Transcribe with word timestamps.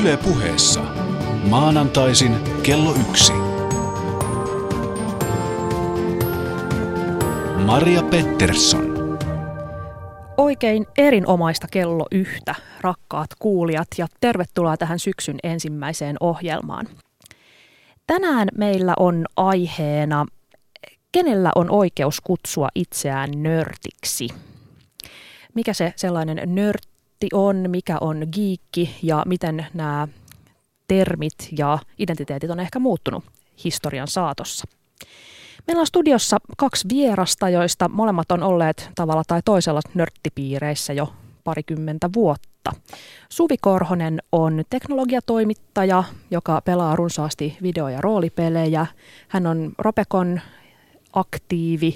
Yle 0.00 0.16
puheessa. 0.16 0.80
Maanantaisin 1.50 2.36
kello 2.62 2.94
yksi. 3.10 3.32
Maria 7.66 8.02
Pettersson. 8.02 8.94
Oikein 10.36 10.86
erinomaista 10.98 11.66
kello 11.70 12.06
yhtä, 12.12 12.54
rakkaat 12.80 13.30
kuulijat, 13.38 13.88
ja 13.98 14.06
tervetuloa 14.20 14.76
tähän 14.76 14.98
syksyn 14.98 15.36
ensimmäiseen 15.42 16.16
ohjelmaan. 16.20 16.86
Tänään 18.06 18.48
meillä 18.58 18.94
on 18.98 19.26
aiheena, 19.36 20.26
kenellä 21.12 21.50
on 21.54 21.70
oikeus 21.70 22.20
kutsua 22.20 22.68
itseään 22.74 23.30
nörtiksi. 23.42 24.28
Mikä 25.54 25.72
se 25.72 25.92
sellainen 25.96 26.54
nörtti 26.54 26.93
on, 27.32 27.64
mikä 27.68 27.98
on 28.00 28.26
giikki 28.32 28.96
ja 29.02 29.22
miten 29.26 29.66
nämä 29.74 30.08
termit 30.88 31.34
ja 31.58 31.78
identiteetit 31.98 32.50
on 32.50 32.60
ehkä 32.60 32.78
muuttunut 32.78 33.24
historian 33.64 34.08
saatossa. 34.08 34.64
Meillä 35.66 35.80
on 35.80 35.86
studiossa 35.86 36.36
kaksi 36.56 36.88
vierasta, 36.88 37.48
joista 37.48 37.88
molemmat 37.88 38.32
on 38.32 38.42
olleet 38.42 38.90
tavalla 38.94 39.22
tai 39.26 39.40
toisella 39.44 39.80
nörttipiireissä 39.94 40.92
jo 40.92 41.12
parikymmentä 41.44 42.10
vuotta. 42.14 42.72
Suvi 43.28 43.56
Korhonen 43.60 44.22
on 44.32 44.64
teknologiatoimittaja, 44.70 46.04
joka 46.30 46.60
pelaa 46.60 46.96
runsaasti 46.96 47.56
video- 47.62 47.88
ja 47.88 48.00
roolipelejä. 48.00 48.86
Hän 49.28 49.46
on 49.46 49.72
Ropekon 49.78 50.40
aktiivi 51.12 51.94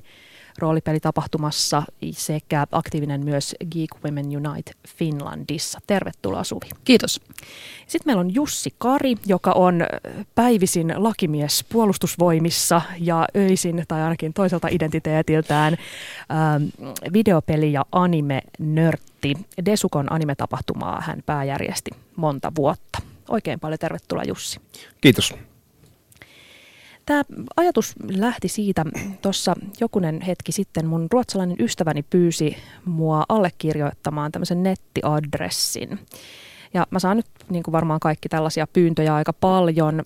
roolipelitapahtumassa 0.58 1.82
sekä 2.10 2.66
aktiivinen 2.72 3.24
myös 3.24 3.54
Geek 3.72 3.90
Women 4.04 4.26
Unite 4.26 4.72
Finlandissa. 4.88 5.78
Tervetuloa 5.86 6.44
Suvi. 6.44 6.68
Kiitos. 6.84 7.20
Sitten 7.86 8.02
meillä 8.06 8.20
on 8.20 8.34
Jussi 8.34 8.74
Kari, 8.78 9.14
joka 9.26 9.52
on 9.52 9.86
päivisin 10.34 10.94
lakimies 10.96 11.64
puolustusvoimissa 11.68 12.82
ja 12.98 13.26
öisin 13.36 13.84
tai 13.88 14.02
ainakin 14.02 14.32
toiselta 14.32 14.68
identiteetiltään 14.70 15.76
ähm, 16.30 16.62
videopeli- 17.12 17.72
ja 17.72 17.84
anime-nörtti. 17.92 19.34
Desukon 19.64 20.12
anime-tapahtumaa 20.12 21.00
hän 21.00 21.22
pääjärjesti 21.26 21.90
monta 22.16 22.52
vuotta. 22.56 22.98
Oikein 23.28 23.60
paljon 23.60 23.78
tervetuloa 23.78 24.24
Jussi. 24.24 24.60
Kiitos. 25.00 25.34
Tämä 27.08 27.24
ajatus 27.56 27.94
lähti 28.10 28.48
siitä, 28.48 28.84
tuossa 29.22 29.54
jokunen 29.80 30.20
hetki 30.20 30.52
sitten 30.52 30.86
mun 30.86 31.06
ruotsalainen 31.10 31.56
ystäväni 31.60 32.02
pyysi 32.02 32.56
mua 32.84 33.24
allekirjoittamaan 33.28 34.32
tämmöisen 34.32 34.62
nettiadressin. 34.62 35.98
Ja 36.74 36.86
mä 36.90 36.98
saan 36.98 37.16
nyt 37.16 37.26
niin 37.50 37.62
kuin 37.62 37.72
varmaan 37.72 38.00
kaikki 38.00 38.28
tällaisia 38.28 38.66
pyyntöjä 38.72 39.14
aika 39.14 39.32
paljon. 39.32 40.02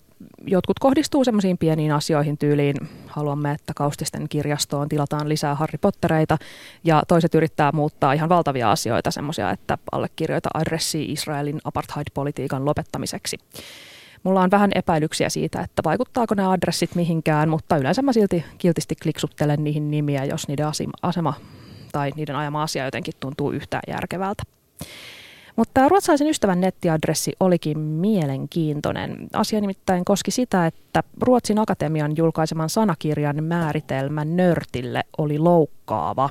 Jotkut 0.47 0.79
kohdistuu 0.79 1.23
semmoisiin 1.23 1.57
pieniin 1.57 1.91
asioihin 1.91 2.37
tyyliin, 2.37 2.75
haluamme, 3.07 3.51
että 3.51 3.73
Kaustisten 3.75 4.29
kirjastoon 4.29 4.89
tilataan 4.89 5.29
lisää 5.29 5.55
Harry 5.55 5.77
Pottereita, 5.81 6.37
ja 6.83 7.03
toiset 7.07 7.35
yrittää 7.35 7.71
muuttaa 7.71 8.13
ihan 8.13 8.29
valtavia 8.29 8.71
asioita, 8.71 9.11
semmoisia, 9.11 9.51
että 9.51 9.77
allekirjoita 9.91 10.49
adressi 10.53 11.11
Israelin 11.11 11.59
apartheid-politiikan 11.63 12.65
lopettamiseksi. 12.65 13.37
Mulla 14.23 14.41
on 14.41 14.51
vähän 14.51 14.71
epäilyksiä 14.75 15.29
siitä, 15.29 15.61
että 15.61 15.81
vaikuttaako 15.85 16.35
ne 16.35 16.45
adressit 16.45 16.95
mihinkään, 16.95 17.49
mutta 17.49 17.77
yleensä 17.77 18.01
mä 18.01 18.13
silti 18.13 18.45
kiltisti 18.57 18.95
kliksuttelen 19.03 19.63
niihin 19.63 19.91
nimiä, 19.91 20.25
jos 20.25 20.47
niiden 20.47 20.65
asema 21.01 21.33
tai 21.91 22.11
niiden 22.15 22.35
ajama 22.35 22.63
asia 22.63 22.85
jotenkin 22.85 23.13
tuntuu 23.19 23.51
yhtään 23.51 23.83
järkevältä. 23.87 24.43
Mutta 25.55 25.89
ruotsalaisen 25.89 26.27
ystävän 26.27 26.61
nettiadressi 26.61 27.33
olikin 27.39 27.79
mielenkiintoinen. 27.79 29.27
Asia 29.33 29.61
nimittäin 29.61 30.05
koski 30.05 30.31
sitä, 30.31 30.65
että 30.65 31.03
Ruotsin 31.21 31.59
Akatemian 31.59 32.17
julkaiseman 32.17 32.69
sanakirjan 32.69 33.43
määritelmä 33.43 34.25
nörtille 34.25 35.03
oli 35.17 35.39
loukkaava. 35.39 36.29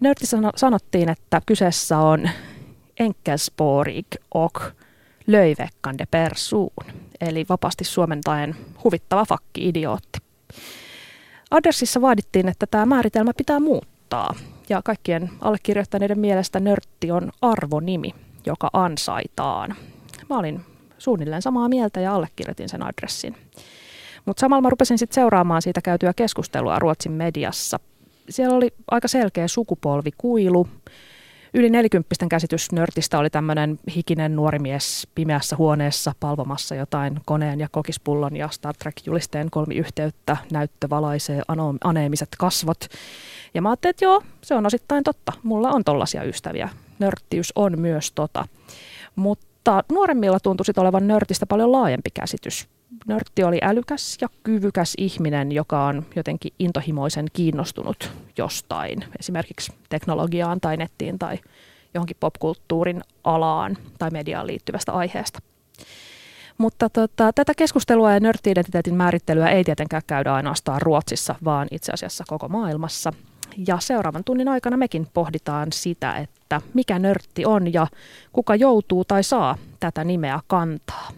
Nörtissä 0.00 0.36
sanottiin, 0.56 1.08
että 1.08 1.42
kyseessä 1.46 1.98
on 1.98 2.30
enkelsporig 3.00 4.06
ok 4.34 4.60
löivekkande 5.28 6.04
persoon, 6.10 6.86
eli 7.20 7.46
vapaasti 7.48 7.84
suomentaen 7.84 8.56
huvittava 8.84 9.24
fakki-idiootti. 9.24 10.18
Adressissa 11.50 12.00
vaadittiin, 12.00 12.48
että 12.48 12.66
tämä 12.66 12.86
määritelmä 12.86 13.32
pitää 13.36 13.60
muuttaa, 13.60 14.34
ja 14.68 14.80
kaikkien 14.84 15.30
allekirjoittaneiden 15.40 16.18
mielestä 16.18 16.60
nörtti 16.60 17.10
on 17.10 17.30
arvonimi, 17.42 18.14
joka 18.46 18.70
ansaitaan. 18.72 19.74
Mä 20.30 20.38
olin 20.38 20.60
suunnilleen 20.98 21.42
samaa 21.42 21.68
mieltä 21.68 22.00
ja 22.00 22.14
allekirjoitin 22.14 22.68
sen 22.68 22.82
adressin. 22.82 23.36
Mutta 24.24 24.40
samalla 24.40 24.62
mä 24.62 24.70
rupesin 24.70 24.98
sitten 24.98 25.14
seuraamaan 25.14 25.62
siitä 25.62 25.80
käytyä 25.80 26.12
keskustelua 26.16 26.78
Ruotsin 26.78 27.12
mediassa. 27.12 27.80
Siellä 28.28 28.56
oli 28.56 28.74
aika 28.90 29.08
selkeä 29.08 29.48
sukupolvikuilu. 29.48 30.68
Yli 31.54 31.70
nelikymppisten 31.70 32.28
käsitys 32.28 32.72
nörtistä 32.72 33.18
oli 33.18 33.30
tämmöinen 33.30 33.78
hikinen 33.96 34.36
nuori 34.36 34.58
mies 34.58 35.08
pimeässä 35.14 35.56
huoneessa 35.56 36.12
palvomassa 36.20 36.74
jotain 36.74 37.20
koneen 37.24 37.60
ja 37.60 37.68
kokispullon 37.70 38.36
ja 38.36 38.48
Star 38.48 38.74
Trek-julisteen 38.78 39.50
kolmiyhteyttä, 39.50 40.36
näyttö 40.52 40.90
valaisee 40.90 41.42
aneemiset 41.84 42.28
kasvot. 42.38 42.86
Ja 43.54 43.62
mä 43.62 43.68
ajattelin, 43.70 43.90
että 43.90 44.04
joo, 44.04 44.22
se 44.42 44.54
on 44.54 44.66
osittain 44.66 45.04
totta. 45.04 45.32
Mulla 45.42 45.70
on 45.70 45.84
tollaisia 45.84 46.22
ystäviä. 46.22 46.68
Nörttiys 46.98 47.52
on 47.54 47.78
myös 47.78 48.12
tota. 48.12 48.48
Mutta 49.16 49.84
nuoremmilla 49.92 50.40
tuntuisi 50.40 50.72
olevan 50.76 51.08
nörtistä 51.08 51.46
paljon 51.46 51.72
laajempi 51.72 52.10
käsitys. 52.14 52.68
Nörtti 53.08 53.44
oli 53.44 53.58
älykäs 53.62 54.18
ja 54.20 54.28
kyvykäs 54.42 54.94
ihminen, 54.98 55.52
joka 55.52 55.86
on 55.86 56.06
jotenkin 56.16 56.52
intohimoisen 56.58 57.26
kiinnostunut 57.32 58.10
jostain, 58.36 59.04
esimerkiksi 59.18 59.72
teknologiaan 59.88 60.60
tai 60.60 60.76
nettiin 60.76 61.18
tai 61.18 61.38
johonkin 61.94 62.16
popkulttuurin 62.20 63.02
alaan 63.24 63.76
tai 63.98 64.10
mediaan 64.10 64.46
liittyvästä 64.46 64.92
aiheesta. 64.92 65.38
Mutta 66.58 66.90
tota, 66.90 67.32
tätä 67.32 67.52
keskustelua 67.56 68.12
ja 68.12 68.20
nörtti-identiteetin 68.20 68.94
määrittelyä 68.94 69.48
ei 69.48 69.64
tietenkään 69.64 70.02
käydä 70.06 70.34
ainoastaan 70.34 70.82
Ruotsissa, 70.82 71.34
vaan 71.44 71.68
itse 71.70 71.92
asiassa 71.92 72.24
koko 72.28 72.48
maailmassa. 72.48 73.12
Ja 73.66 73.78
seuraavan 73.80 74.24
tunnin 74.24 74.48
aikana 74.48 74.76
mekin 74.76 75.06
pohditaan 75.14 75.72
sitä, 75.72 76.16
että 76.16 76.60
mikä 76.74 76.98
nörtti 76.98 77.46
on 77.46 77.72
ja 77.72 77.86
kuka 78.32 78.54
joutuu 78.54 79.04
tai 79.04 79.22
saa 79.22 79.56
tätä 79.80 80.04
nimeä 80.04 80.40
kantaa. 80.46 81.08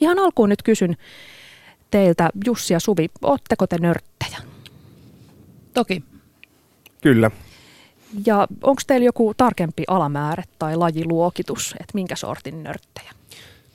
Ihan 0.00 0.18
alkuun 0.18 0.48
nyt 0.48 0.62
kysyn 0.62 0.96
teiltä, 1.90 2.30
Jussi 2.46 2.72
ja 2.72 2.80
Suvi, 2.80 3.08
ootteko 3.22 3.66
te 3.66 3.76
nörttejä? 3.78 4.38
Toki. 5.74 6.02
Kyllä. 7.00 7.30
Ja 8.26 8.48
onko 8.62 8.82
teillä 8.86 9.04
joku 9.04 9.34
tarkempi 9.36 9.84
alamäärä 9.88 10.42
tai 10.58 10.76
lajiluokitus, 10.76 11.74
että 11.80 11.94
minkä 11.94 12.16
sortin 12.16 12.62
nörttejä? 12.62 13.12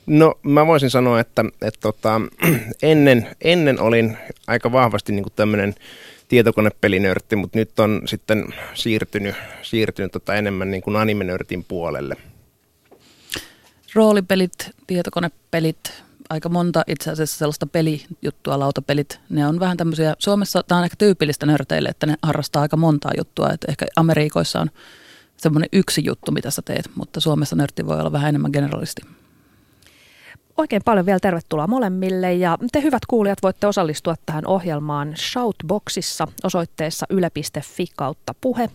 No 0.06 0.36
mä 0.44 0.68
voisin 0.68 0.90
sanoa, 0.90 1.20
että, 1.20 1.46
että 1.62 1.80
tota, 1.82 2.22
ennen, 2.82 3.36
ennen 3.42 3.80
olin 3.80 4.18
aika 4.48 4.72
vahvasti 4.72 5.12
niin 5.14 5.26
tämmöinen 5.36 5.76
tietokonepelinörtti, 6.28 7.36
mutta 7.36 7.58
nyt 7.58 7.80
on 7.80 8.02
sitten 8.06 8.54
siirtynyt, 8.74 9.36
siirtynyt 9.62 10.12
tota 10.12 10.36
enemmän 10.36 10.72
niin 10.72 10.82
kuin 10.82 10.96
anime-nörtin 10.96 11.64
puolelle. 11.64 12.18
Roolipelit, 13.94 14.72
tietokonepelit, 14.88 16.05
aika 16.30 16.50
monta 16.50 16.84
itse 16.88 17.12
asiassa 17.12 17.38
sellaista 17.38 17.68
pelijuttua, 17.68 18.60
lautapelit. 18.60 19.20
Ne 19.30 19.48
on 19.48 19.60
vähän 19.60 19.78
tämmöisiä, 19.78 20.14
Suomessa 20.20 20.64
tämä 20.64 20.80
on 20.80 20.86
ehkä 20.86 20.96
tyypillistä 20.98 21.46
nörteille, 21.46 21.90
että 21.90 22.06
ne 22.06 22.16
harrastaa 22.22 22.62
aika 22.62 22.78
montaa 22.78 23.12
juttua. 23.18 23.50
Että 23.50 23.68
ehkä 23.70 23.86
Amerikoissa 23.96 24.60
on 24.60 24.70
semmoinen 25.38 25.70
yksi 25.74 26.06
juttu, 26.06 26.32
mitä 26.32 26.52
sä 26.52 26.62
teet, 26.62 26.90
mutta 26.96 27.20
Suomessa 27.20 27.56
nörtti 27.56 27.86
voi 27.86 28.00
olla 28.00 28.12
vähän 28.12 28.30
enemmän 28.30 28.52
generalisti. 28.52 29.02
Oikein 30.58 30.82
paljon 30.86 31.06
vielä 31.06 31.20
tervetuloa 31.20 31.68
molemmille 31.68 32.34
ja 32.34 32.58
te 32.72 32.82
hyvät 32.82 33.06
kuulijat 33.06 33.44
voitte 33.44 33.68
osallistua 33.68 34.16
tähän 34.26 34.48
ohjelmaan 34.48 35.14
Shoutboxissa 35.18 36.28
osoitteessa 36.44 37.06
yle.fi 37.10 37.86
kautta 37.98 38.36
puhe 38.42 38.70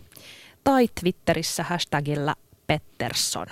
tai 0.64 0.88
Twitterissä 1.00 1.62
hashtagillä 1.62 2.34
Pettersson. 2.66 3.46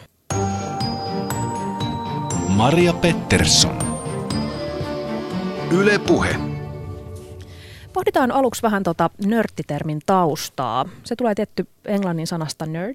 Maria 2.49 2.93
Pettersson. 2.93 3.98
Yle 5.71 5.99
Puhe. 5.99 6.37
Pohditaan 7.93 8.33
aluksi 8.33 8.63
vähän 8.63 8.83
tuota 8.83 9.11
nörttitermin 9.27 10.01
taustaa. 10.07 10.85
Se 11.05 11.17
tulee 11.17 11.35
tietty 11.35 11.67
englannin 11.85 12.27
sanasta 12.27 12.67
nerd. 12.67 12.95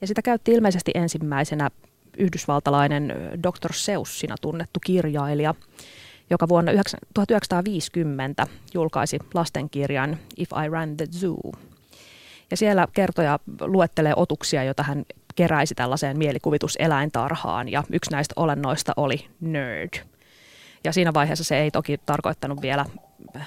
Ja 0.00 0.06
sitä 0.06 0.22
käytti 0.22 0.52
ilmeisesti 0.52 0.90
ensimmäisenä 0.94 1.70
yhdysvaltalainen 2.18 3.14
Dr. 3.42 3.72
Seussina 3.72 4.34
tunnettu 4.40 4.80
kirjailija, 4.84 5.54
joka 6.30 6.48
vuonna 6.48 6.72
1950 7.14 8.46
julkaisi 8.74 9.18
lastenkirjan 9.34 10.18
If 10.36 10.50
I 10.64 10.68
Ran 10.68 10.96
the 10.96 11.06
Zoo. 11.06 11.52
Ja 12.50 12.56
siellä 12.56 12.86
kertoja 12.92 13.38
luettelee 13.60 14.12
otuksia, 14.16 14.64
joita 14.64 14.82
hän 14.82 15.04
keräisi 15.34 15.74
tällaiseen 15.74 16.18
mielikuvituseläintarhaan 16.18 17.68
ja 17.68 17.84
yksi 17.92 18.10
näistä 18.10 18.32
olennoista 18.36 18.92
oli 18.96 19.26
nerd. 19.40 20.10
Ja 20.84 20.92
siinä 20.92 21.14
vaiheessa 21.14 21.44
se 21.44 21.58
ei 21.58 21.70
toki 21.70 21.98
tarkoittanut 21.98 22.62
vielä 22.62 22.84
äh, 23.36 23.46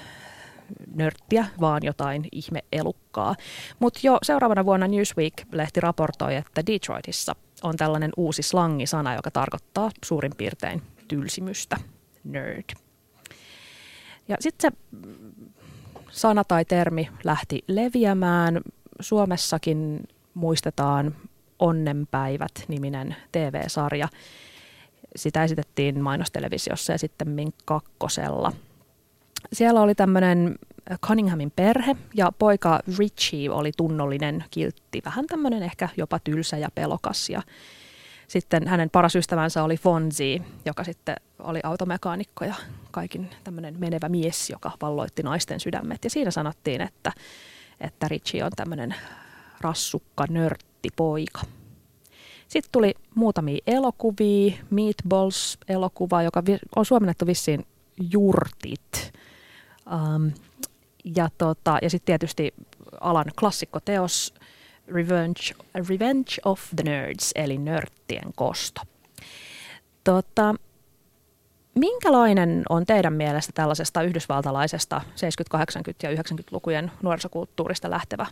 nörttiä, 0.94 1.46
vaan 1.60 1.82
jotain 1.84 2.28
ihmeelukkaa. 2.32 3.34
Mutta 3.78 4.00
jo 4.02 4.18
seuraavana 4.22 4.64
vuonna 4.64 4.86
Newsweek-lehti 4.86 5.80
raportoi, 5.80 6.36
että 6.36 6.66
Detroitissa 6.66 7.36
on 7.62 7.76
tällainen 7.76 8.10
uusi 8.16 8.42
slangisana, 8.42 9.14
joka 9.14 9.30
tarkoittaa 9.30 9.90
suurin 10.04 10.32
piirtein 10.36 10.82
tylsimystä, 11.08 11.76
nerd. 12.24 12.64
Ja 14.28 14.36
sitten 14.40 14.72
se 14.72 14.98
sana 16.10 16.44
tai 16.44 16.64
termi 16.64 17.08
lähti 17.24 17.64
leviämään. 17.68 18.60
Suomessakin 19.00 20.08
muistetaan 20.34 21.16
Onnenpäivät-niminen 21.58 23.16
TV-sarja. 23.32 24.08
Sitä 25.16 25.44
esitettiin 25.44 26.02
mainostelevisiossa 26.02 26.92
ja 26.92 26.98
sitten 26.98 27.52
kakkosella. 27.64 28.52
Siellä 29.52 29.80
oli 29.80 29.94
tämmöinen 29.94 30.58
Cunninghamin 31.06 31.52
perhe 31.56 31.96
ja 32.14 32.32
poika 32.38 32.80
Richie 32.98 33.50
oli 33.50 33.72
tunnollinen, 33.76 34.44
kiltti, 34.50 35.02
vähän 35.04 35.26
tämmöinen 35.26 35.62
ehkä 35.62 35.88
jopa 35.96 36.18
tylsä 36.18 36.56
ja 36.56 36.68
pelokas. 36.74 37.30
Ja 37.30 37.42
sitten 38.28 38.68
hänen 38.68 38.90
paras 38.90 39.16
ystävänsä 39.16 39.64
oli 39.64 39.76
Fonzie, 39.76 40.40
joka 40.64 40.84
sitten 40.84 41.16
oli 41.38 41.60
automekaanikko 41.62 42.44
ja 42.44 42.54
kaikin 42.90 43.30
tämmöinen 43.44 43.74
menevä 43.78 44.08
mies, 44.08 44.50
joka 44.50 44.72
valloitti 44.82 45.22
naisten 45.22 45.60
sydämet. 45.60 46.04
Ja 46.04 46.10
siinä 46.10 46.30
sanottiin, 46.30 46.80
että, 46.80 47.12
että 47.80 48.08
Richie 48.08 48.44
on 48.44 48.52
tämmöinen 48.56 48.94
rassukka, 49.60 50.24
nörtti 50.28 50.88
poika. 50.96 51.40
Sitten 52.54 52.72
tuli 52.72 52.94
muutamia 53.14 53.58
elokuvia, 53.66 54.56
Meatballs-elokuva, 54.70 56.22
joka 56.22 56.42
on 56.76 56.84
suomennettu 56.84 57.26
vissiin 57.26 57.66
Jurtit. 58.10 59.12
Um, 59.92 60.32
ja 61.16 61.28
tota, 61.38 61.78
ja 61.82 61.90
sitten 61.90 62.06
tietysti 62.06 62.54
alan 63.00 63.24
klassikkoteos 63.40 64.34
Revenge, 64.88 65.40
Revenge 65.74 66.30
of 66.44 66.70
the 66.76 66.82
Nerds, 66.82 67.32
eli 67.34 67.58
nörttien 67.58 68.32
kosto. 68.36 68.80
Tota, 70.04 70.54
minkälainen 71.74 72.62
on 72.68 72.86
teidän 72.86 73.12
mielestä 73.12 73.52
tällaisesta 73.54 74.02
yhdysvaltalaisesta 74.02 75.00
70-, 75.04 75.58
80- 75.58 75.94
ja 76.02 76.10
90-lukujen 76.10 76.92
nuorisokulttuurista 77.02 77.90
lähtevä 77.90 78.26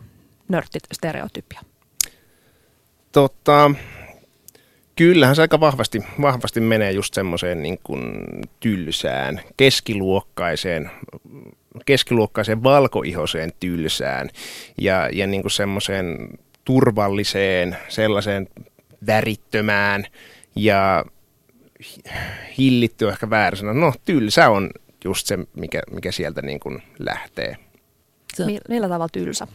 nörttistereotypia? 0.49 1.61
Tota, 3.13 3.71
kyllähän 4.97 5.37
se 5.37 5.43
aika 5.43 5.61
vahvasti, 5.61 6.03
vahvasti 6.21 6.61
menee 6.61 6.93
just 6.93 7.15
semmoiseen 7.15 7.63
niin 7.63 7.79
kuin 7.83 8.27
tylsään, 8.61 9.41
keskiluokkaiseen, 9.57 10.91
keskiluokkaiseen 11.87 12.63
valkoihoseen 12.63 13.53
tylsään 13.61 14.31
ja, 14.81 15.09
ja 15.13 15.27
niin 15.27 15.43
kuin 15.43 15.53
semmoiseen 15.53 16.29
turvalliseen, 16.65 17.77
sellaiseen 17.89 18.49
värittömään 19.07 20.07
ja 20.57 21.05
hillitty 22.59 23.09
ehkä 23.09 23.31
väärä 23.31 23.73
No 23.73 23.93
tylsä 24.05 24.51
on 24.51 24.71
just 25.05 25.27
se, 25.27 25.39
mikä, 25.55 25.83
mikä 25.91 26.13
sieltä 26.13 26.43
niin 26.43 26.61
kuin 26.61 26.83
lähtee. 26.99 27.57
Millä 28.69 28.89
tavalla 28.89 29.09
tylsä? 29.13 29.47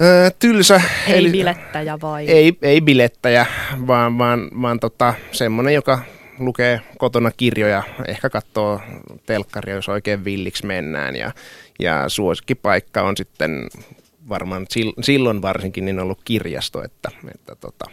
Öö, 0.00 0.30
tylsä. 0.38 0.80
Ei 1.06 1.18
eli, 1.18 1.30
bilettäjä 1.30 1.98
vai? 2.02 2.26
Ei, 2.26 2.58
ei 2.62 2.80
bilettäjä, 2.80 3.46
vaan, 3.86 4.18
vaan, 4.18 4.50
vaan 4.62 4.80
tota, 4.80 5.14
semmoinen, 5.32 5.74
joka 5.74 5.98
lukee 6.38 6.80
kotona 6.98 7.30
kirjoja, 7.30 7.82
ehkä 8.06 8.30
katsoo 8.30 8.80
telkkaria, 9.26 9.74
jos 9.74 9.88
oikein 9.88 10.24
villiksi 10.24 10.66
mennään. 10.66 11.16
Ja, 11.16 11.32
ja 11.78 12.08
suosikkipaikka 12.08 13.02
on 13.02 13.16
sitten 13.16 13.68
varmaan 14.28 14.66
silloin 15.00 15.42
varsinkin 15.42 15.84
niin 15.84 16.00
ollut 16.00 16.20
kirjasto, 16.24 16.84
että, 16.84 17.10
että 17.34 17.54
tota, 17.54 17.84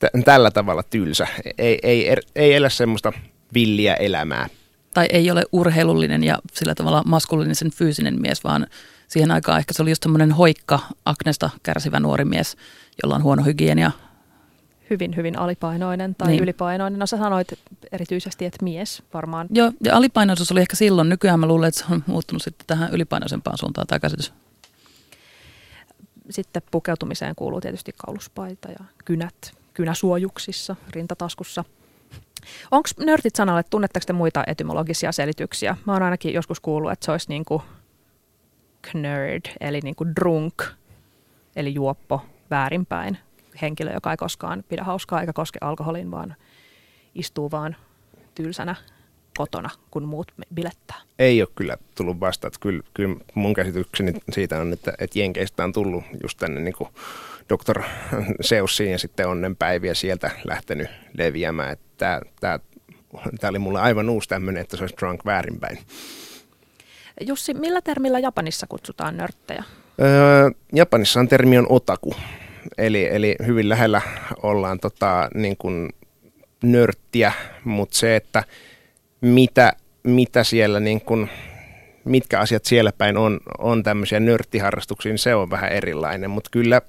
t- 0.00 0.24
tällä 0.24 0.50
tavalla 0.50 0.82
tylsä. 0.82 1.26
Ei, 1.58 1.78
ei, 1.82 2.08
er, 2.08 2.20
ei 2.36 2.54
elä 2.54 2.68
semmoista 2.68 3.12
villiä 3.54 3.94
elämää. 3.94 4.48
Tai 4.94 5.06
ei 5.10 5.30
ole 5.30 5.42
urheilullinen 5.52 6.24
ja 6.24 6.38
sillä 6.52 6.74
tavalla 6.74 7.02
maskuliinisen 7.06 7.70
fyysinen 7.70 8.20
mies, 8.20 8.44
vaan 8.44 8.66
siihen 9.08 9.30
aikaan 9.30 9.58
ehkä 9.58 9.74
se 9.74 9.82
oli 9.82 9.90
just 9.90 10.02
semmoinen 10.02 10.32
hoikka, 10.32 10.78
aknesta 11.04 11.50
kärsivä 11.62 12.00
nuori 12.00 12.24
mies, 12.24 12.56
jolla 13.02 13.14
on 13.14 13.22
huono 13.22 13.44
hygienia. 13.44 13.90
Hyvin, 14.90 15.16
hyvin 15.16 15.38
alipainoinen 15.38 16.14
tai 16.14 16.28
niin. 16.28 16.42
ylipainoinen. 16.42 16.98
No 16.98 17.06
sä 17.06 17.16
sanoit 17.16 17.48
erityisesti, 17.92 18.44
että 18.44 18.64
mies 18.64 19.02
varmaan. 19.14 19.46
Joo, 19.50 19.72
ja 19.84 19.96
alipainoisuus 19.96 20.52
oli 20.52 20.60
ehkä 20.60 20.76
silloin. 20.76 21.08
Nykyään 21.08 21.40
mä 21.40 21.46
luulen, 21.46 21.68
että 21.68 21.80
se 21.80 21.86
on 21.90 22.04
muuttunut 22.06 22.42
sitten 22.42 22.66
tähän 22.66 22.92
ylipainoisempaan 22.92 23.58
suuntaan 23.58 23.86
tämä 23.86 23.98
käsitys. 23.98 24.32
Sitten 26.30 26.62
pukeutumiseen 26.70 27.34
kuuluu 27.36 27.60
tietysti 27.60 27.92
kauluspaita 27.96 28.68
ja 28.68 28.84
kynät 29.04 29.52
kynäsuojuksissa, 29.74 30.76
rintataskussa. 30.90 31.64
Onko 32.70 32.88
nörtit 32.98 33.36
sanalle, 33.36 33.62
tunnetteko 33.62 34.04
te 34.06 34.12
muita 34.12 34.44
etymologisia 34.46 35.12
selityksiä? 35.12 35.76
Mä 35.86 35.92
oon 35.92 36.02
ainakin 36.02 36.34
joskus 36.34 36.60
kuullut, 36.60 36.92
että 36.92 37.04
se 37.04 37.12
olisi 37.12 37.28
niin 37.28 37.44
kuin 37.44 37.62
knerd, 38.90 39.42
eli 39.60 39.80
niin 39.80 39.96
kuin 39.96 40.16
drunk, 40.16 40.62
eli 41.56 41.74
juoppo 41.74 42.26
väärinpäin. 42.50 43.18
Henkilö, 43.62 43.92
joka 43.92 44.10
ei 44.10 44.16
koskaan 44.16 44.64
pidä 44.68 44.84
hauskaa 44.84 45.20
eikä 45.20 45.32
koske 45.32 45.58
alkoholin, 45.60 46.10
vaan 46.10 46.36
istuu 47.14 47.50
vaan 47.50 47.76
tylsänä 48.34 48.74
kotona, 49.38 49.70
kun 49.90 50.04
muut 50.04 50.32
bilettää. 50.54 50.96
Ei 51.18 51.42
ole 51.42 51.48
kyllä 51.54 51.76
tullut 51.94 52.20
vasta. 52.20 52.46
Että 52.46 52.60
kyllä, 52.60 52.82
kyllä 52.94 53.16
mun 53.34 53.54
käsitykseni 53.54 54.12
siitä 54.32 54.60
on, 54.60 54.72
että, 54.72 54.92
että 54.98 55.18
Jenkeistä 55.18 55.64
on 55.64 55.72
tullut 55.72 56.04
just 56.22 56.38
tänne 56.38 56.60
niin 56.60 56.74
kuin 56.74 56.90
Dr. 57.48 57.82
Seussiin 58.40 58.92
ja 58.92 58.98
sitten 58.98 59.28
onnenpäiviä 59.28 59.94
sieltä 59.94 60.30
lähtenyt 60.44 60.88
leviämään. 61.18 61.76
Tämä 62.40 62.60
oli 63.48 63.58
mulle 63.58 63.80
aivan 63.80 64.08
uusi 64.08 64.28
tämmöinen, 64.28 64.60
että 64.60 64.76
se 64.76 64.82
olisi 64.82 64.96
drunk 64.96 65.24
väärinpäin. 65.24 65.78
Jussi, 67.20 67.54
millä 67.54 67.80
termillä 67.80 68.18
Japanissa 68.18 68.66
kutsutaan 68.66 69.16
nörttejä? 69.16 69.64
Öö, 70.00 70.50
Japanissa 70.72 71.20
on 71.20 71.28
termi 71.28 71.58
on 71.58 71.66
otaku, 71.68 72.14
eli, 72.78 73.08
eli 73.12 73.36
hyvin 73.46 73.68
lähellä 73.68 74.02
ollaan 74.42 74.80
tota, 74.80 75.28
niin 75.34 75.56
kuin 75.56 75.90
nörttiä, 76.62 77.32
mutta 77.64 77.96
se, 77.98 78.16
että 78.16 78.44
mitä, 79.20 79.72
mitä 80.02 80.44
siellä 80.44 80.80
niin 80.80 81.00
kuin, 81.00 81.30
mitkä 82.04 82.40
asiat 82.40 82.64
siellä 82.64 82.92
päin 82.92 83.16
on, 83.16 83.40
on 83.58 83.82
tämmöisiä 83.82 84.20
nörttiharrastuksia, 84.20 85.12
niin 85.12 85.18
se 85.18 85.34
on 85.34 85.50
vähän 85.50 85.72
erilainen, 85.72 86.30
mutta 86.30 86.50
kyllä 86.52 86.82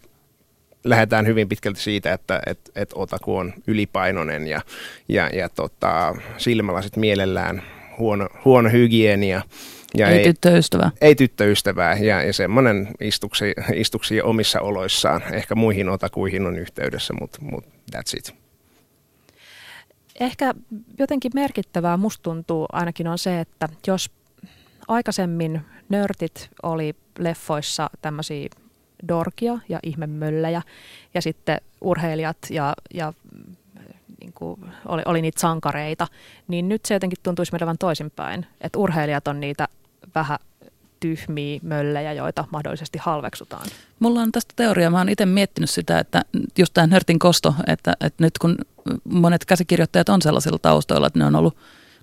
lähdetään 0.83 1.27
hyvin 1.27 1.49
pitkälti 1.49 1.79
siitä, 1.79 2.13
että 2.13 2.41
et, 2.45 2.59
et 2.75 2.89
otaku 2.95 3.37
on 3.37 3.53
ylipainoinen 3.67 4.47
ja, 4.47 4.61
ja, 5.09 5.29
ja 5.33 5.49
tota, 5.49 6.15
silmälasit 6.37 6.97
mielellään, 6.97 7.63
huono, 7.97 8.27
huono 8.45 8.69
hygienia. 8.69 9.41
Ja 9.93 10.09
ei, 10.09 10.17
ei 10.17 10.23
tyttöystävää. 10.23 10.91
Ei 11.01 11.15
tyttöystävää 11.15 11.97
ja, 11.97 12.23
ja 12.23 12.33
semmoinen 12.33 12.87
istuksi, 13.01 13.53
istuksi 13.73 14.21
omissa 14.21 14.61
oloissaan. 14.61 15.21
Ehkä 15.33 15.55
muihin 15.55 15.89
otakuihin 15.89 16.45
on 16.45 16.57
yhteydessä, 16.57 17.13
mutta 17.19 17.39
mut 17.41 17.65
that's 17.65 18.17
it. 18.17 18.35
Ehkä 20.19 20.53
jotenkin 20.99 21.31
merkittävää 21.35 21.97
musta 21.97 22.23
tuntuu 22.23 22.65
ainakin 22.71 23.07
on 23.07 23.17
se, 23.17 23.39
että 23.39 23.69
jos 23.87 24.11
aikaisemmin 24.87 25.61
nörtit 25.89 26.49
oli 26.63 26.95
leffoissa 27.19 27.89
tämmöisiä 28.01 28.49
dorkia 29.07 29.59
ja 29.69 29.79
ihmemöllejä 29.83 30.61
ja 31.13 31.21
sitten 31.21 31.61
urheilijat 31.81 32.37
ja, 32.49 32.73
ja 32.93 33.13
niin 34.19 34.33
kuin 34.33 34.59
oli, 34.85 35.01
oli 35.05 35.21
niitä 35.21 35.41
sankareita, 35.41 36.07
niin 36.47 36.69
nyt 36.69 36.85
se 36.85 36.93
jotenkin 36.93 37.17
tuntuisi 37.23 37.51
menevän 37.51 37.77
toisinpäin, 37.77 38.45
että 38.61 38.79
urheilijat 38.79 39.27
on 39.27 39.39
niitä 39.39 39.67
vähän 40.15 40.39
tyhmiä 40.99 41.59
möllejä, 41.63 42.13
joita 42.13 42.45
mahdollisesti 42.51 42.99
halveksutaan. 43.01 43.67
Mulla 43.99 44.21
on 44.21 44.31
tästä 44.31 44.53
teoria, 44.55 44.89
mä 44.89 44.97
oon 44.97 45.09
itse 45.09 45.25
miettinyt 45.25 45.69
sitä, 45.69 45.99
että 45.99 46.21
just 46.57 46.73
tämä 46.73 46.87
nörtin 46.87 47.19
kosto, 47.19 47.55
että, 47.67 47.93
että 47.99 48.23
nyt 48.23 48.37
kun 48.37 48.57
monet 49.03 49.45
käsikirjoittajat 49.45 50.09
on 50.09 50.21
sellaisilla 50.21 50.59
taustoilla, 50.59 51.07
että 51.07 51.19
ne 51.19 51.25
on 51.25 51.35
ollut 51.35 51.57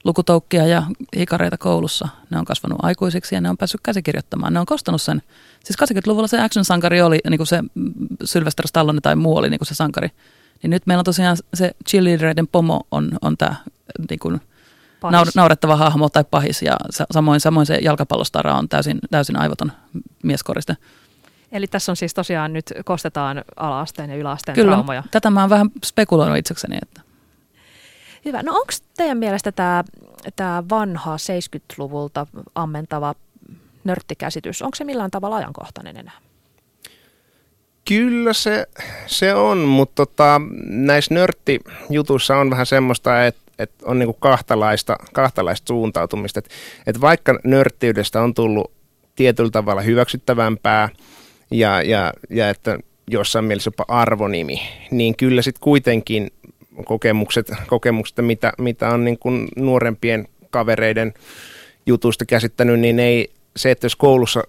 lukutoukkia 0.04 0.66
ja 0.66 0.82
hikareita 1.16 1.58
koulussa. 1.58 2.08
Ne 2.30 2.38
on 2.38 2.44
kasvanut 2.44 2.78
aikuisiksi 2.82 3.34
ja 3.34 3.40
ne 3.40 3.50
on 3.50 3.56
päässyt 3.56 3.80
käsikirjoittamaan. 3.80 4.52
Ne 4.52 4.60
on 4.60 4.66
kostanut 4.66 5.02
sen. 5.02 5.22
Siis 5.64 5.78
80-luvulla 5.82 6.26
se 6.26 6.40
action-sankari 6.40 7.02
oli 7.02 7.18
niin 7.30 7.38
kuin 7.38 7.46
se 7.46 7.62
Sylvester 8.24 8.68
Stallone 8.68 9.00
tai 9.00 9.16
muu 9.16 9.36
oli 9.36 9.50
niin 9.50 9.58
kuin 9.58 9.68
se 9.68 9.74
sankari. 9.74 10.08
Niin 10.62 10.70
nyt 10.70 10.86
meillä 10.86 11.00
on 11.00 11.04
tosiaan 11.04 11.36
se 11.54 11.70
cheerleadereiden 11.88 12.48
pomo 12.48 12.86
on, 12.90 13.18
on 13.22 13.36
tämä 13.36 13.54
niin 14.10 14.18
kuin 14.18 14.40
naurettava 15.34 15.76
hahmo 15.76 16.08
tai 16.08 16.24
pahis. 16.30 16.62
Ja 16.62 16.76
samoin, 16.90 17.40
samoin 17.40 17.66
se 17.66 17.78
jalkapallostara 17.82 18.54
on 18.54 18.68
täysin, 18.68 18.98
täysin 19.10 19.36
aivoton 19.36 19.72
mieskoriste. 20.22 20.76
Eli 21.52 21.66
tässä 21.66 21.92
on 21.92 21.96
siis 21.96 22.14
tosiaan 22.14 22.52
nyt 22.52 22.72
kostetaan 22.84 23.44
alaasteen 23.56 24.10
ja 24.10 24.16
yläasteen 24.16 24.54
Kyllä, 24.54 24.72
traumoja. 24.72 25.02
tätä 25.10 25.30
mä 25.30 25.40
oon 25.40 25.50
vähän 25.50 25.70
spekuloinut 25.84 26.38
itsekseni. 26.38 26.78
Että. 26.82 27.00
Hyvä. 28.24 28.42
No 28.42 28.52
onko 28.52 28.72
teidän 28.96 29.18
mielestä 29.18 29.52
tämä, 29.52 29.84
tämä 30.36 30.64
vanha 30.70 31.16
70-luvulta 31.16 32.26
ammentava 32.54 33.14
nörttikäsitys, 33.84 34.62
onko 34.62 34.74
se 34.74 34.84
millään 34.84 35.10
tavalla 35.10 35.36
ajankohtainen 35.36 35.96
enää? 35.96 36.23
Kyllä 37.88 38.32
se, 38.32 38.66
se 39.06 39.34
on, 39.34 39.58
mutta 39.58 40.06
tota, 40.06 40.40
näissä 40.66 41.14
nörttijutuissa 41.14 42.36
on 42.36 42.50
vähän 42.50 42.66
semmoista, 42.66 43.26
että 43.26 43.44
että 43.58 43.86
on 43.86 43.98
niinku 43.98 44.12
kahtalaista, 44.12 44.96
kahtalaista 45.12 45.68
suuntautumista. 45.68 46.38
Että 46.38 46.50
et 46.86 47.00
vaikka 47.00 47.38
nörttiydestä 47.44 48.22
on 48.22 48.34
tullut 48.34 48.72
tietyllä 49.16 49.50
tavalla 49.50 49.82
hyväksyttävämpää 49.82 50.88
ja, 51.50 51.82
ja, 51.82 52.12
ja 52.30 52.50
että 52.50 52.78
jossain 53.10 53.44
mielessä 53.44 53.68
jopa 53.68 53.84
arvonimi, 53.88 54.62
niin 54.90 55.16
kyllä 55.16 55.42
sitten 55.42 55.60
kuitenkin 55.60 56.30
kokemukset, 56.84 57.52
kokemukset 57.66 58.16
mitä, 58.20 58.52
mitä 58.58 58.88
on 58.88 59.04
niin 59.04 59.18
kuin 59.18 59.48
nuorempien 59.56 60.28
kavereiden 60.50 61.14
jutusta 61.86 62.24
käsittänyt, 62.24 62.80
niin 62.80 62.98
ei 62.98 63.30
se, 63.56 63.70
että 63.70 63.84
jos 63.84 63.96
koulussa 63.96 64.44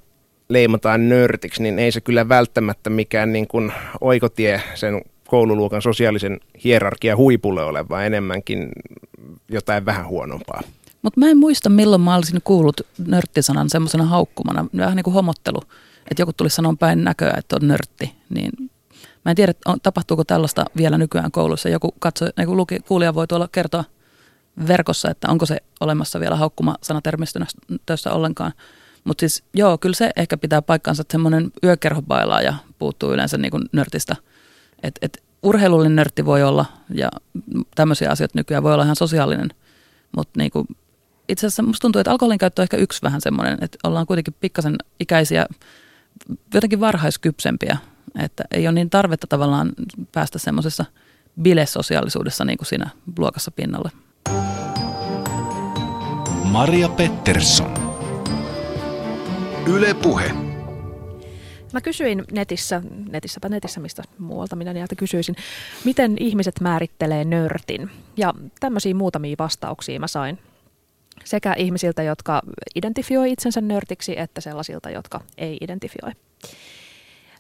leimataan 0.50 1.10
nörtiksi, 1.10 1.64
niin 1.64 1.80
ei 1.80 1.92
se 1.92 2.02
kyllä 2.02 2.30
välttämättä 2.30 2.90
mikään 2.90 3.34
niin 3.34 3.48
kuin 3.48 3.74
oikotie 4.02 4.62
sen 4.76 5.02
koululuokan 5.28 5.82
sosiaalisen 5.82 6.40
hierarkia 6.64 7.16
huipulle 7.16 7.64
ole, 7.64 7.90
vaan 7.90 8.06
enemmänkin 8.06 8.70
jotain 9.50 9.86
vähän 9.86 10.08
huonompaa. 10.08 10.62
Mutta 11.02 11.20
mä 11.20 11.30
en 11.30 11.38
muista, 11.38 11.70
milloin 11.70 12.02
mä 12.02 12.16
olisin 12.16 12.42
kuullut 12.44 12.82
nörttisanan 13.08 13.70
semmoisena 13.70 14.06
haukkumana, 14.06 14.66
vähän 14.78 14.96
niin 14.96 15.04
kuin 15.04 15.14
homottelu, 15.14 15.60
että 16.12 16.22
joku 16.22 16.34
tulisi 16.34 16.56
sanoa 16.56 16.76
päin 16.80 17.04
näköä, 17.04 17.34
että 17.38 17.56
on 17.56 17.68
nörtti, 17.68 18.16
niin 18.30 18.52
mä 19.26 19.32
en 19.32 19.36
tiedä, 19.36 19.54
tapahtuuko 19.84 20.24
tällaista 20.24 20.66
vielä 20.78 20.98
nykyään 20.98 21.32
koulussa. 21.32 21.70
Joku, 21.70 21.94
katso, 22.00 22.26
joku 22.38 22.58
luki, 22.58 22.80
kuulija 22.80 23.16
voi 23.16 23.28
tuolla 23.28 23.50
kertoa 23.52 23.84
verkossa, 24.68 25.12
että 25.12 25.28
onko 25.30 25.46
se 25.46 25.58
olemassa 25.80 26.20
vielä 26.20 26.36
haukkuma 26.36 26.76
sanatermistössä 26.82 28.12
ollenkaan. 28.12 28.52
Mutta 29.06 29.20
siis 29.20 29.44
joo, 29.54 29.78
kyllä 29.78 29.96
se 29.96 30.12
ehkä 30.16 30.38
pitää 30.38 30.62
paikkaansa, 30.62 31.02
että 31.02 31.12
semmoinen 31.12 31.52
ja 32.44 32.54
puuttuu 32.80 33.14
yleensä 33.14 33.38
niin 33.38 33.52
kuin 33.52 33.64
nörtistä. 33.72 34.16
Että 34.84 35.00
et 35.02 35.24
urheilullinen 35.44 35.96
nörtti 35.96 36.26
voi 36.26 36.44
olla 36.44 36.66
ja 36.90 37.10
tämmöisiä 37.76 38.12
asioita 38.12 38.40
nykyään 38.40 38.64
voi 38.64 38.74
olla 38.74 38.84
ihan 38.84 38.96
sosiaalinen, 38.96 39.50
mutta 40.16 40.40
niin 40.40 40.52
itse 41.30 41.48
asiassa 41.48 41.64
musta 41.64 41.82
tuntuu, 41.82 42.00
että 42.00 42.12
alkoholin 42.12 42.38
käyttö 42.38 42.62
on 42.62 42.64
ehkä 42.64 42.78
yksi 42.78 43.02
vähän 43.02 43.22
semmoinen, 43.22 43.58
että 43.62 43.78
ollaan 43.84 44.06
kuitenkin 44.06 44.36
pikkasen 44.40 44.76
ikäisiä, 45.00 45.46
jotenkin 46.54 46.80
varhaiskypsempiä, 46.80 47.78
että 48.20 48.44
ei 48.52 48.68
ole 48.68 48.74
niin 48.74 48.90
tarvetta 48.90 49.28
tavallaan 49.28 49.72
päästä 50.12 50.40
semmoisessa 50.40 50.86
bilesosiaalisuudessa 51.42 52.46
niin 52.46 52.58
kuin 52.58 52.68
siinä 52.68 52.90
luokassa 53.18 53.52
pinnalle. 53.52 53.92
Maria 56.44 56.90
Pettersson. 56.90 57.85
Yle 59.68 59.94
Puhe. 59.94 60.32
Mä 61.74 61.82
kysyin 61.82 62.24
netissä, 62.32 62.82
netissäpä 63.10 63.50
netissä, 63.50 63.80
mistä 63.80 64.04
muualta 64.18 64.56
minä 64.56 64.74
niiltä 64.74 64.96
kysyisin, 64.96 65.36
miten 65.84 66.16
ihmiset 66.20 66.62
määrittelee 66.62 67.26
nörtin. 67.26 67.92
Ja 68.18 68.34
tämmöisiä 68.60 68.94
muutamia 68.94 69.36
vastauksia 69.40 70.00
mä 70.00 70.08
sain 70.08 70.40
sekä 71.24 71.54
ihmisiltä, 71.54 72.04
jotka 72.04 72.42
identifioi 72.76 73.32
itsensä 73.32 73.62
nörtiksi, 73.62 74.20
että 74.20 74.42
sellaisilta, 74.42 74.90
jotka 74.90 75.22
ei 75.38 75.58
identifioi. 75.62 76.12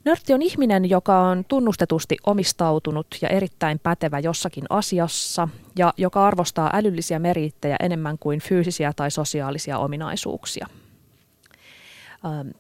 Nörtti 0.06 0.34
on 0.34 0.42
ihminen, 0.42 0.90
joka 0.90 1.20
on 1.20 1.46
tunnustetusti 1.48 2.18
omistautunut 2.26 3.08
ja 3.22 3.30
erittäin 3.30 3.80
pätevä 3.80 4.20
jossakin 4.20 4.64
asiassa 4.70 5.48
ja 5.76 5.94
joka 5.98 6.28
arvostaa 6.28 6.70
älyllisiä 6.74 7.20
merittejä 7.20 7.76
enemmän 7.80 8.18
kuin 8.20 8.40
fyysisiä 8.40 8.94
tai 8.96 9.12
sosiaalisia 9.12 9.78
ominaisuuksia. 9.78 10.68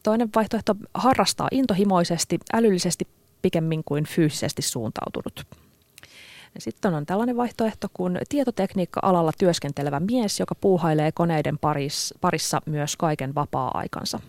Toinen 0.03 0.29
vaihtoehto 0.35 0.75
harrastaa 0.93 1.47
intohimoisesti, 1.51 2.39
älyllisesti 2.53 3.07
pikemmin 3.41 3.83
kuin 3.83 4.05
fyysisesti 4.05 4.61
suuntautunut. 4.61 5.45
Sitten 6.57 6.93
on 6.93 7.05
tällainen 7.05 7.37
vaihtoehto 7.37 7.87
kuin 7.93 8.19
tietotekniikka-alalla 8.29 9.31
työskentelevä 9.37 9.99
mies, 9.99 10.39
joka 10.39 10.55
puuhailee 10.55 11.11
koneiden 11.11 11.57
parissa 12.21 12.61
myös 12.65 12.95
kaiken 12.95 13.35
vapaa-aikansa. 13.35 14.19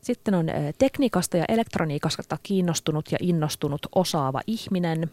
Sitten 0.00 0.34
on 0.34 0.46
tekniikasta 0.78 1.36
ja 1.36 1.44
elektroniikasta 1.48 2.38
kiinnostunut 2.42 3.12
ja 3.12 3.18
innostunut 3.20 3.86
osaava 3.94 4.40
ihminen. 4.46 5.10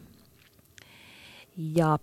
Ja 1.75 1.99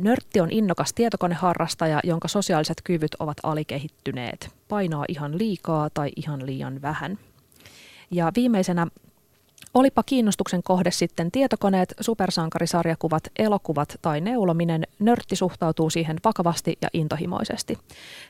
nörtti 0.00 0.40
on 0.40 0.50
innokas 0.50 0.92
tietokoneharrastaja, 0.94 2.00
jonka 2.04 2.28
sosiaaliset 2.28 2.80
kyvyt 2.84 3.14
ovat 3.18 3.36
alikehittyneet. 3.42 4.50
Painaa 4.68 5.04
ihan 5.08 5.38
liikaa 5.38 5.90
tai 5.90 6.10
ihan 6.16 6.46
liian 6.46 6.82
vähän. 6.82 7.18
Ja 8.10 8.32
viimeisenä 8.36 8.86
Olipa 9.74 10.02
kiinnostuksen 10.02 10.62
kohde 10.62 10.90
sitten 10.90 11.30
tietokoneet, 11.30 11.94
supersankarisarjakuvat, 12.00 13.22
elokuvat 13.38 13.98
tai 14.02 14.20
neulominen, 14.20 14.86
nörtti 14.98 15.36
suhtautuu 15.36 15.90
siihen 15.90 16.16
vakavasti 16.24 16.78
ja 16.82 16.88
intohimoisesti. 16.92 17.78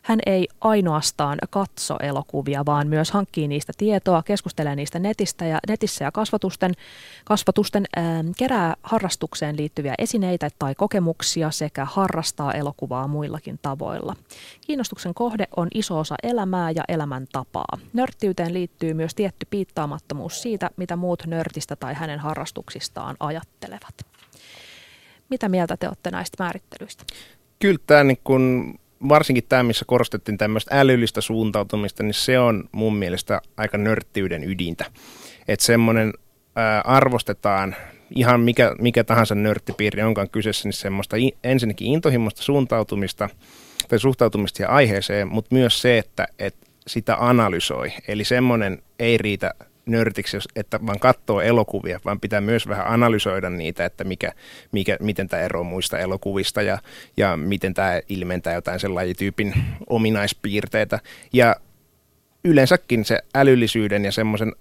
Hän 0.03 0.19
ei 0.27 0.49
ainoastaan 0.61 1.39
katso 1.51 1.97
elokuvia, 2.01 2.67
vaan 2.67 2.89
myös 2.89 3.11
hankkii 3.11 3.49
niistä 3.49 3.73
tietoa, 3.79 4.23
keskustelee 4.23 4.77
niistä 4.77 4.99
netistä 4.99 5.45
ja, 5.45 5.59
netissä 5.69 6.05
ja 6.05 6.13
kasvatusten, 6.13 6.73
kasvatusten 7.25 7.85
ää, 7.97 8.25
kerää 8.37 8.75
harrastukseen 8.83 9.57
liittyviä 9.57 9.95
esineitä 9.99 10.51
tai 10.59 10.75
kokemuksia 10.75 11.51
sekä 11.51 11.85
harrastaa 11.85 12.53
elokuvaa 12.53 13.09
muillakin 13.09 13.59
tavoilla. 13.63 14.17
Kiinnostuksen 14.67 15.15
kohde 15.15 15.49
on 15.57 15.69
iso 15.75 15.99
osa 15.99 16.15
elämää 16.23 16.71
ja 16.71 16.85
elämäntapaa. 16.89 17.79
Nörttiyteen 17.93 18.55
liittyy 18.55 18.95
myös 18.95 19.15
tietty 19.15 19.47
piittaamattomuus 19.51 20.43
siitä, 20.43 20.71
mitä 20.77 20.97
muut 20.97 21.28
nörtistä 21.31 21.77
tai 21.77 21.95
hänen 21.95 22.19
harrastuksistaan 22.19 23.17
ajattelevat. 23.21 24.07
Mitä 25.31 25.49
mieltä 25.49 25.77
te 25.77 25.89
olette 25.89 26.11
näistä 26.11 26.45
määrittelyistä? 26.45 27.05
Kyllä 27.59 27.79
tämä 27.87 28.05
niin 28.05 28.19
kun, 28.25 28.75
varsinkin 29.09 29.45
tämä, 29.49 29.63
missä 29.63 29.85
korostettiin 29.89 30.39
tämmöistä 30.39 30.81
älyllistä 30.81 31.21
suuntautumista, 31.21 32.03
niin 32.03 32.15
se 32.15 32.39
on 32.39 32.69
mun 32.73 32.97
mielestä 32.97 33.41
aika 33.57 33.79
nörttiyden 33.79 34.45
ydintä. 34.45 34.85
Että 35.49 35.67
semmoinen 35.67 36.13
arvostetaan 36.85 37.77
ihan 38.11 38.41
mikä, 38.41 38.75
mikä 38.81 39.05
tahansa 39.05 39.35
nörttipiiri 39.35 40.03
onkaan 40.03 40.31
kyseessä, 40.31 40.69
niin 40.69 40.73
semmoista 40.73 41.17
ensinnäkin 41.45 41.87
intohimoista 41.93 42.43
suuntautumista 42.43 43.29
tai 43.89 43.99
suhtautumista 43.99 44.57
siihen 44.57 44.71
aiheeseen, 44.71 45.29
mutta 45.29 45.55
myös 45.55 45.83
se, 45.83 45.99
että, 45.99 46.29
että 46.39 46.67
sitä 46.87 47.17
analysoi. 47.21 47.93
Eli 48.09 48.25
semmoinen 48.25 48.83
ei 48.99 49.19
riitä 49.19 49.55
nörtiksi, 49.89 50.37
että 50.57 50.81
vaan 50.87 50.99
katsoo 50.99 51.41
elokuvia, 51.41 52.01
vaan 52.05 52.21
pitää 52.21 52.41
myös 52.41 52.69
vähän 52.69 52.87
analysoida 52.87 53.51
niitä, 53.51 53.85
että 53.85 54.05
mikä, 54.05 54.33
mikä, 54.73 54.97
miten 55.01 55.29
tämä 55.29 55.43
eroaa 55.43 55.65
muista 55.65 55.99
elokuvista 55.99 56.63
ja, 56.63 56.79
ja 57.17 57.37
miten 57.37 57.75
tämä 57.75 58.01
ilmentää 58.09 58.55
jotain 58.55 58.81
sen 58.81 58.95
lajityypin 58.95 59.55
ominaispiirteitä. 59.89 60.99
Ja 61.33 61.57
yleensäkin 62.45 63.05
se 63.05 63.19
älyllisyyden 63.35 64.05
ja 64.05 64.13
semmoisen 64.13 64.53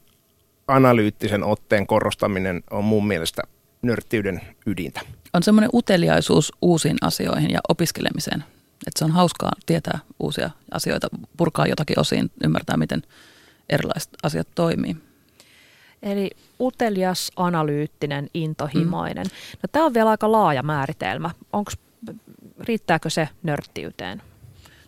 analyyttisen 0.67 1.43
otteen 1.43 1.87
korostaminen 1.87 2.63
on 2.71 2.83
mun 2.83 3.07
mielestä 3.07 3.41
nörttiyden 3.81 4.41
ydintä. 4.65 5.01
On 5.33 5.43
semmoinen 5.43 5.69
uteliaisuus 5.73 6.53
uusiin 6.61 6.97
asioihin 7.01 7.51
ja 7.51 7.59
opiskelemiseen. 7.69 8.43
Että 8.87 8.99
se 8.99 9.05
on 9.05 9.11
hauskaa 9.11 9.51
tietää 9.65 9.99
uusia 10.19 10.49
asioita, 10.71 11.07
purkaa 11.37 11.67
jotakin 11.67 11.99
osiin, 11.99 12.31
ymmärtää 12.43 12.77
miten 12.77 13.03
erilaiset 13.69 14.11
asiat 14.23 14.47
toimii. 14.55 14.95
Eli 16.03 16.29
utelias, 16.59 17.31
analyyttinen, 17.35 18.29
intohimoinen. 18.33 19.25
Mm. 19.27 19.57
No, 19.63 19.69
tämä 19.71 19.85
on 19.85 19.93
vielä 19.93 20.09
aika 20.09 20.31
laaja 20.31 20.63
määritelmä. 20.63 21.29
Onks, 21.53 21.77
riittääkö 22.59 23.09
se 23.09 23.29
nörttiyteen? 23.43 24.21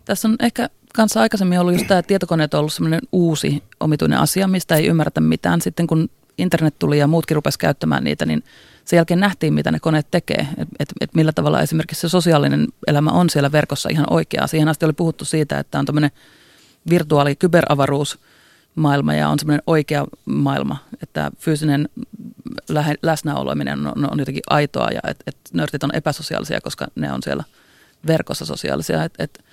Tässä 0.04 0.28
on 0.28 0.36
ehkä 0.40 0.68
kanssa 0.94 1.20
aikaisemmin 1.20 1.60
ollut 1.60 1.72
just 1.72 1.86
tämä, 1.86 1.98
että 1.98 2.08
tietokoneet 2.08 2.54
on 2.54 2.60
ollut 2.60 2.72
semmoinen 2.72 3.00
uusi 3.12 3.62
omituinen 3.80 4.18
asia, 4.18 4.48
mistä 4.48 4.76
ei 4.76 4.86
ymmärretä 4.86 5.20
mitään. 5.20 5.60
Sitten 5.60 5.86
kun 5.86 6.10
internet 6.38 6.78
tuli 6.78 6.98
ja 6.98 7.06
muutkin 7.06 7.34
rupesi 7.34 7.58
käyttämään 7.58 8.04
niitä, 8.04 8.26
niin 8.26 8.44
sen 8.84 8.96
jälkeen 8.96 9.20
nähtiin, 9.20 9.54
mitä 9.54 9.70
ne 9.70 9.80
koneet 9.80 10.06
tekee. 10.10 10.46
Että 10.50 10.74
et, 10.78 10.88
et 11.00 11.14
millä 11.14 11.32
tavalla 11.32 11.60
esimerkiksi 11.60 12.00
se 12.00 12.08
sosiaalinen 12.08 12.68
elämä 12.86 13.10
on 13.10 13.30
siellä 13.30 13.52
verkossa 13.52 13.88
ihan 13.88 14.06
oikeaa. 14.10 14.46
Siihen 14.46 14.68
asti 14.68 14.84
oli 14.84 14.92
puhuttu 14.92 15.24
siitä, 15.24 15.58
että 15.58 15.78
on 15.78 15.86
tämmöinen 15.86 16.10
virtuaali 16.90 17.36
kyberavaruus– 17.36 18.18
maailma 18.74 19.14
ja 19.14 19.28
on 19.28 19.38
semmoinen 19.38 19.62
oikea 19.66 20.06
maailma, 20.24 20.76
että 21.02 21.30
fyysinen 21.38 21.88
lähe, 22.68 22.94
läsnäoloiminen 23.02 23.86
on, 23.86 24.10
on 24.10 24.18
jotenkin 24.18 24.42
aitoa 24.50 24.88
ja 24.90 25.00
että 25.04 25.24
et 25.26 25.36
nörtit 25.52 25.84
on 25.84 25.94
epäsosiaalisia, 25.94 26.60
koska 26.60 26.86
ne 26.94 27.12
on 27.12 27.22
siellä 27.22 27.44
verkossa 28.06 28.44
sosiaalisia. 28.44 29.04
Et, 29.04 29.14
et 29.18 29.44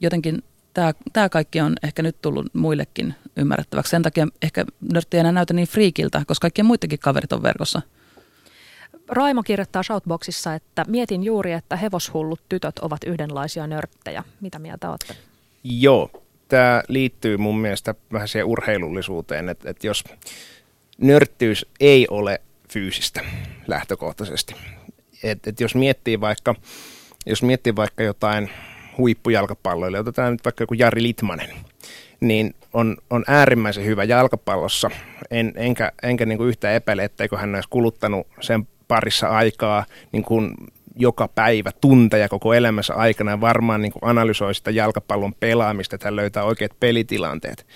jotenkin 0.00 0.42
tämä, 0.74 0.92
tämä 1.12 1.28
kaikki 1.28 1.60
on 1.60 1.74
ehkä 1.82 2.02
nyt 2.02 2.16
tullut 2.22 2.46
muillekin 2.52 3.14
ymmärrettäväksi. 3.36 3.90
Sen 3.90 4.02
takia 4.02 4.28
ehkä 4.42 4.64
nörtti 4.92 5.16
ei 5.16 5.20
enää 5.20 5.32
näytä 5.32 5.54
niin 5.54 5.68
friikiltä, 5.68 6.22
koska 6.26 6.44
kaikkien 6.44 6.66
muidenkin 6.66 6.98
kaverit 6.98 7.32
on 7.32 7.42
verkossa. 7.42 7.82
Raimo 9.08 9.42
kirjoittaa 9.42 9.82
Shoutboxissa, 9.82 10.54
että 10.54 10.84
mietin 10.88 11.22
juuri, 11.24 11.52
että 11.52 11.76
hevoshullut 11.76 12.40
tytöt 12.48 12.78
ovat 12.78 13.04
yhdenlaisia 13.04 13.66
nörttejä. 13.66 14.24
Mitä 14.40 14.58
mieltä 14.58 14.90
olette? 14.90 15.16
Joo, 15.64 16.21
tämä 16.52 16.82
liittyy 16.88 17.36
mun 17.36 17.58
mielestä 17.58 17.94
vähän 18.12 18.28
siihen 18.28 18.46
urheilullisuuteen, 18.46 19.48
että, 19.48 19.70
että 19.70 19.86
jos 19.86 20.04
nörttyys 20.98 21.66
ei 21.80 22.06
ole 22.10 22.40
fyysistä 22.68 23.20
lähtökohtaisesti. 23.66 24.54
Et, 25.22 25.46
et 25.46 25.60
jos 25.60 25.74
miettii 25.74 26.20
vaikka, 26.20 26.54
jos 27.26 27.42
miettii 27.42 27.76
vaikka 27.76 28.02
jotain 28.02 28.50
huippujalkapalloille, 28.98 29.98
otetaan 29.98 30.32
nyt 30.32 30.44
vaikka 30.44 30.62
joku 30.62 30.74
Jari 30.74 31.02
Litmanen, 31.02 31.50
niin 32.20 32.54
on, 32.72 32.96
on 33.10 33.24
äärimmäisen 33.28 33.84
hyvä 33.84 34.04
jalkapallossa, 34.04 34.90
en, 35.30 35.52
enkä, 35.56 35.92
enkä 36.02 36.26
niin 36.26 36.38
kuin 36.38 36.48
yhtään 36.48 36.74
epäile, 36.74 37.04
etteikö 37.04 37.36
hän 37.36 37.54
olisi 37.54 37.68
kuluttanut 37.68 38.26
sen 38.40 38.68
parissa 38.88 39.28
aikaa 39.28 39.84
niin 40.12 40.24
kuin 40.24 40.54
joka 40.96 41.28
päivä 41.28 41.70
tunteja 41.80 42.28
koko 42.28 42.54
elämänsä 42.54 42.94
aikana 42.94 43.30
ja 43.30 43.40
varmaan 43.40 43.82
niin 43.82 43.92
kuin 43.92 44.10
analysoi 44.10 44.54
sitä 44.54 44.70
jalkapallon 44.70 45.34
pelaamista, 45.34 45.96
että 45.96 46.06
hän 46.06 46.16
löytää 46.16 46.44
oikeat 46.44 46.80
pelitilanteet. 46.80 47.66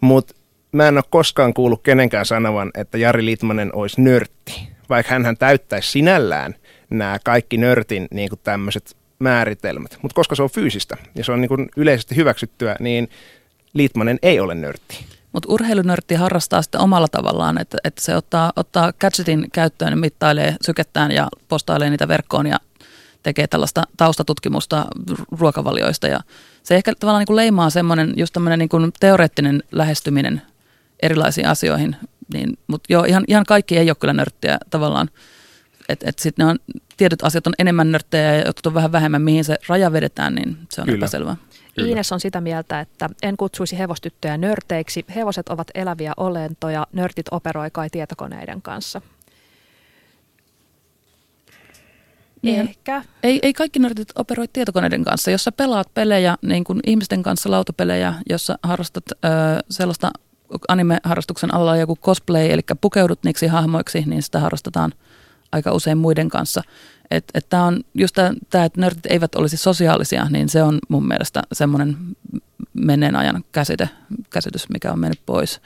Mutta 0.00 0.34
mä 0.72 0.88
en 0.88 0.96
ole 0.96 1.04
koskaan 1.10 1.54
kuullut 1.54 1.82
kenenkään 1.82 2.26
sanovan, 2.26 2.70
että 2.74 2.98
Jari 2.98 3.24
Litmanen 3.24 3.74
olisi 3.74 4.00
nörtti, 4.00 4.68
vaikka 4.88 5.14
hän 5.14 5.36
täyttäisi 5.36 5.90
sinällään 5.90 6.54
nämä 6.90 7.18
kaikki 7.24 7.56
nörtin 7.56 8.08
niin 8.10 8.30
tämmöiset 8.44 8.96
määritelmät. 9.18 9.98
Mutta 10.02 10.14
koska 10.14 10.34
se 10.34 10.42
on 10.42 10.50
fyysistä 10.50 10.96
ja 11.14 11.24
se 11.24 11.32
on 11.32 11.40
niin 11.40 11.48
kuin 11.48 11.68
yleisesti 11.76 12.16
hyväksyttyä, 12.16 12.76
niin 12.80 13.08
Litmanen 13.74 14.18
ei 14.22 14.40
ole 14.40 14.54
nörtti. 14.54 15.04
Mutta 15.32 15.52
urheilunörtti 15.52 16.14
harrastaa 16.14 16.62
sitten 16.62 16.80
omalla 16.80 17.08
tavallaan, 17.08 17.60
että, 17.60 17.78
että 17.84 18.02
se 18.02 18.16
ottaa, 18.16 18.52
ottaa 18.56 18.92
gadgetin 18.92 19.46
käyttöön, 19.52 19.98
mittailee 19.98 20.56
sykettään 20.64 21.12
ja 21.12 21.28
postailee 21.48 21.90
niitä 21.90 22.08
verkkoon 22.08 22.46
ja 22.46 22.56
tekee 23.22 23.46
tällaista 23.46 23.82
taustatutkimusta 23.96 24.86
ruokavalioista. 25.38 26.06
Ja 26.06 26.20
se 26.62 26.76
ehkä 26.76 26.92
tavallaan 27.00 27.20
niin 27.20 27.26
kuin 27.26 27.36
leimaa 27.36 27.70
semmoinen 27.70 28.12
just 28.16 28.32
tämmöinen 28.32 28.58
niin 28.58 28.68
kuin 28.68 28.92
teoreettinen 29.00 29.62
lähestyminen 29.72 30.42
erilaisiin 31.02 31.48
asioihin. 31.48 31.96
Niin, 32.34 32.58
Mutta 32.66 32.92
joo, 32.92 33.04
ihan, 33.04 33.24
ihan 33.28 33.44
kaikki 33.46 33.78
ei 33.78 33.90
ole 33.90 33.96
kyllä 34.00 34.14
nörttiä 34.14 34.58
tavallaan. 34.70 35.10
Että 35.88 36.08
et 36.08 36.18
sitten 36.18 36.46
on, 36.46 36.58
tietyt 36.96 37.24
asiat 37.24 37.46
on 37.46 37.52
enemmän 37.58 37.92
nörttejä 37.92 38.34
ja 38.34 38.46
jotkut 38.46 38.66
on 38.66 38.74
vähän 38.74 38.92
vähemmän, 38.92 39.22
mihin 39.22 39.44
se 39.44 39.56
raja 39.68 39.92
vedetään, 39.92 40.34
niin 40.34 40.58
se 40.72 40.80
on 40.80 40.86
kyllä. 40.86 40.96
epäselvää. 40.96 41.36
Kyllä. 41.80 41.88
Iines 41.88 42.12
on 42.12 42.20
sitä 42.20 42.40
mieltä, 42.40 42.80
että 42.80 43.10
en 43.22 43.36
kutsuisi 43.36 43.78
hevostyttöjä 43.78 44.38
nörteiksi. 44.38 45.04
Hevoset 45.14 45.48
ovat 45.48 45.68
eläviä 45.74 46.12
olentoja, 46.16 46.86
nörtit 46.92 47.26
operoi 47.30 47.70
kai 47.70 47.90
tietokoneiden 47.90 48.62
kanssa. 48.62 49.00
Niin. 52.42 52.60
Ehkä. 52.60 53.04
Ei, 53.22 53.38
ei 53.42 53.52
kaikki 53.52 53.78
nörtit 53.78 54.08
operoi 54.14 54.48
tietokoneiden 54.52 55.04
kanssa. 55.04 55.30
Jos 55.30 55.44
sä 55.44 55.52
pelaat 55.52 55.94
pelejä, 55.94 56.36
niin 56.42 56.64
kuin 56.64 56.80
ihmisten 56.86 57.22
kanssa 57.22 57.50
lautapelejä, 57.50 58.14
jossa 58.30 58.58
harrastat 58.62 59.04
ö, 59.12 59.16
sellaista 59.70 60.10
anime-harrastuksen 60.68 61.54
alla 61.54 61.76
joku 61.76 61.96
cosplay, 61.96 62.50
eli 62.50 62.60
pukeudut 62.80 63.18
niiksi 63.24 63.46
hahmoiksi, 63.46 64.04
niin 64.06 64.22
sitä 64.22 64.40
harrastetaan 64.40 64.92
aika 65.52 65.72
usein 65.72 65.98
muiden 65.98 66.28
kanssa. 66.28 66.62
Että 67.10 67.38
et 67.38 67.48
tämä 67.48 67.64
on 67.64 67.80
just 67.94 68.14
tämä, 68.50 68.64
että 68.64 68.80
nörtit 68.80 69.06
eivät 69.06 69.34
olisi 69.34 69.56
sosiaalisia, 69.56 70.26
niin 70.30 70.48
se 70.48 70.62
on 70.62 70.78
mun 70.88 71.08
mielestä 71.08 71.42
semmoinen 71.52 71.96
menneen 72.74 73.16
ajan 73.16 73.44
käsite, 73.52 73.88
käsitys, 74.30 74.68
mikä 74.68 74.92
on 74.92 74.98
mennyt 74.98 75.20
pois. 75.26 75.60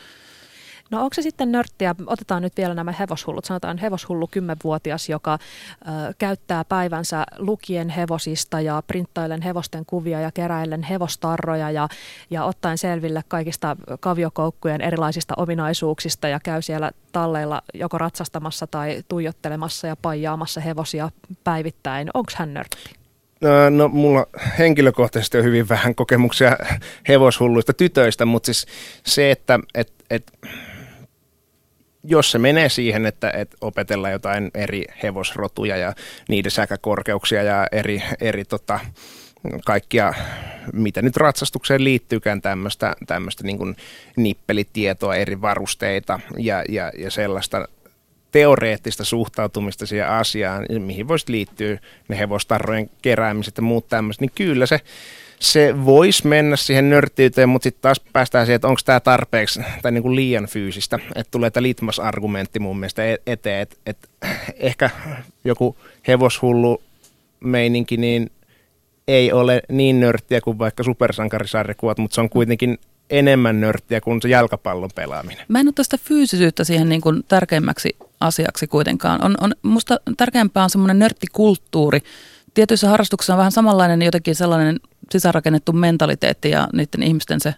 No 0.91 1.03
onko 1.03 1.15
se 1.15 1.23
sitten 1.23 1.53
nörttiä, 1.53 1.95
otetaan 2.07 2.43
nyt 2.43 2.57
vielä 2.57 2.75
nämä 2.75 2.93
hevoshullut, 2.93 3.45
sanotaan 3.45 3.79
hevoshullu 3.79 4.27
kymmenvuotias, 4.27 5.09
joka 5.09 5.33
ö, 5.33 5.89
käyttää 6.19 6.65
päivänsä 6.65 7.25
lukien 7.39 7.89
hevosista 7.89 8.61
ja 8.61 8.83
printtailen 8.87 9.43
hevosten 9.43 9.87
kuvia 9.87 10.21
ja 10.21 10.33
keräillen 10.33 10.83
hevostarroja 10.83 11.71
ja, 11.71 11.89
ja 12.31 12.45
ottaen 12.45 12.79
selville 12.79 13.23
kaikista 13.29 13.77
kaviokoukkujen 14.01 14.81
erilaisista 14.81 15.35
ominaisuuksista 15.37 16.29
ja 16.29 16.41
käy 16.41 16.63
siellä 16.63 16.91
talleilla 17.13 17.63
joko 17.75 17.99
ratsastamassa 17.99 18.67
tai 18.67 19.03
tuijottelemassa 19.09 19.87
ja 19.87 19.97
paijaamassa 19.97 20.61
hevosia 20.61 21.11
päivittäin. 21.45 22.11
Onko 22.15 22.33
hän 22.37 22.55
nörtti? 22.55 22.95
No 23.71 23.89
mulla 23.89 24.27
henkilökohtaisesti 24.59 25.39
on 25.39 25.45
hyvin 25.45 25.69
vähän 25.69 25.95
kokemuksia 25.95 26.57
hevoshulluista 27.09 27.73
tytöistä, 27.73 28.25
mutta 28.25 28.47
siis 28.47 28.67
se, 29.07 29.31
että 29.31 29.59
et, 29.75 29.93
et, 30.11 30.33
jos 32.05 32.31
se 32.31 32.39
menee 32.39 32.69
siihen, 32.69 33.07
että, 33.07 33.31
että 33.31 33.57
opetellaan 33.61 34.13
jotain 34.13 34.51
eri 34.55 34.85
hevosrotuja 35.03 35.77
ja 35.77 35.93
niiden 36.29 36.51
säkäkorkeuksia 36.51 37.43
ja 37.43 37.67
eri, 37.73 38.03
eri 38.21 38.45
tota, 38.45 38.81
kaikkia, 39.65 40.15
mitä 40.73 41.03
nyt 41.03 41.17
ratsastukseen 41.17 41.85
liittyykään, 41.85 42.43
tämmöistä, 42.43 42.97
niin 43.43 43.77
nippelitietoa, 44.17 45.17
eri 45.17 45.41
varusteita 45.41 46.21
ja, 46.39 46.65
ja, 46.69 46.93
ja 46.99 47.11
sellaista 47.11 47.69
teoreettista 48.33 49.05
suhtautumista 49.05 49.87
siihen 49.87 50.09
asiaan, 50.09 50.67
mihin 50.79 51.09
voisi 51.09 51.33
liittyä 51.33 51.79
ne 52.09 52.19
hevostarrojen 52.19 52.91
keräämiset 53.03 53.57
ja 53.57 53.63
muut 53.63 53.89
tämmöiset, 53.89 54.21
niin 54.21 54.33
kyllä 54.35 54.67
se 54.67 54.81
se 55.39 55.85
voisi 55.85 56.27
mennä 56.27 56.57
siihen 56.57 56.91
nörttiyteen, 56.91 57.49
mutta 57.49 57.65
sitten 57.65 57.83
taas 57.83 58.01
päästään 58.13 58.47
siihen, 58.47 58.57
että 58.57 58.69
onko 58.69 58.81
tämä 58.85 59.01
tarpeeksi 59.01 59.61
tai 59.83 59.93
niin 59.93 60.03
kuin 60.03 60.17
liian 60.17 60.47
fyysistä. 60.47 60.99
Että 61.15 61.31
tulee 61.31 61.51
tämä 61.51 61.63
litmas-argumentti 61.63 62.59
mun 62.59 62.79
mielestä 62.79 63.05
e- 63.05 63.17
eteen, 63.27 63.61
että 63.63 63.77
et 63.87 64.09
ehkä 64.57 64.91
joku 65.45 65.77
hevoshullu 66.09 66.83
meininki 67.41 67.97
niin 67.97 68.31
ei 69.09 69.33
ole 69.33 69.63
niin 69.69 70.01
nörttiä 70.01 70.41
kuin 70.41 70.59
vaikka 70.59 70.83
supersankarisarjakuvat, 70.83 71.99
mutta 71.99 72.15
se 72.15 72.21
on 72.21 72.31
kuitenkin 72.31 72.79
enemmän 73.11 73.61
nörttiä 73.61 74.01
kuin 74.01 74.23
se 74.23 74.29
jalkapallon 74.29 74.91
pelaaminen. 74.95 75.45
Mä 75.49 75.61
en 75.61 75.69
ota 75.69 75.85
sitä 75.85 75.99
fyysisyyttä 75.99 76.65
siihen 76.65 76.89
niin 76.89 77.01
kuin 77.01 77.25
tärkeimmäksi 77.29 77.97
asiaksi 78.21 78.67
kuitenkaan. 78.67 79.25
On, 79.25 79.35
on, 79.41 79.55
musta 79.63 80.01
tärkeämpää 80.17 80.65
on 80.65 80.71
semmoinen 80.71 80.99
nörttikulttuuri. 80.99 82.01
Tietyissä 82.55 82.89
harrastuksissa 82.89 83.33
on 83.33 83.39
vähän 83.39 83.53
samanlainen 83.53 84.03
jotenkin 84.03 84.35
sellainen 84.35 84.81
sisäänrakennettu 85.11 85.73
mentaliteetti 85.73 86.51
ja 86.51 86.69
niiden 86.73 87.03
ihmisten 87.03 87.41
se 87.41 87.55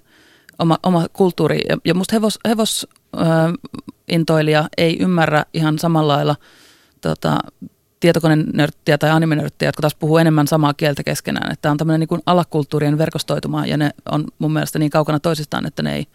oma, 0.59 0.79
oma 0.83 1.07
kulttuuri. 1.13 1.61
Ja, 1.69 1.77
ja 1.85 1.95
musta 1.95 2.17
hevos, 2.17 2.39
hevosintoilija 2.49 4.69
ei 4.77 4.99
ymmärrä 5.01 5.45
ihan 5.55 5.79
samalla 5.79 6.13
lailla 6.13 6.37
tota, 7.01 7.39
tietokonenörttiä 8.01 8.99
tai 8.99 9.11
animenörttiä, 9.11 9.69
jotka 9.69 9.81
taas 9.81 9.95
puhuu 9.95 10.19
enemmän 10.19 10.47
samaa 10.47 10.75
kieltä 10.75 11.03
keskenään. 11.03 11.53
Että 11.53 11.71
on 11.71 11.77
tämmöinen 11.77 12.07
niin 12.11 12.23
alakulttuurien 12.27 12.99
verkostoituma 12.99 13.67
ja 13.67 13.77
ne 13.77 13.91
on 14.11 14.25
mun 14.39 14.53
mielestä 14.53 14.79
niin 14.79 14.91
kaukana 14.91 15.21
toisistaan, 15.21 15.67
että 15.67 15.83
ne 15.83 15.95
ei 15.95 16.07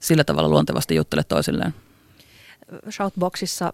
sillä 0.00 0.24
tavalla 0.24 0.48
luontevasti 0.48 0.94
juttele 0.94 1.24
toisilleen. 1.24 1.74
Shoutboxissa 2.90 3.72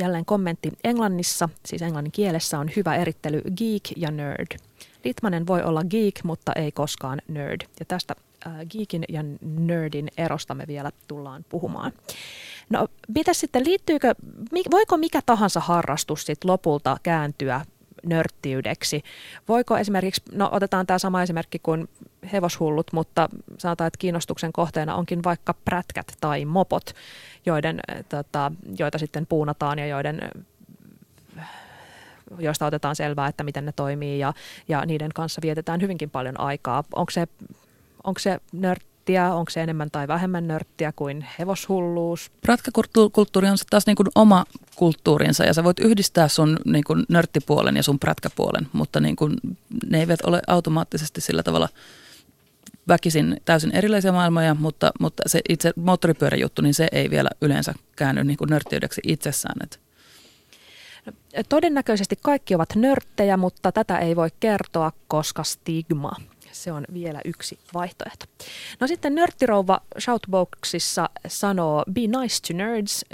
jälleen 0.00 0.24
kommentti. 0.24 0.72
Englannissa, 0.84 1.48
siis 1.66 1.82
englannin 1.82 2.12
kielessä, 2.12 2.58
on 2.58 2.70
hyvä 2.76 2.96
erittely 2.96 3.42
geek 3.56 3.82
ja 3.96 4.10
nerd. 4.10 4.56
Litmanen 5.04 5.46
voi 5.46 5.62
olla 5.62 5.84
geek, 5.84 6.20
mutta 6.24 6.52
ei 6.52 6.72
koskaan 6.72 7.22
nerd. 7.28 7.60
Ja 7.80 7.86
tästä 7.88 8.14
äh, 8.46 8.52
geekin 8.70 9.04
ja 9.08 9.24
nerdin 9.40 10.08
erosta 10.16 10.54
me 10.54 10.64
vielä 10.66 10.90
tullaan 11.08 11.44
puhumaan. 11.48 11.92
No, 12.70 12.88
mitä 13.14 13.34
sitten, 13.34 13.64
liittyykö, 13.64 14.14
voiko 14.70 14.96
mikä 14.96 15.20
tahansa 15.26 15.60
harrastus 15.60 16.22
sitten 16.22 16.50
lopulta 16.50 16.96
kääntyä 17.02 17.60
nörttiydeksi? 18.06 19.02
Voiko 19.48 19.78
esimerkiksi, 19.78 20.22
no 20.32 20.48
otetaan 20.52 20.86
tämä 20.86 20.98
sama 20.98 21.22
esimerkki 21.22 21.58
kuin 21.58 21.88
hevoshullut, 22.32 22.92
mutta 22.92 23.28
sanotaan, 23.58 23.86
että 23.88 23.98
kiinnostuksen 23.98 24.52
kohteena 24.52 24.94
onkin 24.94 25.24
vaikka 25.24 25.54
prätkät 25.64 26.12
tai 26.20 26.44
mopot, 26.44 26.94
joiden, 27.46 27.80
tota, 28.08 28.52
joita 28.78 28.98
sitten 28.98 29.26
puunataan 29.26 29.78
ja 29.78 29.86
joiden 29.86 30.20
joista 32.38 32.66
otetaan 32.66 32.96
selvää, 32.96 33.28
että 33.28 33.44
miten 33.44 33.66
ne 33.66 33.72
toimii 33.72 34.18
ja, 34.18 34.32
ja 34.68 34.86
niiden 34.86 35.10
kanssa 35.14 35.40
vietetään 35.42 35.80
hyvinkin 35.80 36.10
paljon 36.10 36.40
aikaa. 36.40 36.84
Onko 36.94 37.10
se, 37.10 37.28
onko 38.04 38.18
se 38.18 38.40
nörttiä, 38.52 39.34
onko 39.34 39.50
se 39.50 39.62
enemmän 39.62 39.90
tai 39.90 40.08
vähemmän 40.08 40.48
nörttiä 40.48 40.92
kuin 40.96 41.26
hevoshulluus? 41.38 42.30
Prätkäkulttuuri 42.40 43.48
on 43.48 43.56
taas 43.70 43.86
niin 43.86 43.96
kuin 43.96 44.08
oma 44.14 44.44
kulttuurinsa 44.76 45.44
ja 45.44 45.54
sä 45.54 45.64
voit 45.64 45.78
yhdistää 45.78 46.28
sun 46.28 46.56
niin 46.64 46.84
kuin 46.84 47.04
nörttipuolen 47.08 47.76
ja 47.76 47.82
sun 47.82 47.98
prätkäpuolen, 47.98 48.68
mutta 48.72 49.00
niin 49.00 49.16
kuin, 49.16 49.36
ne 49.90 50.00
eivät 50.00 50.20
ole 50.24 50.42
automaattisesti 50.46 51.20
sillä 51.20 51.42
tavalla 51.42 51.68
väkisin 52.88 53.36
täysin 53.44 53.74
erilaisia 53.74 54.12
maailmoja, 54.12 54.54
mutta, 54.54 54.90
mutta 55.00 55.22
se 55.26 55.40
itse 55.48 55.72
moottoripyöräjuttu, 55.76 56.62
niin 56.62 56.74
se 56.74 56.88
ei 56.92 57.10
vielä 57.10 57.30
yleensä 57.40 57.74
käänny 57.96 58.24
niin 58.24 58.36
kuin 58.36 58.50
nörttiydeksi 58.50 59.00
itsessään. 59.04 59.56
Että 59.62 59.78
Todennäköisesti 61.48 62.16
kaikki 62.22 62.54
ovat 62.54 62.74
nörttejä, 62.74 63.36
mutta 63.36 63.72
tätä 63.72 63.98
ei 63.98 64.16
voi 64.16 64.28
kertoa, 64.40 64.92
koska 65.08 65.42
stigma. 65.42 66.12
Se 66.52 66.72
on 66.72 66.84
vielä 66.92 67.20
yksi 67.24 67.58
vaihtoehto. 67.74 68.26
No 68.80 68.86
sitten 68.86 69.14
nörttirouva 69.14 69.80
Shoutboxissa 70.00 71.10
sanoo 71.26 71.84
Be 71.92 72.00
nice 72.00 72.42
to 72.48 72.54
nerds. 72.54 73.04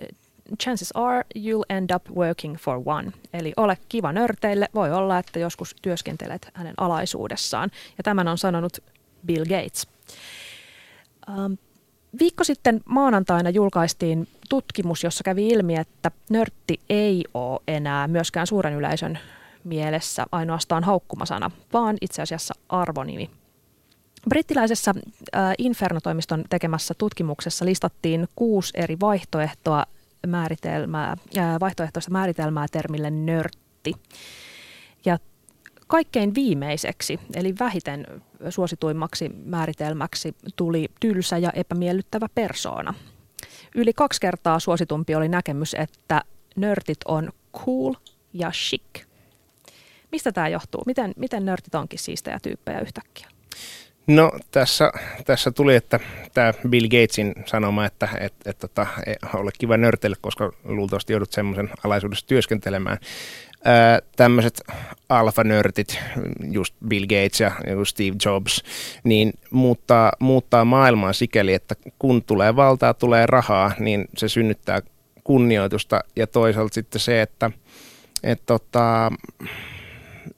Chances 0.63 0.93
are 0.95 1.25
you'll 1.39 1.77
end 1.77 1.91
up 1.95 2.17
working 2.17 2.57
for 2.57 2.83
one. 2.85 3.13
Eli 3.33 3.53
ole 3.57 3.79
kiva 3.89 4.13
nörteille. 4.13 4.69
Voi 4.75 4.93
olla, 4.93 5.19
että 5.19 5.39
joskus 5.39 5.77
työskentelet 5.83 6.51
hänen 6.55 6.75
alaisuudessaan. 6.77 7.71
Ja 7.99 8.05
tämän 8.05 8.29
on 8.29 8.39
sanonut 8.39 8.79
Bill 9.27 9.45
Gates. 9.45 9.87
Um, 11.29 11.57
Viikko 12.21 12.45
sitten 12.45 12.81
maanantaina 12.85 13.51
julkaistiin 13.51 14.29
tutkimus, 14.49 15.05
jossa 15.05 15.25
kävi 15.25 15.49
ilmi, 15.49 15.77
että 15.77 16.11
nörtti 16.31 16.81
ei 16.89 17.25
ole 17.35 17.61
enää 17.69 18.09
myöskään 18.09 18.47
suuren 18.47 18.75
yleisön 18.75 19.19
mielessä 19.65 20.27
ainoastaan 20.33 20.85
haukkumasana, 20.85 21.51
vaan 21.73 21.97
itse 22.01 22.23
asiassa 22.23 22.55
arvonimi. 22.69 23.31
Brittiläisessä 24.29 24.95
äh, 25.37 25.55
Inferno-toimiston 25.59 26.45
tekemässä 26.51 26.95
tutkimuksessa 26.99 27.65
listattiin 27.65 28.29
kuusi 28.37 28.73
eri 28.75 29.01
vaihtoehtoa 29.01 29.87
määritelmää, 30.27 31.17
äh, 31.39 31.61
vaihtoehtoista 31.61 32.11
määritelmää 32.11 32.67
termille 32.73 33.11
nörtti. 33.11 33.95
Kaikkein 35.87 36.35
viimeiseksi, 36.35 37.21
eli 37.35 37.55
vähiten 37.61 38.07
suosituimmaksi 38.49 39.31
määritelmäksi 39.45 40.35
tuli 40.57 40.89
tylsä 41.01 41.39
ja 41.39 41.51
epämiellyttävä 41.51 42.27
persoona. 42.35 42.95
Yli 43.75 43.93
kaksi 43.93 44.21
kertaa 44.21 44.59
suositumpi 44.59 45.15
oli 45.15 45.29
näkemys, 45.29 45.75
että 45.75 46.23
nörtit 46.57 46.99
on 47.05 47.33
cool 47.57 47.95
ja 48.33 48.51
chic. 48.51 49.05
Mistä 50.13 50.33
tämä 50.33 50.49
johtuu? 50.49 50.83
Miten, 50.87 51.13
miten 51.17 51.45
nörtit 51.45 51.75
onkin 51.75 51.99
siistejä 51.99 52.39
tyyppejä 52.43 52.81
yhtäkkiä? 52.81 53.29
No 54.07 54.33
tässä, 54.51 54.93
tässä 55.25 55.51
tuli, 55.51 55.77
että 55.77 56.01
tämä 56.35 56.53
Bill 56.69 56.89
Gatesin 56.89 57.35
sanoma, 57.47 57.87
että 57.87 58.09
et, 58.21 58.35
et, 58.47 58.59
tota, 58.59 58.87
et, 59.07 59.19
ole 59.35 59.51
kiva 59.59 59.77
nörteille, 59.77 60.17
koska 60.21 60.53
luultavasti 60.65 61.13
joudut 61.13 61.33
semmoisen 61.33 61.71
alaisuudessa 61.85 62.27
työskentelemään. 62.27 62.99
Tämmöiset 64.17 64.63
alfanörtit, 65.09 65.99
just 66.51 66.75
Bill 66.89 67.07
Gates 67.07 67.41
ja 67.41 67.53
Steve 67.85 68.17
Jobs, 68.25 68.63
niin 69.05 69.33
muuttaa, 69.51 70.13
muuttaa 70.19 70.65
maailmaa 70.65 71.13
sikäli, 71.13 71.55
että 71.55 71.75
kun 71.99 72.23
tulee 72.23 72.57
valtaa, 72.57 72.95
tulee 72.95 73.27
rahaa, 73.27 73.73
niin 73.79 74.05
se 74.17 74.29
synnyttää 74.29 74.81
kunnioitusta. 75.25 76.01
Ja 76.17 76.27
toisaalta 76.27 76.75
sitten 76.75 77.01
se, 77.01 77.23
että 77.23 77.51
et, 78.23 78.43
tota, 78.47 79.13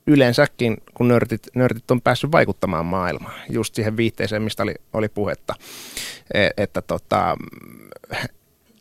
yleensäkin, 0.06 0.76
kun 0.94 1.08
nörtit, 1.08 1.48
nörtit 1.54 1.90
on 1.90 2.00
päässyt 2.00 2.32
vaikuttamaan 2.32 2.86
maailmaan, 2.86 3.34
just 3.50 3.74
siihen 3.74 3.96
viitteeseen, 3.96 4.42
mistä 4.42 4.62
oli, 4.62 4.74
oli 4.92 5.08
puhetta, 5.08 5.54
e, 6.34 6.48
että 6.56 6.82
tota, 6.82 7.36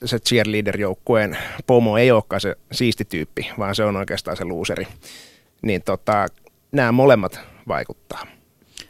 se 0.06 0.18
cheerleader-joukkueen 0.20 1.38
pomo 1.68 1.98
ei 1.98 2.12
olekaan 2.12 2.42
se 2.42 2.56
siisti 2.72 3.06
tyyppi, 3.06 3.52
vaan 3.60 3.76
se 3.76 3.84
on 3.84 3.96
oikeastaan 3.96 4.38
se 4.38 4.46
luuseri. 4.46 4.88
Niin 5.62 5.82
tota, 5.82 6.28
nämä 6.72 6.92
molemmat 6.92 7.40
vaikuttaa. 7.68 8.28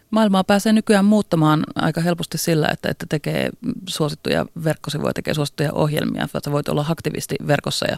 Maailmaa 0.10 0.44
pääsee 0.44 0.74
nykyään 0.74 1.06
muuttamaan 1.06 1.64
aika 1.76 2.02
helposti 2.02 2.38
sillä, 2.38 2.70
että, 2.72 2.90
että 2.90 3.06
tekee 3.10 3.50
suosittuja 3.90 4.46
verkkosivuja, 4.64 5.14
tekee 5.14 5.34
suosittuja 5.34 5.74
ohjelmia. 5.74 6.28
Että 6.38 6.52
voit 6.52 6.70
olla 6.70 6.86
aktivisti 6.90 7.36
verkossa 7.48 7.86
ja 7.86 7.98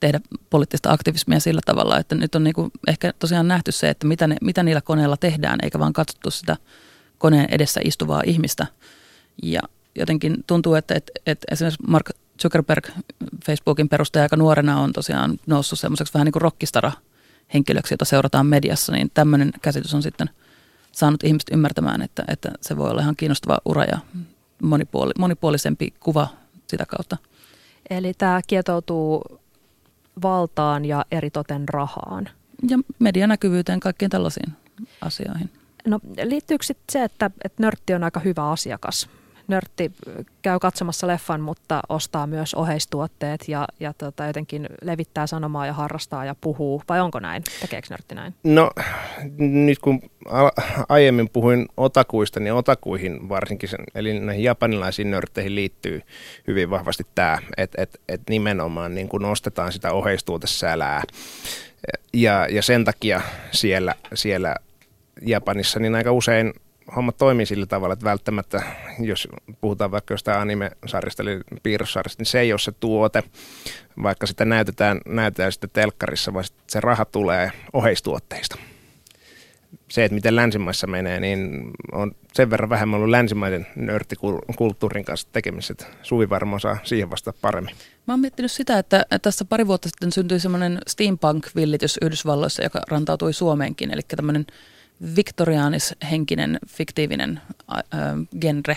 tehdä 0.00 0.20
poliittista 0.50 0.92
aktivismia 0.92 1.40
sillä 1.40 1.60
tavalla, 1.64 1.98
että 1.98 2.14
nyt 2.14 2.34
on 2.34 2.44
niinku 2.44 2.70
ehkä 2.88 3.12
tosiaan 3.18 3.48
nähty 3.48 3.72
se, 3.72 3.88
että 3.88 4.06
mitä, 4.06 4.26
ne, 4.26 4.36
mitä 4.40 4.62
niillä 4.62 4.80
koneilla 4.80 5.16
tehdään, 5.16 5.58
eikä 5.62 5.78
vaan 5.78 5.92
katsottu 5.92 6.30
sitä 6.30 6.56
koneen 7.18 7.48
edessä 7.50 7.80
istuvaa 7.84 8.22
ihmistä. 8.26 8.66
Ja 9.42 9.60
jotenkin 9.94 10.44
tuntuu, 10.46 10.74
että, 10.74 10.94
että, 10.94 11.12
että 11.26 11.46
esimerkiksi 11.52 11.82
Mark 11.88 12.10
Zuckerberg, 12.42 12.88
Facebookin 13.46 13.88
perustaja 13.88 14.22
aika 14.22 14.36
nuorena 14.36 14.80
on 14.80 14.92
tosiaan 14.92 15.38
noussut 15.46 15.78
semmoiseksi 15.78 16.14
vähän 16.14 16.24
niin 16.24 16.32
kuin 16.32 16.42
rockistara 16.42 16.92
henkilöksi, 17.54 17.94
jota 17.94 18.04
seurataan 18.04 18.46
mediassa, 18.46 18.92
niin 18.92 19.10
tämmöinen 19.14 19.50
käsitys 19.62 19.94
on 19.94 20.02
sitten 20.02 20.30
saanut 20.92 21.24
ihmiset 21.24 21.48
ymmärtämään, 21.52 22.02
että, 22.02 22.24
että 22.28 22.50
se 22.60 22.76
voi 22.76 22.90
olla 22.90 23.00
ihan 23.00 23.16
kiinnostava 23.16 23.58
ura 23.64 23.84
ja 23.84 23.98
monipuoli, 24.62 25.12
monipuolisempi 25.18 25.94
kuva 26.00 26.28
sitä 26.66 26.86
kautta. 26.86 27.16
Eli 27.90 28.14
tämä 28.14 28.40
kietoutuu 28.46 29.40
valtaan 30.22 30.84
ja 30.84 31.04
eritoten 31.10 31.68
rahaan. 31.68 32.28
Ja 32.68 32.78
medianäkyvyyteen, 32.98 33.80
kaikkiin 33.80 34.10
tällaisiin 34.10 34.52
asioihin. 35.00 35.50
No 35.86 36.00
liittyykö 36.24 36.64
sitten 36.64 36.92
se, 36.92 37.04
että, 37.04 37.30
että 37.44 37.62
nörtti 37.62 37.94
on 37.94 38.04
aika 38.04 38.20
hyvä 38.20 38.50
asiakas? 38.50 39.08
Nörtti 39.48 39.92
käy 40.42 40.58
katsomassa 40.58 41.06
leffan, 41.06 41.40
mutta 41.40 41.80
ostaa 41.88 42.26
myös 42.26 42.54
oheistuotteet 42.54 43.48
ja, 43.48 43.68
ja 43.80 43.92
tota, 43.98 44.26
jotenkin 44.26 44.66
levittää 44.82 45.26
sanomaa 45.26 45.66
ja 45.66 45.72
harrastaa 45.72 46.24
ja 46.24 46.34
puhuu. 46.40 46.82
Vai 46.88 47.00
onko 47.00 47.20
näin? 47.20 47.42
Tekeekö 47.60 47.86
nörtti 47.90 48.14
näin? 48.14 48.34
No 48.44 48.70
nyt 49.38 49.78
kun 49.78 50.02
aiemmin 50.88 51.28
puhuin 51.32 51.68
otakuista, 51.76 52.40
niin 52.40 52.52
otakuihin 52.52 53.28
varsinkin, 53.28 53.68
sen, 53.68 53.84
eli 53.94 54.20
näihin 54.20 54.44
japanilaisiin 54.44 55.10
nörtteihin 55.10 55.54
liittyy 55.54 56.02
hyvin 56.46 56.70
vahvasti 56.70 57.06
tämä, 57.14 57.38
että 57.56 57.82
et, 57.82 58.00
et 58.08 58.20
nimenomaan 58.30 58.94
niin 58.94 59.08
kun 59.08 59.24
ostetaan 59.24 59.72
sitä 59.72 59.92
oheistuotesälää. 59.92 61.02
Ja, 62.12 62.46
ja 62.50 62.62
sen 62.62 62.84
takia 62.84 63.20
siellä, 63.52 63.94
siellä 64.14 64.56
Japanissa 65.26 65.80
niin 65.80 65.94
aika 65.94 66.12
usein 66.12 66.52
homma 66.96 67.12
toimii 67.12 67.46
sillä 67.46 67.66
tavalla, 67.66 67.92
että 67.92 68.04
välttämättä, 68.04 68.62
jos 68.98 69.28
puhutaan 69.60 69.90
vaikka 69.90 70.14
jostain 70.14 70.40
anime-sarjasta, 70.40 71.22
eli 71.22 71.40
piirrossarjasta, 71.62 72.20
niin 72.20 72.26
se 72.26 72.40
ei 72.40 72.52
ole 72.52 72.58
se 72.58 72.72
tuote, 72.72 73.22
vaikka 74.02 74.26
sitä 74.26 74.44
näytetään, 74.44 75.00
näytetään 75.06 75.52
sitten 75.52 75.70
telkkarissa, 75.72 76.34
vaan 76.34 76.44
se 76.66 76.80
raha 76.80 77.04
tulee 77.04 77.52
oheistuotteista. 77.72 78.56
Se, 79.88 80.04
että 80.04 80.14
miten 80.14 80.36
länsimaissa 80.36 80.86
menee, 80.86 81.20
niin 81.20 81.70
on 81.92 82.12
sen 82.34 82.50
verran 82.50 82.70
vähemmän 82.70 82.98
ollut 82.98 83.10
länsimaisen 83.10 83.66
nörttikulttuurin 83.76 85.04
kanssa 85.04 85.28
tekemisissä, 85.32 85.72
että 85.72 85.86
Suvi 86.02 86.30
varmaan 86.30 86.56
osaa 86.56 86.78
siihen 86.84 87.10
vasta 87.10 87.32
paremmin. 87.40 87.74
Mä 88.06 88.12
oon 88.12 88.20
miettinyt 88.20 88.52
sitä, 88.52 88.78
että 88.78 89.06
tässä 89.22 89.44
pari 89.44 89.66
vuotta 89.66 89.88
sitten 89.88 90.12
syntyi 90.12 90.40
semmoinen 90.40 90.78
steampunk-villitys 90.86 91.98
Yhdysvalloissa, 92.02 92.62
joka 92.62 92.80
rantautui 92.88 93.32
Suomeenkin, 93.32 93.90
eli 93.90 94.02
tämmöinen 94.16 94.46
viktoriaanishenkinen, 95.16 96.58
fiktiivinen 96.68 97.40
äh, 97.72 97.82
genre, 98.40 98.76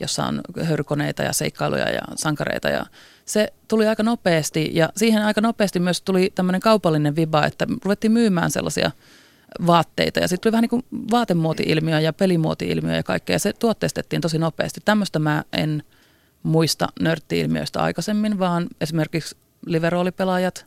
jossa 0.00 0.24
on 0.24 0.40
höyrykoneita 0.62 1.22
ja 1.22 1.32
seikkailuja 1.32 1.90
ja 1.90 2.02
sankareita. 2.16 2.68
Ja 2.68 2.86
se 3.24 3.52
tuli 3.68 3.86
aika 3.86 4.02
nopeasti 4.02 4.70
ja 4.72 4.88
siihen 4.96 5.22
aika 5.22 5.40
nopeasti 5.40 5.80
myös 5.80 6.02
tuli 6.02 6.32
tämmöinen 6.34 6.60
kaupallinen 6.60 7.16
viba, 7.16 7.46
että 7.46 7.66
ruvettiin 7.84 8.12
myymään 8.12 8.50
sellaisia 8.50 8.90
vaatteita. 9.66 10.20
Ja 10.20 10.28
sitten 10.28 10.42
tuli 10.42 10.52
vähän 10.52 10.62
niin 10.62 10.70
kuin 10.70 10.84
vaatemuoti-ilmiö 11.10 12.00
ja 12.00 12.12
pelimuoti-ilmiö 12.12 12.96
ja 12.96 13.02
kaikkea. 13.02 13.34
Ja 13.34 13.38
se 13.38 13.52
tuotteistettiin 13.52 14.22
tosi 14.22 14.38
nopeasti. 14.38 14.80
Tämmöistä 14.84 15.18
mä 15.18 15.44
en 15.52 15.82
muista 16.42 16.88
nörtti-ilmiöistä 17.00 17.82
aikaisemmin, 17.82 18.38
vaan 18.38 18.66
esimerkiksi 18.80 19.36
liveroolipelaajat 19.66 20.66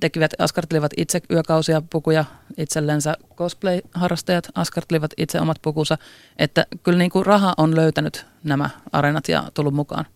tekivät, 0.00 0.30
askartelivat 0.38 0.92
itse 0.96 1.20
yökausia 1.30 1.82
pukuja 1.90 2.24
itsellensä, 2.56 3.16
cosplay-harrastajat 3.36 4.48
askartelivat 4.54 5.10
itse 5.16 5.40
omat 5.40 5.58
pukunsa, 5.62 5.98
että 6.38 6.66
kyllä 6.82 6.98
niin 6.98 7.10
kuin 7.10 7.26
raha 7.26 7.54
on 7.56 7.76
löytänyt 7.76 8.26
nämä 8.44 8.70
arenat 8.92 9.28
ja 9.28 9.50
tullut 9.54 9.74
mukaan. 9.74 10.06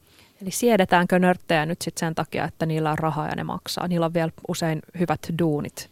Eli 0.42 0.50
siedetäänkö 0.50 1.18
nörttejä 1.18 1.66
nyt 1.66 1.82
sitten 1.82 2.00
sen 2.00 2.14
takia, 2.14 2.44
että 2.44 2.66
niillä 2.66 2.90
on 2.90 2.98
rahaa 2.98 3.28
ja 3.28 3.36
ne 3.36 3.44
maksaa? 3.44 3.88
Niillä 3.88 4.06
on 4.06 4.14
vielä 4.14 4.32
usein 4.48 4.82
hyvät 4.98 5.20
duunit, 5.38 5.90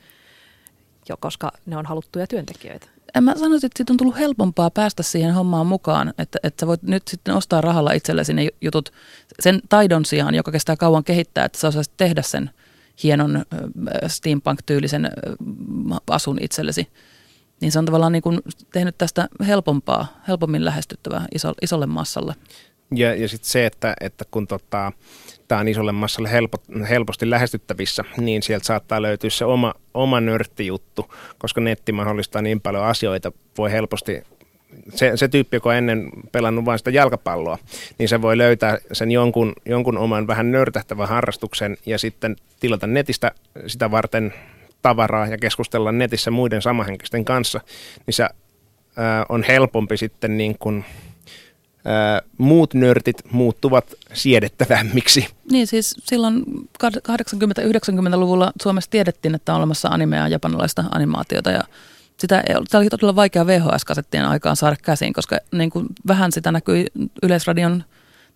jo 1.08 1.16
koska 1.16 1.52
ne 1.66 1.76
on 1.76 1.86
haluttuja 1.86 2.26
työntekijöitä. 2.26 2.86
En 3.14 3.24
mä 3.24 3.34
sanoisin, 3.34 3.66
että 3.66 3.78
siitä 3.78 3.92
on 3.92 3.96
tullut 3.96 4.18
helpompaa 4.18 4.70
päästä 4.70 5.02
siihen 5.02 5.34
hommaan 5.34 5.66
mukaan, 5.66 6.14
että, 6.18 6.38
että 6.42 6.60
sä 6.60 6.66
voit 6.66 6.82
nyt 6.82 7.08
sitten 7.08 7.34
ostaa 7.34 7.60
rahalla 7.60 7.92
itsellesi 7.92 8.34
ne 8.34 8.48
jutut 8.60 8.92
sen 9.40 9.60
taidon 9.68 10.04
sijaan, 10.04 10.34
joka 10.34 10.52
kestää 10.52 10.76
kauan 10.76 11.04
kehittää, 11.04 11.44
että 11.44 11.58
sä 11.58 11.68
osaisit 11.68 11.96
tehdä 11.96 12.22
sen 12.22 12.50
hienon 13.02 13.44
steampunk-tyylisen 14.06 15.10
asun 16.06 16.38
itsellesi. 16.40 16.88
Niin 17.60 17.72
se 17.72 17.78
on 17.78 17.84
tavallaan 17.84 18.12
niin 18.12 18.22
kuin 18.22 18.40
tehnyt 18.72 18.98
tästä 18.98 19.28
helpompaa, 19.46 20.22
helpommin 20.28 20.64
lähestyttävää 20.64 21.26
iso, 21.34 21.52
isolle 21.62 21.86
massalle. 21.86 22.34
Ja, 22.94 23.14
ja 23.14 23.28
sitten 23.28 23.50
se, 23.50 23.66
että, 23.66 23.94
että 24.00 24.24
kun 24.30 24.46
tota, 24.46 24.92
tämä 25.48 25.60
on 25.60 25.68
isolle 25.68 25.92
massalle 25.92 26.32
helpo, 26.32 26.58
helposti 26.88 27.30
lähestyttävissä, 27.30 28.04
niin 28.16 28.42
sieltä 28.42 28.66
saattaa 28.66 29.02
löytyä 29.02 29.30
se 29.30 29.44
oma, 29.44 29.74
oma 29.94 30.20
nörttijuttu, 30.20 31.14
koska 31.38 31.60
netti 31.60 31.92
mahdollistaa 31.92 32.42
niin 32.42 32.60
paljon 32.60 32.84
asioita, 32.84 33.32
voi 33.58 33.72
helposti 33.72 34.22
se, 34.94 35.16
se 35.16 35.28
tyyppi, 35.28 35.56
joka 35.56 35.68
on 35.68 35.74
ennen 35.74 36.10
pelannut 36.32 36.64
vain 36.64 36.78
sitä 36.78 36.90
jalkapalloa, 36.90 37.58
niin 37.98 38.08
se 38.08 38.22
voi 38.22 38.38
löytää 38.38 38.78
sen 38.92 39.10
jonkun, 39.10 39.52
jonkun 39.66 39.98
oman 39.98 40.26
vähän 40.26 40.52
nörtähtävän 40.52 41.08
harrastuksen 41.08 41.76
ja 41.86 41.98
sitten 41.98 42.36
tilata 42.60 42.86
netistä 42.86 43.32
sitä 43.66 43.90
varten 43.90 44.34
tavaraa 44.82 45.26
ja 45.26 45.38
keskustella 45.38 45.92
netissä 45.92 46.30
muiden 46.30 46.62
samahenkisten 46.62 47.24
kanssa, 47.24 47.60
niin 48.06 48.14
sä 48.14 48.30
on 49.28 49.42
helpompi 49.42 49.96
sitten 49.96 50.36
niin 50.36 50.56
kuin, 50.58 50.84
muut 52.38 52.74
nörtit 52.74 53.16
muuttuvat 53.30 53.94
siedettävämmiksi. 54.12 55.26
Niin 55.50 55.66
siis 55.66 55.94
silloin 56.04 56.44
80-90-luvulla 56.84 58.52
Suomessa 58.62 58.90
tiedettiin, 58.90 59.34
että 59.34 59.52
on 59.52 59.58
olemassa 59.58 59.88
animea 59.88 60.20
ja 60.20 60.28
japanilaista 60.28 60.84
animaatiota 60.90 61.50
ja 61.50 61.62
sitä 62.20 62.40
ei 62.48 62.54
ollut, 62.54 62.74
oli 62.74 62.88
todella 62.88 63.16
vaikea 63.16 63.46
VHS-kasettien 63.46 64.24
aikaan 64.24 64.56
saada 64.56 64.76
käsiin, 64.82 65.12
koska 65.12 65.38
niin 65.52 65.70
kuin 65.70 65.86
vähän 66.06 66.32
sitä 66.32 66.52
näkyi 66.52 66.86
Yleisradion 67.22 67.84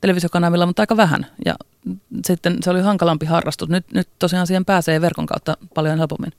televisiokanavilla, 0.01 0.67
mutta 0.67 0.83
aika 0.83 0.97
vähän. 0.97 1.27
Ja 1.45 1.55
sitten 2.25 2.57
se 2.63 2.71
oli 2.71 2.81
hankalampi 2.81 3.27
harrastus. 3.27 3.69
Nyt, 3.69 3.85
nyt 3.95 4.09
tosiaan 4.19 4.47
siihen 4.47 4.65
pääsee 4.65 5.01
verkon 5.01 5.27
kautta 5.27 5.57
paljon 5.75 5.99
helpommin. 5.99 6.33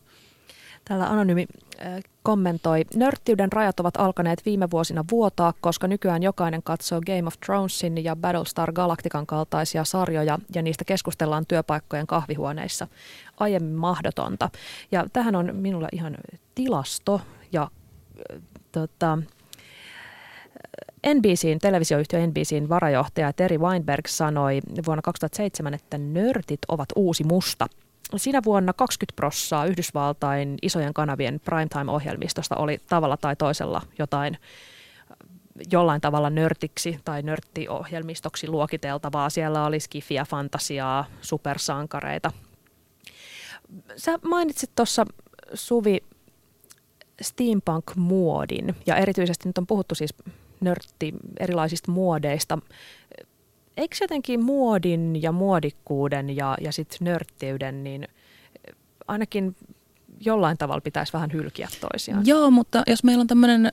Täällä 0.86 1.06
Anonymi 1.06 1.46
kommentoi, 2.24 2.86
nörttiyden 2.96 3.52
rajat 3.52 3.80
ovat 3.80 3.98
alkaneet 3.98 4.46
viime 4.46 4.72
vuosina 4.72 5.04
vuotaa, 5.12 5.54
koska 5.62 5.88
nykyään 5.88 6.24
jokainen 6.24 6.64
katsoo 6.64 7.02
Game 7.02 7.28
of 7.28 7.34
Thronesin 7.46 8.04
ja 8.04 8.16
Battlestar 8.16 8.72
Galactican 8.72 9.26
kaltaisia 9.26 9.84
sarjoja 9.84 10.40
ja 10.56 10.62
niistä 10.62 10.86
keskustellaan 10.86 11.46
työpaikkojen 11.46 12.08
kahvihuoneissa. 12.08 12.88
Aiemmin 13.38 13.76
mahdotonta. 13.76 14.50
Ja 14.92 15.06
tähän 15.14 15.36
on 15.36 15.56
minulla 15.56 15.88
ihan 15.92 16.18
tilasto 16.56 17.22
ja 17.52 17.62
äh, 17.64 18.42
tota, 18.72 19.18
NBCin, 21.14 21.60
televisioyhtiö 21.60 22.28
NBCin 22.28 22.70
varajohtaja 22.70 23.34
Terry 23.34 23.58
Weinberg 23.58 24.08
sanoi 24.08 24.60
vuonna 24.86 25.02
2007, 25.02 25.74
että 25.74 25.98
nörtit 25.98 26.60
ovat 26.68 26.90
uusi 26.96 27.24
musta– 27.24 27.68
Siinä 28.16 28.42
vuonna 28.46 28.74
20 28.74 29.16
prossaa 29.16 29.66
Yhdysvaltain 29.66 30.58
isojen 30.62 30.94
kanavien 30.94 31.40
primetime-ohjelmistosta 31.40 32.56
oli 32.56 32.78
tavalla 32.90 33.18
tai 33.18 33.36
toisella 33.36 33.82
jotain 34.00 34.38
jollain 35.72 36.02
tavalla 36.02 36.30
nörtiksi 36.30 37.00
tai 37.06 37.22
nörttiohjelmistoksi 37.22 38.48
luokiteltavaa. 38.48 39.30
Siellä 39.30 39.66
oli 39.66 39.80
skifiä, 39.80 40.26
fantasiaa, 40.26 41.06
supersankareita. 41.22 42.32
Sä 43.96 44.20
mainitsit 44.24 44.72
tuossa 44.76 45.06
Suvi 45.54 46.04
steampunk-muodin 47.22 48.76
ja 48.86 48.96
erityisesti 48.96 49.50
nyt 49.50 49.58
on 49.58 49.68
puhuttu 49.68 49.96
siis 49.96 50.14
nörtti 50.62 51.14
erilaisista 51.40 51.92
muodeista 51.92 52.60
eikö 53.78 53.96
jotenkin 54.02 54.44
muodin 54.44 55.22
ja 55.22 55.32
muodikkuuden 55.32 56.36
ja, 56.36 56.58
ja 56.62 56.72
sitten 56.72 56.98
nörttiyden, 57.02 57.84
niin 57.84 58.08
ainakin 59.08 59.56
jollain 60.26 60.58
tavalla 60.58 60.82
pitäisi 60.82 61.14
vähän 61.14 61.32
hylkiä 61.34 61.68
toisiaan. 61.82 62.28
Joo, 62.28 62.52
mutta 62.52 62.84
jos 62.88 63.04
meillä 63.04 63.22
on 63.22 63.28
tämmöinen 63.28 63.72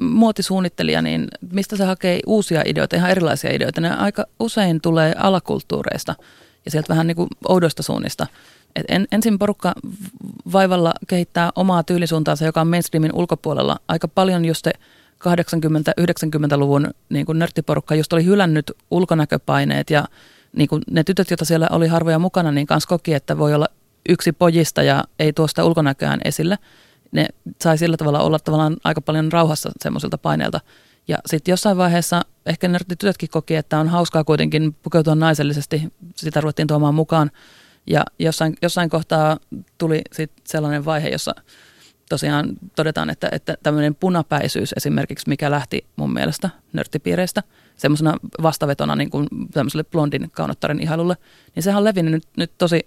muotisuunnittelija, 0.00 1.02
niin 1.02 1.28
mistä 1.52 1.76
se 1.76 1.84
hakee 1.84 2.20
uusia 2.26 2.62
ideoita, 2.66 2.96
ihan 2.96 3.10
erilaisia 3.10 3.54
ideoita? 3.54 3.80
Ne 3.80 3.96
aika 3.96 4.24
usein 4.40 4.80
tulee 4.80 5.14
alakulttuureista 5.18 6.14
ja 6.64 6.70
sieltä 6.70 6.88
vähän 6.88 7.06
niin 7.06 7.16
kuin 7.16 7.28
oudoista 7.48 7.82
suunnista. 7.82 8.26
Et 8.78 8.84
en, 8.88 9.06
ensin 9.12 9.38
porukka 9.38 9.74
vaivalla 10.52 10.92
kehittää 11.06 11.50
omaa 11.56 11.82
tyylisuuntaansa, 11.82 12.44
joka 12.44 12.60
on 12.60 12.68
mainstreamin 12.68 13.14
ulkopuolella. 13.14 13.76
Aika 13.88 14.08
paljon 14.08 14.44
just 14.44 14.64
se 14.64 14.70
80-90-luvun 15.24 16.90
niin 17.08 17.26
nörttiporukka 17.34 17.94
just 17.94 18.12
oli 18.12 18.24
hylännyt 18.24 18.72
ulkonäköpaineet 18.90 19.90
ja 19.90 20.04
niin 20.56 20.68
kuin 20.68 20.82
ne 20.90 21.04
tytöt, 21.04 21.30
joita 21.30 21.44
siellä 21.44 21.68
oli 21.70 21.88
harvoja 21.88 22.18
mukana, 22.18 22.52
niin 22.52 22.66
kanssa 22.66 22.88
koki, 22.88 23.14
että 23.14 23.38
voi 23.38 23.54
olla 23.54 23.68
yksi 24.08 24.32
pojista 24.32 24.82
ja 24.82 25.04
ei 25.18 25.32
tuosta 25.32 25.64
ulkonäköään 25.64 26.20
esille. 26.24 26.58
Ne 27.12 27.28
sai 27.62 27.78
sillä 27.78 27.96
tavalla 27.96 28.20
olla 28.20 28.38
tavallaan 28.38 28.76
aika 28.84 29.00
paljon 29.00 29.32
rauhassa 29.32 29.70
semmoisilta 29.80 30.18
paineilta. 30.18 30.60
Ja 31.08 31.18
sitten 31.26 31.52
jossain 31.52 31.76
vaiheessa 31.76 32.22
ehkä 32.46 32.68
nörttitytötkin 32.68 33.28
koki, 33.30 33.54
että 33.54 33.78
on 33.78 33.88
hauskaa 33.88 34.24
kuitenkin 34.24 34.76
pukeutua 34.82 35.14
naisellisesti. 35.14 35.92
Sitä 36.16 36.40
ruvettiin 36.40 36.68
tuomaan 36.68 36.94
mukaan. 36.94 37.30
Ja 37.90 38.04
jossain, 38.18 38.56
jossain 38.62 38.90
kohtaa 38.90 39.36
tuli 39.78 40.02
sitten 40.12 40.42
sellainen 40.46 40.84
vaihe, 40.84 41.08
jossa– 41.08 41.34
tosiaan 42.08 42.48
todetaan, 42.76 43.10
että, 43.10 43.28
että 43.32 43.56
tämmöinen 43.62 43.94
punapäisyys 43.94 44.72
esimerkiksi, 44.76 45.28
mikä 45.28 45.50
lähti 45.50 45.86
mun 45.96 46.12
mielestä 46.12 46.50
nörttipiireistä 46.72 47.42
semmoisena 47.76 48.14
vastavetona 48.42 48.96
niin 48.96 49.10
kuin 49.10 49.28
tämmöiselle 49.52 49.84
blondin 49.84 50.30
kaunottaren 50.30 50.80
ihailulle, 50.80 51.16
niin 51.54 51.62
sehän 51.62 51.78
on 51.78 51.84
levinnyt 51.84 52.12
nyt, 52.12 52.24
nyt 52.36 52.52
tosi 52.58 52.80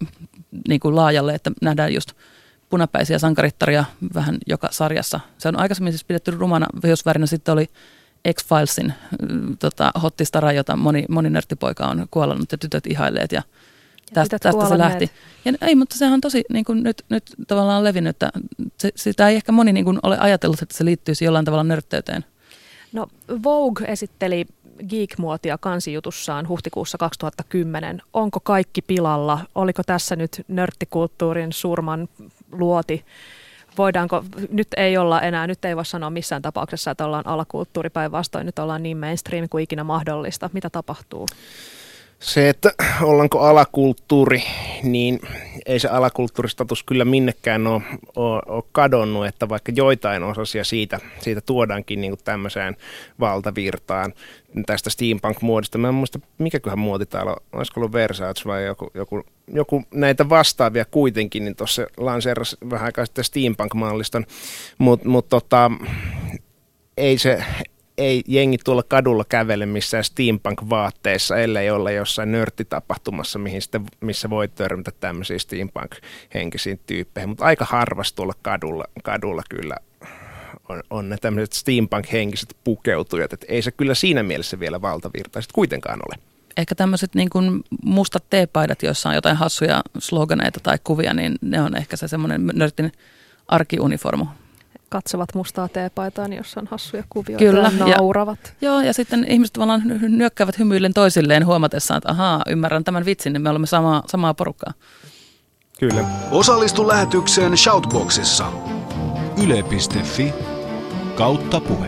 niin 0.67 0.79
kuin 0.79 0.95
laajalle, 0.95 1.33
että 1.33 1.51
nähdään 1.61 1.93
just 1.93 2.11
punapäisiä 2.69 3.19
sankarittaria 3.19 3.85
vähän 4.13 4.37
joka 4.47 4.67
sarjassa. 4.71 5.19
Se 5.37 5.47
on 5.47 5.59
aikaisemmin 5.59 5.93
siis 5.93 6.03
pidetty 6.03 6.31
rumana 6.31 6.67
vihosvärinä, 6.83 7.25
sitten 7.25 7.53
oli 7.53 7.67
X-Filesin 8.33 8.93
tota, 9.59 9.91
hottistara, 10.03 10.51
jota 10.51 10.75
moni, 10.75 11.05
moni 11.09 11.29
nörttipoika 11.29 11.85
on 11.85 12.07
kuollannut 12.11 12.51
ja 12.51 12.57
tytöt 12.57 12.87
ihaileet 12.87 13.31
ja 13.31 13.41
tästä, 14.13 14.39
tästä 14.39 14.69
se 14.69 14.78
lähti. 14.78 15.12
Ja, 15.45 15.54
ei, 15.62 15.76
mutta 15.76 15.97
sehän 15.97 16.13
on 16.13 16.21
tosi 16.21 16.43
niin 16.54 16.65
kuin 16.65 16.84
nyt, 16.84 17.06
nyt 17.10 17.24
tavallaan 17.47 17.84
levinnyt, 17.84 18.10
että 18.10 18.32
se, 18.78 18.91
sitä 18.95 19.30
ei 19.30 19.36
ehkä 19.36 19.52
moni 19.52 19.74
niin 19.74 19.86
kuin 19.86 20.00
ole 20.04 20.17
ajatellut, 20.19 20.62
että 20.62 20.78
se 20.78 20.86
liittyisi 20.86 21.26
jollain 21.26 21.45
tavalla 21.45 21.63
nörtteyteen. 21.63 22.26
No 22.93 23.08
Vogue 23.43 23.88
esitteli 23.88 24.45
geek-muotia 24.89 25.58
kansijutussaan 25.58 26.47
huhtikuussa 26.47 26.97
2010. 26.97 28.02
Onko 28.13 28.39
kaikki 28.39 28.82
pilalla? 28.82 29.39
Oliko 29.56 29.84
tässä 29.86 30.15
nyt 30.15 30.41
nörttikulttuurin 30.47 31.54
surman 31.54 32.10
luoti? 32.52 33.06
Voidaanko, 33.78 34.24
nyt 34.52 34.67
ei 34.78 34.97
olla 34.97 35.21
enää, 35.21 35.47
nyt 35.47 35.65
ei 35.65 35.76
voi 35.76 35.86
sanoa 35.86 36.10
missään 36.10 36.41
tapauksessa, 36.41 36.91
että 36.91 37.06
ollaan 37.06 37.28
alakulttuuri 37.28 37.89
päinvastoin, 37.89 38.45
nyt 38.45 38.60
ollaan 38.60 38.84
niin 38.84 38.97
mainstream 38.97 39.50
kuin 39.50 39.63
ikinä 39.63 39.84
mahdollista. 39.84 40.50
Mitä 40.54 40.69
tapahtuu? 40.69 41.28
Se, 42.21 42.49
että 42.49 42.71
ollaanko 43.01 43.39
alakulttuuri, 43.39 44.43
niin 44.84 45.19
ei 45.65 45.79
se 45.79 45.88
alakulttuuristatus 45.88 46.84
kyllä 46.84 47.05
minnekään 47.05 47.67
ole, 47.67 47.81
ole, 48.15 48.41
ole 48.47 48.63
kadonnut, 48.71 49.25
että 49.25 49.49
vaikka 49.49 49.71
joitain 49.75 50.23
osasia 50.23 50.63
siitä, 50.63 50.99
siitä 51.19 51.41
tuodaankin 51.41 52.01
niin 52.01 52.12
kuin 52.12 52.23
tämmöiseen 52.23 52.77
valtavirtaan 53.19 54.13
tästä 54.65 54.89
steampunk-muodista. 54.89 55.77
Mä 55.77 55.88
en 55.88 55.93
muista, 55.93 56.19
mikäköhän 56.38 56.79
muoti 56.79 57.05
täällä 57.05 57.31
on, 57.31 57.38
olisiko 57.53 57.79
ollut 57.79 57.93
Versace 57.93 58.45
vai 58.45 58.65
joku, 58.65 58.91
joku, 58.93 59.23
joku 59.53 59.84
näitä 59.93 60.29
vastaavia 60.29 60.86
kuitenkin, 60.86 61.45
niin 61.45 61.55
tuossa 61.55 61.88
lanseerasi 61.97 62.57
vähän 62.69 62.86
aikaa 62.86 63.05
sitten 63.05 63.23
steampunk-malliston, 63.23 64.25
mutta 64.77 65.10
mut 65.10 65.29
tota, 65.29 65.71
ei 66.97 67.17
se, 67.17 67.43
ei 67.97 68.23
jengi 68.27 68.58
tuolla 68.58 68.84
kadulla 68.84 69.23
kävele 69.30 69.65
missään 69.65 70.04
steampunk-vaatteissa, 70.04 71.38
ellei 71.38 71.69
olla 71.69 71.91
jossain 71.91 72.32
nörttitapahtumassa, 72.32 73.39
mihin 73.39 73.62
sitten, 73.62 73.86
missä 73.99 74.30
voi 74.30 74.47
törmätä 74.47 74.91
tämmöisiä 74.99 75.38
steampunk-henkisiin 75.39 76.80
tyyppeihin. 76.88 77.30
Mutta 77.30 77.45
aika 77.45 77.65
harvasti 77.65 78.15
tuolla 78.15 78.34
kadulla, 78.41 78.86
kadulla 79.04 79.43
kyllä 79.49 79.75
on, 80.69 80.84
on 80.89 81.10
ne 81.10 81.17
tämmöiset 81.17 81.54
steampunk-henkiset 81.54 82.56
pukeutujat. 82.63 83.34
Et 83.34 83.45
ei 83.47 83.62
se 83.62 83.71
kyllä 83.71 83.93
siinä 83.93 84.23
mielessä 84.23 84.60
vielä 84.60 84.82
valtavirtaiset 84.82 85.51
kuitenkaan 85.51 85.99
ole. 86.08 86.15
Ehkä 86.58 86.75
tämmöiset 86.75 87.15
niin 87.15 87.30
kuin 87.30 87.63
mustat 87.84 88.23
teepaidat, 88.30 88.84
joissa 88.84 89.10
on 89.10 89.15
jotain 89.15 89.38
hassuja 89.38 89.82
sloganeita 89.99 90.60
tai 90.63 90.77
kuvia, 90.84 91.13
niin 91.13 91.36
ne 91.41 91.62
on 91.62 91.77
ehkä 91.77 91.97
se 91.97 92.08
semmoinen 92.08 92.47
nörtin 92.54 92.91
arkiuniformu 93.47 94.25
katsovat 94.91 95.36
mustaa 95.36 95.67
teepaitaa, 95.67 96.27
niin 96.27 96.38
jossa 96.38 96.60
on 96.60 96.67
hassuja 96.71 97.04
kuvioita 97.10 97.45
Kyllä, 97.45 97.71
ja 97.77 97.95
nauravat. 97.95 98.39
Ja, 98.43 98.69
joo, 98.69 98.82
ja 98.82 98.93
sitten 98.93 99.25
ihmiset 99.30 99.54
tavallaan 99.54 99.82
nyökkäävät 100.01 100.60
hymyillen 100.60 100.93
toisilleen 100.93 101.45
huomatessaan, 101.45 101.97
että 101.97 102.10
ahaa, 102.10 102.41
ymmärrän 102.47 102.84
tämän 102.84 103.06
vitsin, 103.06 103.34
niin 103.34 103.41
me 103.41 103.49
olemme 103.49 103.67
samaa, 103.67 104.04
samaa 104.08 104.34
porukkaa. 104.34 104.73
Kyllä. 105.80 106.06
Osallistu 106.32 106.88
lähetykseen 106.88 107.58
Shoutboxissa. 107.58 108.45
Yle.fi 109.43 110.34
kautta 111.15 111.60
puhe. 111.60 111.88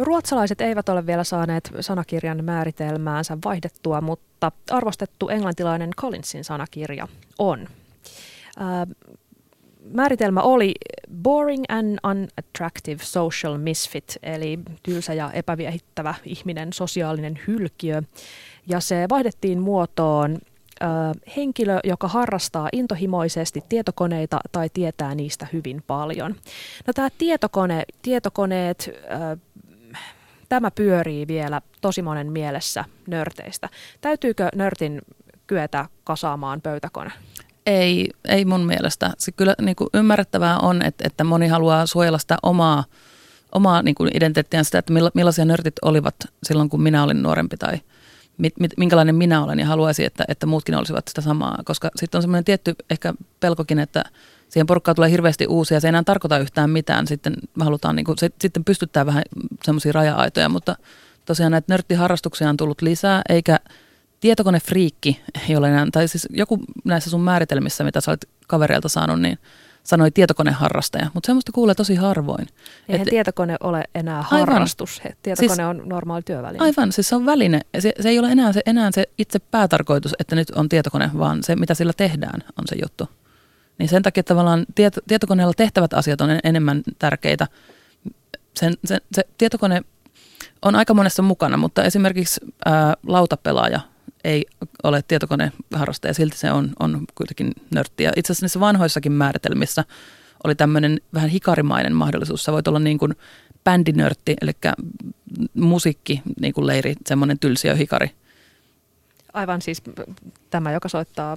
Ruotsalaiset 0.00 0.60
eivät 0.60 0.88
ole 0.88 1.06
vielä 1.06 1.24
saaneet 1.24 1.72
sanakirjan 1.80 2.44
määritelmäänsä 2.44 3.38
vaihdettua, 3.44 4.00
mutta 4.00 4.52
arvostettu 4.70 5.28
englantilainen 5.28 5.90
Collinsin 6.00 6.44
sanakirja 6.44 7.08
on 7.38 7.68
määritelmä 9.92 10.40
oli 10.40 10.74
boring 11.22 11.64
and 11.68 11.98
unattractive 12.04 13.04
social 13.04 13.58
misfit, 13.58 14.16
eli 14.22 14.58
tylsä 14.82 15.14
ja 15.14 15.32
epäviehittävä 15.32 16.14
ihminen, 16.24 16.72
sosiaalinen 16.72 17.40
hylkiö. 17.46 18.02
Ja 18.66 18.80
se 18.80 19.06
vaihdettiin 19.10 19.60
muotoon 19.60 20.38
ö, 20.82 20.86
henkilö, 21.36 21.80
joka 21.84 22.08
harrastaa 22.08 22.68
intohimoisesti 22.72 23.60
tietokoneita 23.68 24.40
tai 24.52 24.68
tietää 24.74 25.14
niistä 25.14 25.46
hyvin 25.52 25.82
paljon. 25.86 26.34
No 26.86 26.92
tämä 26.92 27.08
tietokone, 27.18 27.82
tietokoneet, 28.02 28.90
ö, 29.32 29.36
tämä 30.48 30.70
pyörii 30.70 31.26
vielä 31.28 31.60
tosi 31.80 32.02
monen 32.02 32.32
mielessä 32.32 32.84
nörteistä. 33.06 33.68
Täytyykö 34.00 34.48
nörtin 34.54 35.02
kyetä 35.46 35.86
kasaamaan 36.04 36.60
pöytäkone? 36.60 37.10
Ei, 37.66 38.08
ei 38.24 38.44
mun 38.44 38.66
mielestä. 38.66 39.12
Se 39.18 39.32
kyllä 39.32 39.54
niin 39.60 39.76
kuin 39.76 39.90
ymmärrettävää 39.94 40.58
on, 40.58 40.82
että, 40.82 41.04
että 41.06 41.24
moni 41.24 41.48
haluaa 41.48 41.86
suojella 41.86 42.18
sitä 42.18 42.36
omaa, 42.42 42.84
omaa 43.52 43.82
niin 43.82 43.94
kuin 43.94 44.16
identiteettiään 44.16 44.64
sitä, 44.64 44.78
että 44.78 44.92
millaisia 45.14 45.44
nörtit 45.44 45.74
olivat 45.82 46.14
silloin, 46.42 46.68
kun 46.68 46.82
minä 46.82 47.02
olin 47.02 47.22
nuorempi 47.22 47.56
tai 47.56 47.80
mit, 48.38 48.54
mit, 48.60 48.72
minkälainen 48.76 49.14
minä 49.14 49.44
olen 49.44 49.58
ja 49.58 49.66
haluaisin, 49.66 50.06
että, 50.06 50.24
että 50.28 50.46
muutkin 50.46 50.74
olisivat 50.74 51.08
sitä 51.08 51.20
samaa. 51.20 51.58
Koska 51.64 51.90
sitten 51.96 52.18
on 52.18 52.22
semmoinen 52.22 52.44
tietty 52.44 52.74
ehkä 52.90 53.14
pelkokin, 53.40 53.78
että 53.78 54.04
siihen 54.48 54.66
porukkaan 54.66 54.94
tulee 54.94 55.10
hirveästi 55.10 55.46
uusia, 55.46 55.80
se 55.80 55.86
ei 55.86 55.88
enää 55.88 56.02
tarkoita 56.02 56.38
yhtään 56.38 56.70
mitään. 56.70 57.06
Sitten 57.06 57.34
halutaan, 57.60 57.96
niin 57.96 58.06
kuin, 58.06 58.18
se, 58.18 58.30
sitten 58.40 58.64
pystyttää 58.64 59.06
vähän 59.06 59.22
semmoisia 59.64 59.92
raja-aitoja, 59.92 60.48
mutta 60.48 60.76
tosiaan 61.24 61.52
näitä 61.52 61.72
nörttiharrastuksia 61.72 62.48
on 62.48 62.56
tullut 62.56 62.82
lisää, 62.82 63.22
eikä 63.28 63.58
tietokonefriikki 64.24 65.20
enää, 65.48 65.86
tai 65.92 66.08
siis 66.08 66.28
joku 66.30 66.60
näissä 66.84 67.10
sun 67.10 67.20
määritelmissä, 67.20 67.84
mitä 67.84 68.00
sä 68.00 68.10
olet 68.10 68.28
kavereilta 68.46 68.88
saanut, 68.88 69.20
niin 69.20 69.38
sanoi 69.82 70.10
tietokoneharrastaja, 70.10 71.10
mutta 71.14 71.26
semmoista 71.26 71.52
kuulee 71.52 71.74
tosi 71.74 71.94
harvoin. 71.94 72.46
Eihän 72.88 73.06
Et, 73.06 73.10
tietokone 73.10 73.56
ole 73.60 73.84
enää 73.94 74.22
harrastus, 74.22 75.00
aivan. 75.04 75.16
tietokone 75.22 75.48
siis, 75.48 75.58
on 75.60 75.82
normaali 75.84 76.22
työväline. 76.22 76.64
Aivan, 76.64 76.92
siis 76.92 77.08
se 77.08 77.16
on 77.16 77.26
väline. 77.26 77.60
Se, 77.78 77.92
se 78.00 78.08
ei 78.08 78.18
ole 78.18 78.32
enää 78.32 78.52
se, 78.52 78.60
enää 78.66 78.90
se 78.92 79.04
itse 79.18 79.38
päätarkoitus, 79.38 80.14
että 80.18 80.36
nyt 80.36 80.50
on 80.50 80.68
tietokone, 80.68 81.10
vaan 81.18 81.42
se, 81.42 81.56
mitä 81.56 81.74
sillä 81.74 81.92
tehdään, 81.96 82.40
on 82.58 82.64
se 82.66 82.76
juttu. 82.82 83.08
Niin 83.78 83.88
sen 83.88 84.02
takia 84.02 84.22
tavallaan 84.22 84.66
tieto, 84.74 85.00
tietokoneella 85.08 85.54
tehtävät 85.56 85.94
asiat 85.94 86.20
on 86.20 86.28
enemmän 86.44 86.82
tärkeitä. 86.98 87.46
Sen, 88.56 88.74
se, 88.84 88.98
se 89.12 89.22
tietokone 89.38 89.82
on 90.62 90.74
aika 90.74 90.94
monessa 90.94 91.22
mukana, 91.22 91.56
mutta 91.56 91.84
esimerkiksi 91.84 92.40
ää, 92.64 92.94
lautapelaaja 93.06 93.80
ei 94.24 94.46
ole 94.82 95.02
tietokoneharrastaja, 95.08 96.14
silti 96.14 96.36
se 96.36 96.50
on, 96.50 96.70
on 96.80 97.04
kuitenkin 97.14 97.52
nörttiä. 97.74 98.12
Itse 98.16 98.32
asiassa 98.32 98.44
niissä 98.44 98.60
vanhoissakin 98.60 99.12
määritelmissä 99.12 99.84
oli 100.44 100.54
tämmöinen 100.54 101.00
vähän 101.14 101.30
hikarimainen 101.30 101.94
mahdollisuus. 101.94 102.44
Sä 102.44 102.52
voit 102.52 102.68
olla 102.68 102.78
niin 102.78 102.98
kuin 102.98 103.14
bändinörtti, 103.64 104.36
eli 104.40 104.52
musiikki, 105.54 106.22
niin 106.40 106.54
kuin 106.54 106.66
leiri, 106.66 106.94
semmoinen 107.06 107.38
tylsiä 107.38 107.74
hikari. 107.74 108.10
Aivan 109.32 109.62
siis 109.62 109.82
tämä, 110.50 110.72
joka 110.72 110.88
soittaa 110.88 111.36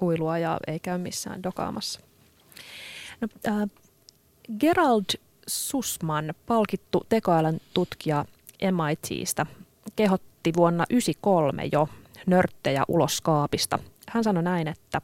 huilua 0.00 0.38
ja 0.38 0.58
ei 0.66 0.80
käy 0.80 0.98
missään 0.98 1.42
dokaamassa. 1.42 2.00
No, 3.20 3.28
äh, 3.48 3.68
Gerald 4.60 5.04
Sussman, 5.46 6.34
palkittu 6.46 7.06
tekoälyn 7.08 7.60
tutkija 7.74 8.24
MITistä, 8.62 9.46
kehotti 9.96 10.52
vuonna 10.56 10.84
1993 10.88 11.68
jo 11.72 11.88
nörttejä 12.26 12.84
ulos 12.88 13.20
kaapista. 13.20 13.78
Hän 14.08 14.24
sanoi 14.24 14.42
näin, 14.42 14.68
että 14.68 15.00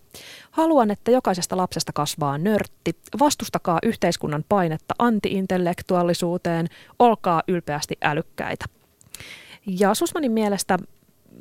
haluan, 0.51 0.91
että 0.91 1.11
jokaisesta 1.11 1.57
lapsesta 1.57 1.93
kasvaa 1.93 2.39
nörtti. 2.39 2.97
Vastustakaa 3.21 3.79
yhteiskunnan 3.83 4.45
painetta 4.49 4.95
antiintellektuaalisuuteen. 4.99 6.67
Olkaa 6.99 7.43
ylpeästi 7.49 7.99
älykkäitä. 8.03 8.65
Ja 9.67 9.95
Susmanin 9.95 10.33
mielestä 10.33 10.79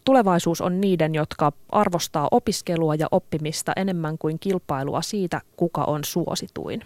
tulevaisuus 0.06 0.62
on 0.62 0.82
niiden, 0.82 1.16
jotka 1.16 1.52
arvostaa 1.70 2.28
opiskelua 2.32 2.96
ja 2.96 3.08
oppimista 3.12 3.74
enemmän 3.76 4.18
kuin 4.18 4.40
kilpailua 4.40 5.02
siitä, 5.02 5.42
kuka 5.58 5.84
on 5.84 6.04
suosituin. 6.04 6.82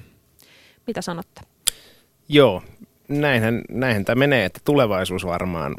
Mitä 0.88 1.02
sanotte? 1.02 1.42
Joo, 2.30 2.62
näinhän, 3.12 3.62
näinhän 3.70 4.06
tämä 4.06 4.20
menee, 4.20 4.46
että 4.46 4.60
tulevaisuus 4.66 5.26
varmaan 5.26 5.76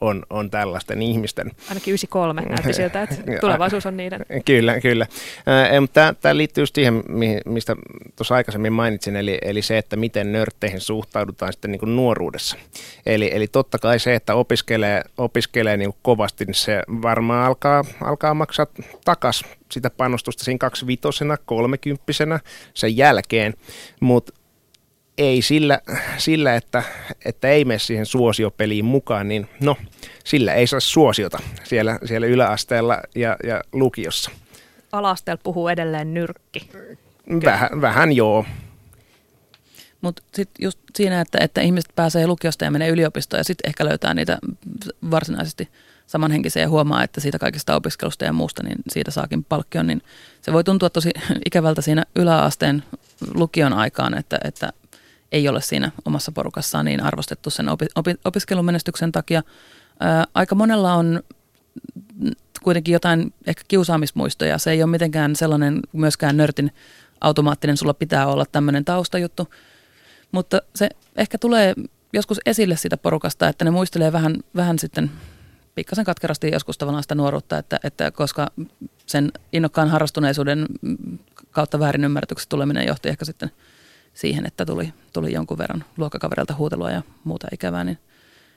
on, 0.00 0.22
on 0.30 0.50
tällaisten 0.50 1.02
ihmisten. 1.02 1.50
Ainakin 1.68 1.92
93 1.92 2.42
näytti 2.42 2.72
siltä, 2.72 3.02
että 3.02 3.16
tulevaisuus 3.40 3.86
on 3.86 3.96
niiden. 3.96 4.26
Kyllä, 4.44 4.80
kyllä. 4.80 5.06
Tämä, 6.22 6.36
liittyy 6.36 6.62
just 6.62 6.74
siihen, 6.74 7.02
mistä 7.46 7.76
tuossa 8.16 8.34
aikaisemmin 8.34 8.72
mainitsin, 8.72 9.16
eli, 9.16 9.38
eli 9.42 9.62
se, 9.62 9.78
että 9.78 9.96
miten 9.96 10.32
nörtteihin 10.32 10.80
suhtaudutaan 10.80 11.52
sitten 11.52 11.70
niin 11.70 11.80
kuin 11.80 11.96
nuoruudessa. 11.96 12.56
Eli, 13.06 13.30
eli 13.34 13.46
totta 13.46 13.78
kai 13.78 13.98
se, 13.98 14.14
että 14.14 14.34
opiskelee, 14.34 15.02
opiskelee 15.18 15.76
niin 15.76 15.90
kuin 15.90 16.00
kovasti, 16.02 16.44
niin 16.44 16.54
se 16.54 16.82
varmaan 17.02 17.46
alkaa, 17.46 17.84
alkaa 18.02 18.34
maksaa 18.34 18.66
takas 19.04 19.44
sitä 19.72 19.90
panostusta 19.90 20.44
siinä 20.44 20.58
kaksivitosena, 20.58 21.36
kolmekymppisenä 21.36 22.40
sen 22.74 22.96
jälkeen, 22.96 23.54
mutta 24.00 24.32
ei 25.18 25.42
sillä, 25.42 25.80
sillä 26.18 26.56
että, 26.56 26.82
että 27.24 27.48
ei 27.48 27.64
mene 27.64 27.78
siihen 27.78 28.06
suosiopeliin 28.06 28.84
mukaan, 28.84 29.28
niin 29.28 29.48
no, 29.60 29.76
sillä 30.24 30.54
ei 30.54 30.66
saa 30.66 30.80
suosiota 30.80 31.38
siellä, 31.64 31.98
siellä 32.04 32.26
yläasteella 32.26 33.00
ja, 33.14 33.36
ja 33.44 33.62
lukiossa. 33.72 34.30
Alasteella 34.92 35.40
puhuu 35.44 35.68
edelleen 35.68 36.14
nyrkki. 36.14 36.70
Vähän, 37.44 37.80
vähän 37.80 38.12
joo. 38.12 38.44
Mutta 40.00 40.22
sitten 40.34 40.64
just 40.64 40.78
siinä, 40.96 41.20
että, 41.20 41.38
että 41.40 41.60
ihmiset 41.60 41.92
pääsee 41.96 42.26
lukiosta 42.26 42.64
ja 42.64 42.70
menee 42.70 42.88
yliopistoon 42.88 43.40
ja 43.40 43.44
sitten 43.44 43.68
ehkä 43.68 43.84
löytää 43.84 44.14
niitä 44.14 44.38
varsinaisesti 45.10 45.68
samanhenkisiä 46.06 46.62
ja 46.62 46.68
huomaa, 46.68 47.04
että 47.04 47.20
siitä 47.20 47.38
kaikista 47.38 47.74
opiskelusta 47.74 48.24
ja 48.24 48.32
muusta, 48.32 48.62
niin 48.62 48.78
siitä 48.90 49.10
saakin 49.10 49.44
palkkion, 49.44 49.86
niin 49.86 50.02
se 50.42 50.52
voi 50.52 50.64
tuntua 50.64 50.90
tosi 50.90 51.10
ikävältä 51.46 51.82
siinä 51.82 52.04
yläasteen 52.16 52.82
lukion 53.34 53.72
aikaan, 53.72 54.18
että, 54.18 54.38
että 54.44 54.72
ei 55.32 55.48
ole 55.48 55.60
siinä 55.60 55.92
omassa 56.04 56.32
porukassaan 56.32 56.84
niin 56.84 57.02
arvostettu 57.02 57.50
sen 57.50 57.68
opi, 57.68 57.86
opi, 57.94 58.14
opiskelumenestyksen 58.24 59.12
takia. 59.12 59.42
Ää, 60.00 60.24
aika 60.34 60.54
monella 60.54 60.94
on 60.94 61.22
kuitenkin 62.62 62.92
jotain 62.92 63.34
ehkä 63.46 63.62
kiusaamismuistoja. 63.68 64.58
Se 64.58 64.70
ei 64.70 64.82
ole 64.82 64.90
mitenkään 64.90 65.36
sellainen 65.36 65.80
myöskään 65.92 66.36
nörtin 66.36 66.72
automaattinen, 67.20 67.76
sulla 67.76 67.94
pitää 67.94 68.26
olla 68.26 68.46
tämmöinen 68.52 68.84
taustajuttu. 68.84 69.48
Mutta 70.32 70.62
se 70.74 70.88
ehkä 71.16 71.38
tulee 71.38 71.74
joskus 72.12 72.40
esille 72.46 72.76
sitä 72.76 72.96
porukasta, 72.96 73.48
että 73.48 73.64
ne 73.64 73.70
muistelee 73.70 74.12
vähän, 74.12 74.36
vähän 74.56 74.78
sitten 74.78 75.10
pikkasen 75.74 76.04
katkerasti 76.04 76.50
joskus 76.52 76.78
tavallaan 76.78 77.04
sitä 77.04 77.14
nuoruutta, 77.14 77.58
että, 77.58 77.80
että 77.84 78.10
koska 78.10 78.46
sen 79.06 79.32
innokkaan 79.52 79.88
harrastuneisuuden 79.88 80.66
kautta 81.50 81.78
väärinymmärryksestä 81.78 82.50
tuleminen 82.50 82.86
johti 82.86 83.08
ehkä 83.08 83.24
sitten– 83.24 83.50
siihen, 84.18 84.46
että 84.46 84.66
tuli, 84.66 84.92
tuli 85.12 85.32
jonkun 85.32 85.58
verran 85.58 85.84
luokkakavereilta 85.96 86.54
huutelua 86.54 86.90
ja 86.90 87.02
muuta 87.24 87.48
ikävää, 87.52 87.84
niin 87.84 87.98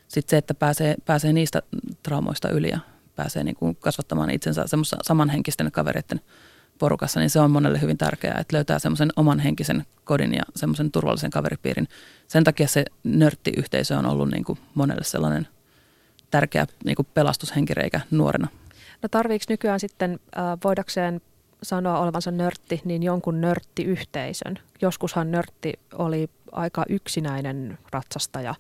sitten 0.08 0.30
se, 0.30 0.38
että 0.38 0.54
pääsee, 0.54 0.96
pääsee 1.06 1.34
niistä 1.34 1.62
traumoista 2.04 2.50
yli 2.50 2.70
ja 2.70 2.80
pääsee 3.16 3.44
niin 3.44 3.56
kuin 3.56 3.76
kasvattamaan 3.76 4.30
itsensä 4.30 4.68
semmoisen 4.68 5.00
samanhenkisten 5.02 5.72
kavereiden 5.72 6.22
porukassa, 6.80 7.20
niin 7.20 7.30
se 7.30 7.40
on 7.40 7.52
monelle 7.52 7.82
hyvin 7.82 7.98
tärkeää, 7.98 8.38
että 8.40 8.56
löytää 8.56 8.80
semmoisen 8.80 9.10
oman 9.16 9.40
henkisen 9.40 9.86
kodin 10.04 10.34
ja 10.34 10.44
semmoisen 10.56 10.92
turvallisen 10.92 11.32
kaveripiirin. 11.32 11.88
Sen 12.28 12.44
takia 12.44 12.68
se 12.68 12.86
nörttiyhteisö 13.04 13.98
on 13.98 14.06
ollut 14.06 14.32
niin 14.32 14.44
kuin 14.44 14.60
monelle 14.74 15.04
sellainen 15.04 15.48
tärkeä 16.32 16.68
niin 16.86 16.96
kuin 16.96 17.08
pelastushenkireikä 17.14 18.02
nuorena. 18.12 18.48
No 19.02 19.10
tarviiko 19.10 19.46
nykyään 19.50 19.80
sitten 19.80 20.20
äh, 20.38 20.44
voidakseen 20.64 21.22
sanoa 21.64 22.00
olevansa 22.00 22.32
nörtti, 22.32 22.82
niin 22.86 23.04
jonkun 23.04 23.42
nörttiyhteisön. 23.42 24.60
Joskushan 24.82 25.32
nörtti 25.32 25.74
oli 25.94 26.30
aika 26.52 26.86
yksinäinen 26.90 27.78
ratsastaja. 27.92 28.56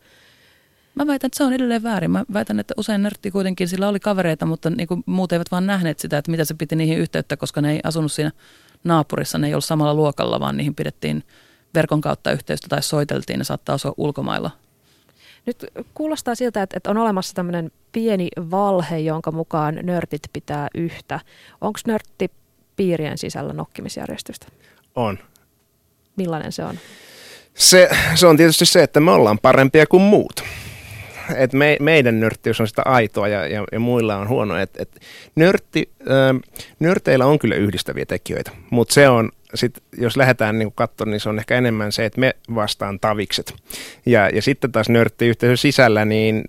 Mä 0.96 1.08
väitän, 1.08 1.28
että 1.28 1.38
se 1.38 1.44
on 1.44 1.54
edelleen 1.54 1.84
väärin. 1.84 2.12
Mä 2.12 2.26
väitän, 2.34 2.60
että 2.60 2.74
usein 2.78 3.02
nörtti 3.04 3.32
kuitenkin, 3.32 3.68
sillä 3.68 3.88
oli 3.88 4.00
kavereita, 4.00 4.46
mutta 4.46 4.70
niin 4.70 4.88
kuin 4.88 5.04
muut 5.06 5.32
eivät 5.32 5.52
vaan 5.52 5.68
nähneet 5.68 6.00
sitä, 6.00 6.18
että 6.18 6.32
mitä 6.32 6.46
se 6.46 6.54
piti 6.54 6.76
niihin 6.76 6.98
yhteyttä, 6.98 7.38
koska 7.38 7.62
ne 7.62 7.72
ei 7.72 7.80
asunut 7.84 8.12
siinä 8.12 8.32
naapurissa, 8.84 9.38
ne 9.38 9.48
ei 9.48 9.54
ollut 9.54 9.66
samalla 9.66 9.94
luokalla, 9.94 10.40
vaan 10.40 10.58
niihin 10.58 10.76
pidettiin 10.76 11.24
verkon 11.74 12.02
kautta 12.02 12.32
yhteystä 12.32 12.68
tai 12.70 12.84
soiteltiin, 12.84 13.38
ne 13.38 13.44
saattaa 13.44 13.76
asua 13.76 13.94
ulkomailla. 13.98 14.52
Nyt 15.46 15.66
kuulostaa 15.94 16.36
siltä, 16.36 16.64
että 16.64 16.92
on 16.92 16.98
olemassa 16.98 17.34
tämmöinen 17.34 17.72
pieni 17.92 18.28
valhe, 18.52 19.00
jonka 19.00 19.32
mukaan 19.32 19.80
nörtit 19.84 20.22
pitää 20.34 20.68
yhtä. 20.76 21.20
Onko 21.62 21.80
nörtti 21.88 22.32
piirien 22.82 23.17
sisällä 23.17 23.54
nokkimisjärjestystä? 23.54 24.48
On. 24.96 25.20
Millainen 26.15 26.52
se 26.52 26.63
on? 26.63 26.80
Se, 27.54 27.89
se 28.15 28.28
on 28.28 28.38
tietysti 28.38 28.65
se, 28.65 28.84
että 28.84 29.00
me 29.00 29.12
ollaan 29.12 29.39
parempia 29.39 29.86
kuin 29.86 30.04
muut. 30.04 30.44
Et 31.38 31.53
me, 31.53 31.77
meidän 31.79 32.19
nörttiys 32.19 32.61
on 32.61 32.67
sitä 32.67 32.82
aitoa 32.86 33.27
ja, 33.27 33.47
ja, 33.47 33.63
ja 33.71 33.79
muilla 33.79 34.17
on 34.17 34.29
huono. 34.29 34.57
Et, 34.57 34.69
et 34.79 34.99
nörtti, 35.36 35.89
äh, 36.01 36.41
nörteillä 36.79 37.25
on 37.25 37.39
kyllä 37.39 37.55
yhdistäviä 37.55 38.05
tekijöitä, 38.05 38.51
mutta 38.69 38.93
se 38.93 39.09
on, 39.09 39.29
sit, 39.55 39.84
jos 39.97 40.17
lähdetään 40.17 40.59
niin 40.59 40.71
katsomaan, 40.75 41.11
niin 41.11 41.19
se 41.19 41.29
on 41.29 41.39
ehkä 41.39 41.57
enemmän 41.57 41.91
se, 41.91 42.05
että 42.05 42.19
me 42.19 42.34
vastaan 42.55 42.99
tavikset. 42.99 43.53
Ja, 44.05 44.29
ja 44.29 44.41
sitten 44.41 44.71
taas 44.71 44.89
nörttiyhteisön 44.89 45.57
sisällä, 45.57 46.05
niin 46.05 46.41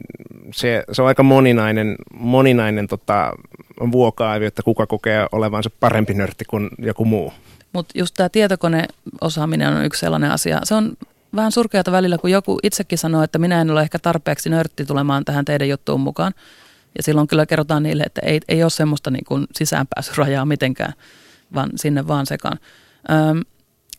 se, 0.55 0.85
se 0.93 1.03
on 1.03 1.09
aika 1.09 1.23
moninainen, 1.23 1.97
moninainen 2.15 2.89
tota, 2.89 3.33
vuokaavio, 3.93 4.49
että 4.49 4.63
kuka 4.63 4.87
kokee 4.87 5.27
olevansa 5.33 5.71
parempi 5.81 6.15
nörtti 6.15 6.45
kuin 6.45 6.69
joku 6.79 7.05
muu. 7.05 7.33
Mutta 7.73 7.99
just 7.99 8.15
tämä 8.17 8.29
tietokoneosaaminen 8.29 9.69
on 9.69 9.85
yksi 9.85 10.01
sellainen 10.01 10.31
asia. 10.31 10.61
Se 10.65 10.75
on 10.75 10.93
vähän 11.37 11.53
surkeata 11.53 11.93
välillä, 11.93 12.19
kun 12.19 12.31
joku 12.31 12.59
itsekin 12.63 12.99
sanoo, 12.99 13.23
että 13.23 13.39
minä 13.39 13.61
en 13.61 13.71
ole 13.71 13.83
ehkä 13.83 13.99
tarpeeksi 13.99 14.51
nörtti 14.51 14.85
tulemaan 14.85 15.25
tähän 15.25 15.45
teidän 15.45 15.69
juttuun 15.69 16.01
mukaan. 16.01 16.33
Ja 16.97 17.03
silloin 17.03 17.27
kyllä 17.27 17.47
kerrotaan 17.47 17.83
niille, 17.83 18.03
että 18.03 18.21
ei, 18.25 18.41
ei 18.49 18.63
ole 18.63 18.71
semmoista 18.71 19.11
niin 19.11 19.25
kuin 19.25 19.47
sisäänpääsyrajaa 19.55 20.45
mitenkään, 20.45 20.93
vaan 21.55 21.71
sinne 21.77 22.09
vaan 22.09 22.27
sekaan. 22.27 22.59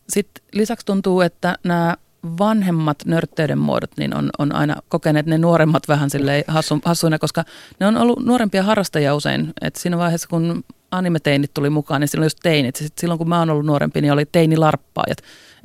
Sitten 0.09 0.43
lisäksi 0.53 0.85
tuntuu, 0.85 1.21
että 1.21 1.57
nämä 1.63 1.95
vanhemmat 2.39 2.97
nörtteyden 3.05 3.57
muodot 3.57 3.91
niin 3.97 4.15
on, 4.15 4.29
on 4.37 4.55
aina 4.55 4.75
kokeneet 4.89 5.25
ne 5.25 5.37
nuoremmat 5.37 5.87
vähän 5.87 6.09
hassu, 6.47 6.81
hassuina, 6.85 7.19
koska 7.19 7.43
ne 7.79 7.87
on 7.87 7.97
ollut 7.97 8.25
nuorempia 8.25 8.63
harrastajia 8.63 9.15
usein. 9.15 9.53
Et 9.61 9.75
siinä 9.75 9.97
vaiheessa, 9.97 10.27
kun 10.27 10.63
animeteinit 10.91 11.53
tuli 11.53 11.69
mukaan, 11.69 12.01
niin 12.01 12.07
silloin 12.07 12.25
just 12.25 12.39
teinit. 12.43 12.75
Sitten 12.75 13.01
silloin, 13.01 13.17
kun 13.17 13.29
mä 13.29 13.39
oon 13.39 13.49
ollut 13.49 13.65
nuorempi, 13.65 14.01
niin 14.01 14.13
oli 14.13 14.25
teinilarppaajat. 14.25 15.17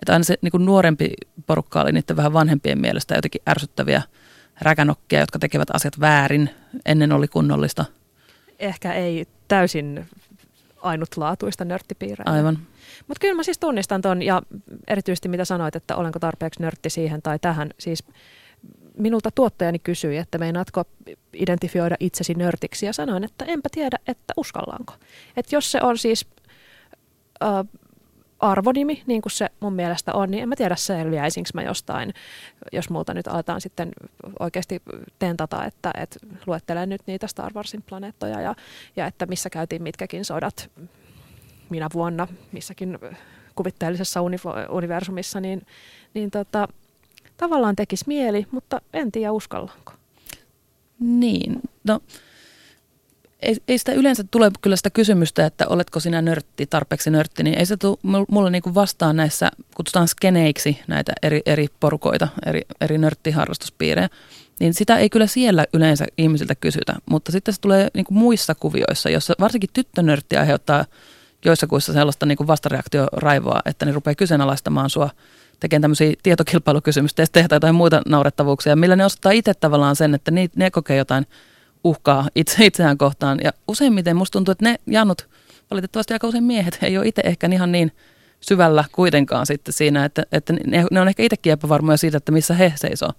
Että 0.03 0.13
aina 0.13 0.25
se 0.25 0.39
niin 0.43 0.51
kuin 0.51 0.65
nuorempi 0.65 1.11
porukka 1.47 1.81
oli 1.81 1.93
niiden 1.93 2.17
vähän 2.17 2.33
vanhempien 2.33 2.81
mielestä 2.81 3.15
jotenkin 3.15 3.43
ärsyttäviä 3.49 4.03
räkänokkia, 4.61 5.21
jotka 5.21 5.39
tekevät 5.39 5.69
asiat 5.75 6.01
väärin. 6.01 6.51
Ennen 6.87 7.13
oli 7.13 7.29
kunnollista. 7.29 7.85
Ehkä 8.59 8.93
ei 8.93 9.27
täysin 9.49 10.07
ainutlaatuista 10.83 11.65
nörttipiirää. 11.65 12.35
Aivan. 12.35 12.59
Mutta 13.09 13.21
kyllä 13.21 13.35
mä 13.35 13.43
siis 13.43 13.59
tunnistan 13.59 14.03
ton 14.03 14.23
ja 14.23 14.43
erityisesti 14.87 15.29
mitä 15.29 15.45
sanoit, 15.45 15.77
että 15.77 15.97
olenko 15.97 16.19
tarpeeksi 16.19 16.63
nörtti 16.63 16.91
siihen 16.91 17.23
tai 17.23 17.39
tähän. 17.39 17.71
Siis 17.79 18.05
minulta 18.99 19.31
tuottajani 19.31 19.79
kysyi, 19.79 20.17
että 20.17 20.39
meinaatko 20.39 20.85
identifioida 21.33 21.97
itsesi 22.01 22.35
nörtiksi 22.35 22.87
ja 22.87 22.93
sanoin, 22.93 23.25
että 23.25 23.45
enpä 23.45 23.69
tiedä, 23.73 23.99
että 24.07 24.33
uskallaanko. 24.37 24.95
Että 25.37 25.57
jos 25.57 25.73
se 25.73 25.81
on 25.83 25.99
siis 25.99 26.27
äh, 27.43 27.49
arvonimi, 28.39 29.03
niin 29.07 29.23
kuin 29.23 29.33
se 29.33 29.49
mun 29.61 29.73
mielestä 29.73 30.15
on, 30.15 30.31
niin 30.31 30.43
en 30.43 30.49
mä 30.49 30.57
tiedä 30.57 30.77
selviäisinkö 30.77 31.51
mä 31.55 31.63
jostain, 31.63 32.15
jos 32.73 32.91
multa 32.91 33.15
nyt 33.15 33.29
aletaan 33.29 33.61
sitten 33.61 33.93
oikeasti 34.39 34.83
tentata, 35.19 35.65
että, 35.65 35.91
että 35.95 36.19
luettelen 36.47 36.89
nyt 36.89 37.01
niitä 37.07 37.27
Star 37.27 37.53
Warsin 37.55 37.83
planeettoja 37.83 38.41
ja, 38.41 38.55
ja 38.97 39.07
että 39.07 39.27
missä 39.27 39.51
käytiin 39.51 39.83
mitkäkin 39.83 40.25
sodat 40.25 40.71
minä 41.71 41.89
vuonna 41.95 42.29
missäkin 42.53 42.99
kuvitteellisessa 43.55 44.21
universumissa, 44.71 45.41
niin, 45.41 45.67
niin 46.15 46.31
tota, 46.31 46.69
tavallaan 47.37 47.77
tekisi 47.77 48.05
mieli, 48.07 48.47
mutta 48.51 48.81
en 48.93 49.13
tiedä 49.13 49.33
uskallanko. 49.33 49.93
Niin, 51.01 51.61
no 51.85 52.01
ei, 53.43 53.57
ei 53.69 53.79
sitä 53.79 53.93
yleensä 53.93 54.25
tule 54.31 54.51
kyllä 54.63 54.77
sitä 54.77 54.91
kysymystä, 54.91 55.47
että 55.47 55.69
oletko 55.69 56.01
sinä 56.01 56.23
nörtti, 56.23 56.67
tarpeeksi 56.67 57.11
nörtti, 57.11 57.43
niin 57.43 57.59
ei 57.59 57.67
se 57.67 57.77
tule 57.77 57.99
mulle 58.29 58.51
niin 58.51 58.75
vastaan 58.75 59.17
näissä, 59.17 59.51
kutsutaan 59.75 60.09
skeneiksi 60.09 60.81
näitä 60.87 61.13
eri, 61.23 61.43
eri 61.47 61.67
porukoita, 61.81 62.29
eri, 62.47 62.63
eri 62.81 62.99
nörttiharrastuspiirejä, 62.99 64.09
niin 64.61 64.75
sitä 64.75 64.99
ei 64.99 65.11
kyllä 65.11 65.27
siellä 65.27 65.67
yleensä 65.75 66.07
ihmisiltä 66.19 66.55
kysytä, 66.55 66.95
mutta 67.11 67.33
sitten 67.33 67.55
se 67.55 67.61
tulee 67.61 67.89
niin 67.95 68.07
muissa 68.11 68.55
kuvioissa, 68.55 69.11
jossa 69.11 69.35
varsinkin 69.41 69.71
tyttönörtti 69.73 70.37
aiheuttaa 70.37 70.85
joissa 71.45 71.67
kuissa 71.67 71.93
sellaista 71.93 72.27
niin 72.27 72.47
vastareaktioraivoa, 72.47 73.61
että 73.65 73.87
ne 73.87 73.93
rupeaa 73.93 74.15
kyseenalaistamaan 74.15 74.91
sua 74.91 75.11
tekemään 75.61 75.83
tämmöisiä 75.83 76.13
tietokilpailukysymystestejä 76.23 77.49
tai 77.49 77.57
jotain 77.57 77.75
muita 77.75 78.03
naurettavuuksia, 78.07 78.77
millä 78.77 78.97
ne 78.97 79.05
osoittaa 79.05 79.33
itse 79.33 79.55
tavallaan 79.55 79.97
sen, 79.97 80.15
että 80.15 80.31
ne, 80.31 80.49
ne 80.57 80.71
kokee 80.71 80.97
jotain 80.97 81.27
uhkaa 81.85 82.29
itse, 82.35 82.67
itseään 82.67 82.99
kohtaan. 82.99 83.39
Ja 83.45 83.53
useimmiten 83.69 84.17
musta 84.17 84.33
tuntuu, 84.33 84.53
että 84.53 84.65
ne 84.65 84.77
jannut, 84.87 85.29
valitettavasti 85.71 86.13
aika 86.13 86.27
usein 86.27 86.45
miehet, 86.45 86.79
ei 86.83 86.99
ole 86.99 87.09
itse 87.09 87.23
ehkä 87.25 87.49
ihan 87.53 87.73
niin 87.73 87.93
syvällä 88.41 88.85
kuitenkaan 88.93 89.47
sitten 89.47 89.75
siinä, 89.75 90.05
että, 90.05 90.23
että 90.33 90.53
ne, 90.53 90.85
ne 90.91 91.01
on 91.01 91.09
ehkä 91.09 91.23
itsekin 91.23 91.53
epävarmoja 91.53 91.97
siitä, 91.97 92.17
että 92.17 92.33
missä 92.33 92.55
he 92.55 92.73
seisoo. 92.77 93.13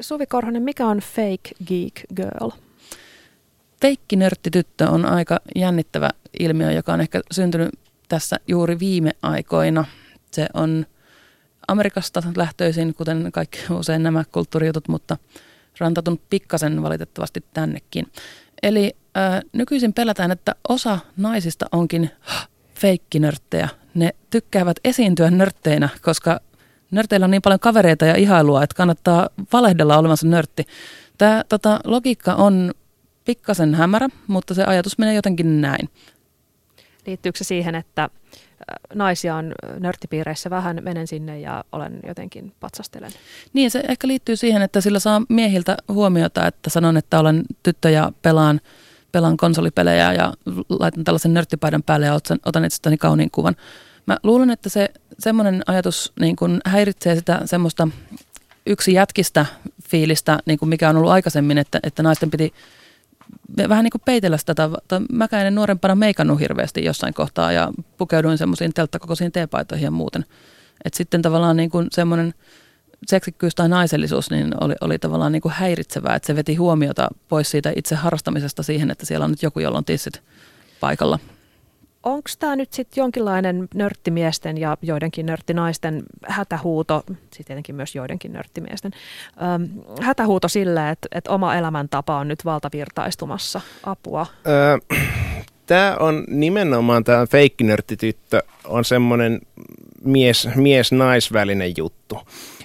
Suvi 0.00 0.26
Korhonen, 0.26 0.62
mikä 0.62 0.86
on 0.86 0.98
fake 0.98 1.50
geek 1.66 2.00
girl? 2.16 2.50
Feikkinörttityttö 3.80 4.88
on 4.88 5.06
aika 5.06 5.40
jännittävä 5.56 6.10
ilmiö, 6.40 6.72
joka 6.72 6.92
on 6.92 7.00
ehkä 7.00 7.20
syntynyt 7.32 7.70
tässä 8.08 8.36
juuri 8.48 8.78
viime 8.78 9.10
aikoina. 9.22 9.84
Se 10.30 10.46
on 10.54 10.86
Amerikasta 11.68 12.22
lähtöisin, 12.36 12.94
kuten 12.94 13.32
kaikki 13.32 13.58
usein 13.70 14.02
nämä 14.02 14.24
kulttuurijutut, 14.32 14.88
mutta 14.88 15.16
rantautunut 15.78 16.20
pikkasen 16.30 16.82
valitettavasti 16.82 17.44
tännekin. 17.54 18.06
Eli 18.62 18.96
äh, 19.16 19.40
nykyisin 19.52 19.92
pelätään, 19.92 20.30
että 20.30 20.54
osa 20.68 20.98
naisista 21.16 21.66
onkin 21.72 22.10
feikkinörttejä. 22.74 23.68
Ne 23.94 24.14
tykkäävät 24.30 24.76
esiintyä 24.84 25.30
nörtteinä, 25.30 25.88
koska 26.02 26.40
nörteillä 26.90 27.24
on 27.24 27.30
niin 27.30 27.42
paljon 27.42 27.60
kavereita 27.60 28.06
ja 28.06 28.16
ihailua, 28.16 28.62
että 28.62 28.76
kannattaa 28.76 29.28
valehdella 29.52 29.98
olevansa 29.98 30.26
nörtti. 30.26 30.66
Tämä 31.18 31.44
tota, 31.48 31.80
logiikka 31.84 32.34
on 32.34 32.72
pikkasen 33.24 33.74
hämärä, 33.74 34.08
mutta 34.26 34.54
se 34.54 34.64
ajatus 34.64 34.98
menee 34.98 35.14
jotenkin 35.14 35.60
näin. 35.60 35.88
Liittyykö 37.10 37.38
se 37.38 37.44
siihen, 37.44 37.74
että 37.74 38.02
äh, 38.02 38.10
naisia 38.94 39.36
on 39.36 39.52
nörttipiireissä 39.78 40.50
vähän, 40.50 40.78
menen 40.82 41.06
sinne 41.06 41.40
ja 41.40 41.64
olen 41.72 42.00
jotenkin 42.06 42.52
patsastelen? 42.60 43.10
Niin, 43.52 43.70
se 43.70 43.82
ehkä 43.88 44.08
liittyy 44.08 44.36
siihen, 44.36 44.62
että 44.62 44.80
sillä 44.80 44.98
saa 44.98 45.22
miehiltä 45.28 45.76
huomiota, 45.88 46.46
että 46.46 46.70
sanon, 46.70 46.96
että 46.96 47.20
olen 47.20 47.42
tyttö 47.62 47.90
ja 47.90 48.12
pelaan, 48.22 48.60
pelaan 49.12 49.36
konsolipelejä 49.36 50.12
ja 50.12 50.34
laitan 50.68 51.04
tällaisen 51.04 51.34
nörttipaidan 51.34 51.82
päälle 51.82 52.06
ja 52.06 52.14
otan, 52.14 52.38
otan 52.46 52.64
itsestäni 52.64 52.96
kauniin 52.96 53.30
kuvan. 53.30 53.56
Mä 54.06 54.16
luulen, 54.22 54.50
että 54.50 54.68
se 54.68 54.88
semmoinen 55.18 55.62
ajatus 55.66 56.12
niin 56.20 56.36
kun 56.36 56.60
häiritsee 56.64 57.16
sitä 57.16 57.40
semmoista 57.44 57.88
yksi 58.66 58.92
jätkistä 58.92 59.46
fiilistä, 59.88 60.38
niin 60.46 60.58
kuin 60.58 60.68
mikä 60.68 60.88
on 60.88 60.96
ollut 60.96 61.10
aikaisemmin, 61.10 61.58
että, 61.58 61.80
että 61.82 62.02
naisten 62.02 62.30
piti 62.30 62.52
vähän 63.68 63.84
niin 63.84 63.90
kuin 63.90 64.02
peitellä 64.04 64.36
sitä. 64.36 64.54
Mäkään 65.12 65.46
en 65.46 65.54
nuorempana 65.54 65.94
meikannut 65.94 66.40
hirveästi 66.40 66.84
jossain 66.84 67.14
kohtaa 67.14 67.52
ja 67.52 67.70
pukeuduin 67.98 68.38
semmoisiin 68.38 68.74
telttakokoisiin 68.74 69.32
teepaitoihin 69.32 69.84
ja 69.84 69.90
muuten. 69.90 70.24
Et 70.84 70.94
sitten 70.94 71.22
tavallaan 71.22 71.56
niin 71.56 71.70
kuin 71.70 71.86
semmoinen 71.90 72.34
seksikkyys 73.06 73.54
tai 73.54 73.68
naisellisuus 73.68 74.30
niin 74.30 74.54
oli, 74.60 74.74
oli 74.80 74.98
tavallaan 74.98 75.32
niin 75.32 75.42
kuin 75.42 75.52
häiritsevää, 75.52 76.14
että 76.14 76.26
se 76.26 76.36
veti 76.36 76.54
huomiota 76.54 77.08
pois 77.28 77.50
siitä 77.50 77.72
itse 77.76 77.94
harrastamisesta 77.94 78.62
siihen, 78.62 78.90
että 78.90 79.06
siellä 79.06 79.24
on 79.24 79.30
nyt 79.30 79.42
joku, 79.42 79.60
jolla 79.60 79.78
on 79.78 79.84
tissit 79.84 80.22
paikalla 80.80 81.18
onko 82.02 82.30
tämä 82.38 82.56
nyt 82.56 82.72
sitten 82.72 83.00
jonkinlainen 83.02 83.68
nörttimiesten 83.74 84.58
ja 84.58 84.76
joidenkin 84.82 85.26
nörttinaisten 85.26 86.02
hätähuuto, 86.28 87.02
sitten 87.06 87.44
tietenkin 87.46 87.74
myös 87.74 87.94
joidenkin 87.94 88.32
nörttimiesten, 88.32 88.92
ähm, 89.42 89.62
hätähuuto 90.02 90.48
sille, 90.48 90.90
että, 90.90 91.08
että 91.12 91.30
oma 91.30 91.54
elämäntapa 91.54 92.16
on 92.16 92.28
nyt 92.28 92.44
valtavirtaistumassa? 92.44 93.60
Apua. 93.84 94.26
Öö, 94.46 94.78
tämä 95.66 95.96
on 96.00 96.24
nimenomaan 96.28 97.04
tämä 97.04 97.26
feikkinörttityttö 97.26 98.42
on 98.64 98.84
semmoinen 98.84 99.40
mies, 100.04 100.48
mies-naisvälinen 100.54 101.74
juttu. 101.76 102.18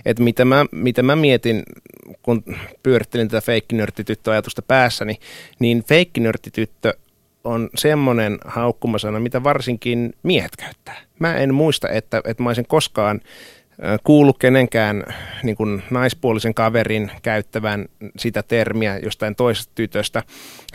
Et 0.05 0.19
mitä, 0.19 0.45
mä, 0.45 0.65
mitä 0.71 1.03
mä 1.03 1.15
mietin, 1.15 1.63
kun 2.21 2.43
pyörittelin 2.83 3.27
tätä 3.27 3.45
feikkinörttityttöajatusta 3.45 4.61
päässäni, 4.61 5.17
niin 5.59 5.83
feikkinörttityttö 5.83 6.93
on 7.45 7.69
semmoinen 7.75 8.37
haukkumasana, 8.45 9.19
mitä 9.19 9.43
varsinkin 9.43 10.13
miehet 10.23 10.55
käyttää. 10.55 10.97
Mä 11.19 11.35
en 11.35 11.53
muista, 11.53 11.89
että, 11.89 12.21
että 12.25 12.43
mä 12.43 12.49
olisin 12.49 12.67
koskaan 12.67 13.21
kuullut 14.03 14.37
kenenkään 14.37 15.03
niin 15.43 15.55
kuin 15.55 15.83
naispuolisen 15.89 16.53
kaverin 16.53 17.11
käyttävän 17.21 17.85
sitä 18.17 18.43
termiä 18.43 18.97
jostain 18.97 19.35
toisesta 19.35 19.71
tytöstä, 19.75 20.23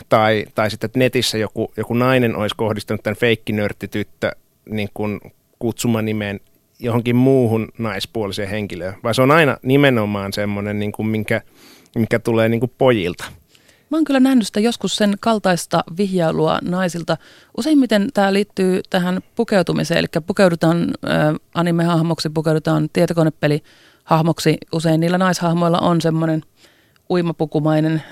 tai, 0.09 0.45
tai 0.55 0.71
sitten, 0.71 0.89
että 0.89 0.99
netissä 0.99 1.39
joku, 1.39 1.73
joku 1.77 1.95
nainen 1.95 2.37
olisi 2.37 2.57
kohdistanut 2.57 3.03
tämän 3.03 3.17
feikkinörttityttö 3.17 4.31
niin 4.71 4.89
kuin 4.95 5.21
kutsumanimeen 5.59 6.41
johonkin 6.79 7.17
muuhun 7.17 7.69
naispuoliseen 7.79 8.49
henkilöön, 8.49 8.95
vaan 9.03 9.15
se 9.15 9.23
on 9.23 9.31
aina 9.31 9.57
nimenomaan 9.63 10.33
semmoinen, 10.33 10.79
niin 10.79 10.93
kuin 10.93 11.07
minkä, 11.07 11.43
mikä 11.97 12.19
tulee 12.19 12.49
niin 12.49 12.61
kuin 12.61 12.73
pojilta. 12.79 13.25
Mä 13.91 13.97
oon 13.97 14.05
kyllä 14.05 14.21
nähnyt 14.21 14.47
sitä 14.47 14.61
joskus 14.61 14.97
sen 14.97 15.15
kaltaista 15.21 15.85
vihjailua 15.97 16.59
naisilta. 16.63 17.17
Useimmiten 17.57 18.09
tämä 18.15 18.33
liittyy 18.33 18.81
tähän 18.91 19.21
pukeutumiseen, 19.35 19.99
eli 19.99 20.07
pukeudutaan 20.27 20.81
äh, 20.81 21.35
anime-hahmoksi, 21.55 22.31
pukeudutaan 22.31 22.89
tietokonepeli-hahmoksi. 22.93 24.59
Usein 24.73 25.01
niillä 25.01 25.19
naishahmoilla 25.19 25.79
on 25.79 26.01
semmoinen 26.01 26.43
uimapukumainen 27.11 28.03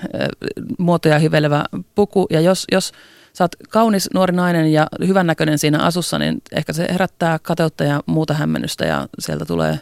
muotoja 0.77 1.19
hivelevä 1.19 1.63
puku, 1.95 2.27
ja 2.29 2.41
jos, 2.41 2.65
jos 2.71 2.91
sä 3.33 3.43
oot 3.43 3.55
kaunis 3.69 4.09
nuori 4.13 4.35
nainen 4.35 4.73
ja 4.73 4.87
hyvännäköinen 5.07 5.59
siinä 5.59 5.79
asussa, 5.79 6.19
niin 6.19 6.41
ehkä 6.51 6.73
se 6.73 6.87
herättää 6.91 7.39
kateutta 7.39 7.83
ja 7.83 8.03
muuta 8.05 8.33
hämmennystä, 8.33 8.85
ja 8.85 9.07
sieltä 9.19 9.45
tulee 9.45 9.79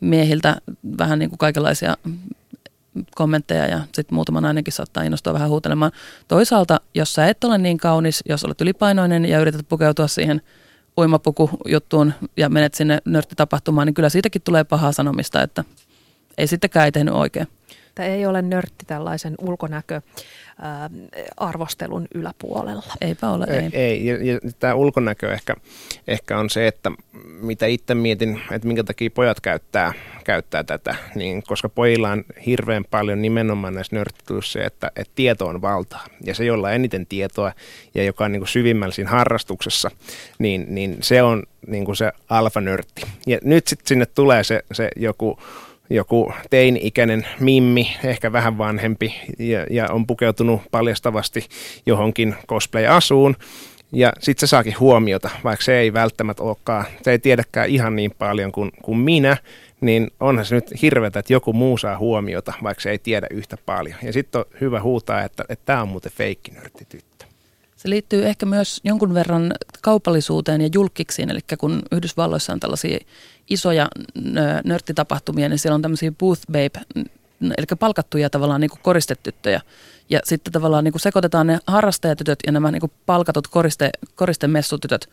miehiltä 0.00 0.56
vähän 0.98 1.18
niin 1.18 1.30
kuin 1.30 1.38
kaikenlaisia 1.38 1.96
kommentteja 3.14 3.66
ja 3.66 3.80
sitten 3.94 4.14
muutama 4.14 4.40
nainenkin 4.40 4.72
saattaa 4.72 5.02
innostua 5.02 5.32
vähän 5.32 5.48
huutelemaan. 5.48 5.92
Toisaalta, 6.28 6.80
jos 6.94 7.14
sä 7.14 7.26
et 7.26 7.44
ole 7.44 7.58
niin 7.58 7.78
kaunis, 7.78 8.22
jos 8.28 8.44
olet 8.44 8.60
ylipainoinen 8.60 9.24
ja 9.24 9.40
yrität 9.40 9.68
pukeutua 9.68 10.08
siihen 10.08 10.42
uimapukujuttuun 10.98 12.12
ja 12.36 12.48
menet 12.48 12.74
sinne 12.74 12.98
nörttitapahtumaan, 13.04 13.86
niin 13.86 13.94
kyllä 13.94 14.08
siitäkin 14.08 14.42
tulee 14.42 14.64
pahaa 14.64 14.92
sanomista, 14.92 15.42
että 15.42 15.64
ei 16.38 16.46
sittenkään 16.46 16.84
ei 16.84 16.92
tehnyt 16.92 17.14
oikein. 17.14 17.48
Tämä 17.94 18.08
ei 18.08 18.26
ole 18.26 18.42
nörtti 18.42 18.86
tällaisen 18.86 19.34
ulkonäkö 19.38 20.00
arvostelun 21.36 22.08
yläpuolella. 22.14 22.92
Eipä 23.00 23.30
ole, 23.30 23.46
ei. 23.50 23.70
ei. 23.72 24.06
Ja, 24.06 24.24
ja 24.24 24.40
tämä 24.58 24.74
ulkonäkö 24.74 25.32
ehkä, 25.32 25.56
ehkä 26.08 26.38
on 26.38 26.50
se, 26.50 26.66
että 26.66 26.90
mitä 27.40 27.66
itse 27.66 27.94
mietin, 27.94 28.40
että 28.52 28.68
minkä 28.68 28.84
takia 28.84 29.10
pojat 29.10 29.40
käyttää, 29.40 29.92
käyttää 30.24 30.64
tätä, 30.64 30.94
niin 31.14 31.42
koska 31.42 31.68
pojilla 31.68 32.10
on 32.10 32.24
hirveän 32.46 32.84
paljon 32.90 33.22
nimenomaan 33.22 33.74
näissä 33.74 33.96
nörttituissa 33.96 34.62
että, 34.62 34.90
että 34.96 35.12
tieto 35.14 35.46
on 35.46 35.62
valtaa. 35.62 36.06
Ja 36.24 36.34
se, 36.34 36.44
jolla 36.44 36.68
on 36.68 36.74
eniten 36.74 37.06
tietoa 37.06 37.52
ja 37.94 38.04
joka 38.04 38.24
on 38.24 38.32
niin 38.32 38.40
kuin 38.40 38.48
syvimmällä 38.48 38.92
siinä 38.94 39.10
harrastuksessa, 39.10 39.90
niin, 40.38 40.66
niin 40.68 40.96
se 41.00 41.22
on 41.22 41.42
niin 41.66 41.84
kuin 41.84 41.96
se 41.96 42.12
alfanörtti. 42.28 43.02
Ja 43.26 43.38
nyt 43.44 43.66
sitten 43.66 43.86
sinne 43.86 44.06
tulee 44.06 44.44
se, 44.44 44.62
se 44.72 44.90
joku 44.96 45.38
joku 45.90 46.32
teini-ikäinen 46.50 47.26
mimmi, 47.40 47.96
ehkä 48.04 48.32
vähän 48.32 48.58
vanhempi, 48.58 49.14
ja, 49.38 49.66
ja 49.70 49.90
on 49.90 50.06
pukeutunut 50.06 50.62
paljastavasti 50.70 51.48
johonkin 51.86 52.34
cosplay-asuun, 52.48 53.36
ja 53.92 54.12
sitten 54.20 54.48
se 54.48 54.50
saakin 54.50 54.80
huomiota, 54.80 55.30
vaikka 55.44 55.64
se 55.64 55.78
ei 55.78 55.92
välttämättä 55.92 56.42
olekaan, 56.42 56.84
se 57.02 57.10
ei 57.10 57.18
tiedäkään 57.18 57.68
ihan 57.68 57.96
niin 57.96 58.10
paljon 58.18 58.52
kuin, 58.52 58.70
kuin 58.82 58.98
minä, 58.98 59.36
niin 59.80 60.10
onhan 60.20 60.46
se 60.46 60.54
nyt 60.54 60.82
hirveätä, 60.82 61.18
että 61.18 61.32
joku 61.32 61.52
muu 61.52 61.78
saa 61.78 61.98
huomiota, 61.98 62.52
vaikka 62.62 62.82
se 62.82 62.90
ei 62.90 62.98
tiedä 62.98 63.26
yhtä 63.30 63.56
paljon. 63.66 63.96
Ja 64.02 64.12
sitten 64.12 64.38
on 64.38 64.44
hyvä 64.60 64.82
huutaa, 64.82 65.22
että 65.22 65.44
tämä 65.64 65.82
on 65.82 65.88
muuten 65.88 66.12
feikkinörtti 66.12 66.84
tyttö. 66.88 67.24
Se 67.76 67.90
liittyy 67.90 68.26
ehkä 68.26 68.46
myös 68.46 68.80
jonkun 68.84 69.14
verran 69.14 69.52
kaupallisuuteen 69.82 70.60
ja 70.60 70.68
julkiksiin, 70.74 71.30
eli 71.30 71.40
kun 71.58 71.82
Yhdysvalloissa 71.92 72.52
on 72.52 72.60
tällaisia 72.60 72.98
isoja 73.50 73.88
nörttitapahtumia, 74.64 75.48
niin 75.48 75.58
siellä 75.58 75.74
on 75.74 75.82
tämmöisiä 75.82 76.12
booth 76.12 76.42
babe, 76.46 77.04
eli 77.40 77.66
palkattuja 77.78 78.30
tavallaan 78.30 78.60
niin 78.60 78.70
kuin 78.70 78.80
koristetyttöjä. 78.82 79.60
Ja 80.10 80.20
sitten 80.24 80.52
tavallaan 80.52 80.84
niin 80.84 80.92
kuin 80.92 81.00
sekoitetaan 81.00 81.46
ne 81.46 81.58
harrastajatytöt 81.66 82.38
ja 82.46 82.52
nämä 82.52 82.70
niin 82.70 82.80
kuin 82.80 82.92
palkatut 83.06 83.48
koriste, 83.48 83.90
koristemessutytöt. 84.14 85.10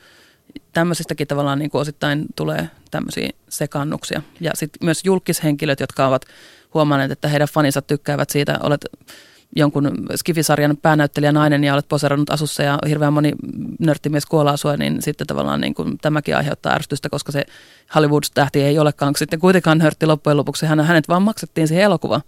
Tämmöisistäkin 0.74 1.28
tavallaan 1.28 1.60
niin 1.60 1.72
kuin 1.72 1.82
osittain 1.82 2.26
tulee 2.36 2.70
tämmöisiä 2.92 3.30
sekannuksia. 3.50 4.22
Ja 4.40 4.52
sitten 4.54 4.86
myös 4.86 5.02
julkishenkilöt, 5.04 5.80
jotka 5.80 6.08
ovat 6.08 6.26
huomanneet, 6.74 7.12
että 7.12 7.28
heidän 7.28 7.48
faninsa 7.48 7.82
tykkäävät 7.82 8.30
siitä, 8.30 8.60
olet 8.64 8.86
jonkun 9.56 9.92
skifisarjan 10.16 10.78
päänäyttelijä 10.82 11.32
nainen 11.32 11.64
ja 11.64 11.74
olet 11.74 11.88
poserannut 11.90 12.30
asussa 12.30 12.64
ja 12.64 12.80
hirveän 12.88 13.14
moni 13.14 13.34
nörttimies 13.80 14.26
kuolaa 14.26 14.58
sua, 14.58 14.78
niin 14.78 15.02
sitten 15.02 15.28
tavallaan 15.28 15.62
niin 15.62 15.74
kuin 15.74 15.98
tämäkin 15.98 16.38
aiheuttaa 16.38 16.74
ärsytystä, 16.74 17.10
koska 17.10 17.32
se 17.32 17.46
Hollywood-tähti 17.96 18.62
ei 18.62 18.80
olekaan 18.80 19.16
sitten 19.16 19.40
kuitenkaan 19.40 19.78
nörtti 19.78 20.06
loppujen 20.06 20.38
lopuksi. 20.38 20.66
Hänet 20.66 21.08
vaan 21.08 21.22
maksettiin 21.22 21.68
siihen 21.68 21.84
elokuvaan. 21.84 22.22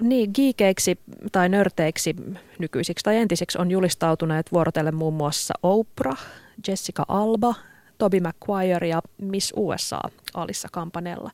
Niin, 0.00 0.30
geekeiksi 0.34 0.98
tai 1.32 1.48
nörteiksi 1.48 2.16
nykyisiksi 2.58 3.04
tai 3.04 3.16
entisiksi 3.16 3.58
on 3.58 3.70
julistautuneet 3.70 4.52
vuorotellen 4.52 4.94
muun 4.94 5.14
muassa 5.14 5.54
Oprah, 5.62 6.26
Jessica 6.68 7.04
Alba, 7.08 7.54
Toby 8.02 8.20
McQuire 8.20 8.88
ja 8.88 9.02
Miss 9.18 9.52
USA 9.56 10.00
Alissa 10.34 10.68
Kampanella. 10.72 11.30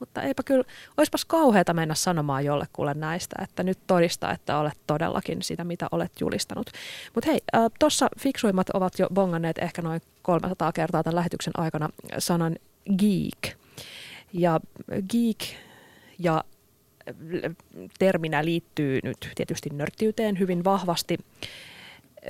Mutta 0.00 0.22
eipä 0.22 0.42
kyllä, 0.42 0.64
olisipas 0.96 1.24
kauheata 1.24 1.74
mennä 1.74 1.94
sanomaan 1.94 2.44
jollekulle 2.44 2.94
näistä, 2.94 3.36
että 3.42 3.62
nyt 3.62 3.78
todista, 3.86 4.30
että 4.30 4.58
olet 4.58 4.78
todellakin 4.86 5.42
sitä, 5.42 5.64
mitä 5.64 5.88
olet 5.92 6.12
julistanut. 6.20 6.70
Mutta 7.14 7.30
hei, 7.30 7.40
äh, 7.54 7.62
tuossa 7.78 8.08
fiksuimmat 8.18 8.70
ovat 8.70 8.98
jo 8.98 9.08
bonganneet 9.14 9.58
ehkä 9.58 9.82
noin 9.82 10.00
300 10.22 10.72
kertaa 10.72 11.02
tämän 11.02 11.16
lähetyksen 11.16 11.52
aikana 11.56 11.88
sanan 12.18 12.56
geek. 12.98 13.56
Ja 14.32 14.60
geek 15.10 15.38
ja 16.18 16.44
terminä 17.98 18.44
liittyy 18.44 19.00
nyt 19.02 19.30
tietysti 19.34 19.70
nörttiyteen 19.70 20.38
hyvin 20.38 20.64
vahvasti. 20.64 21.18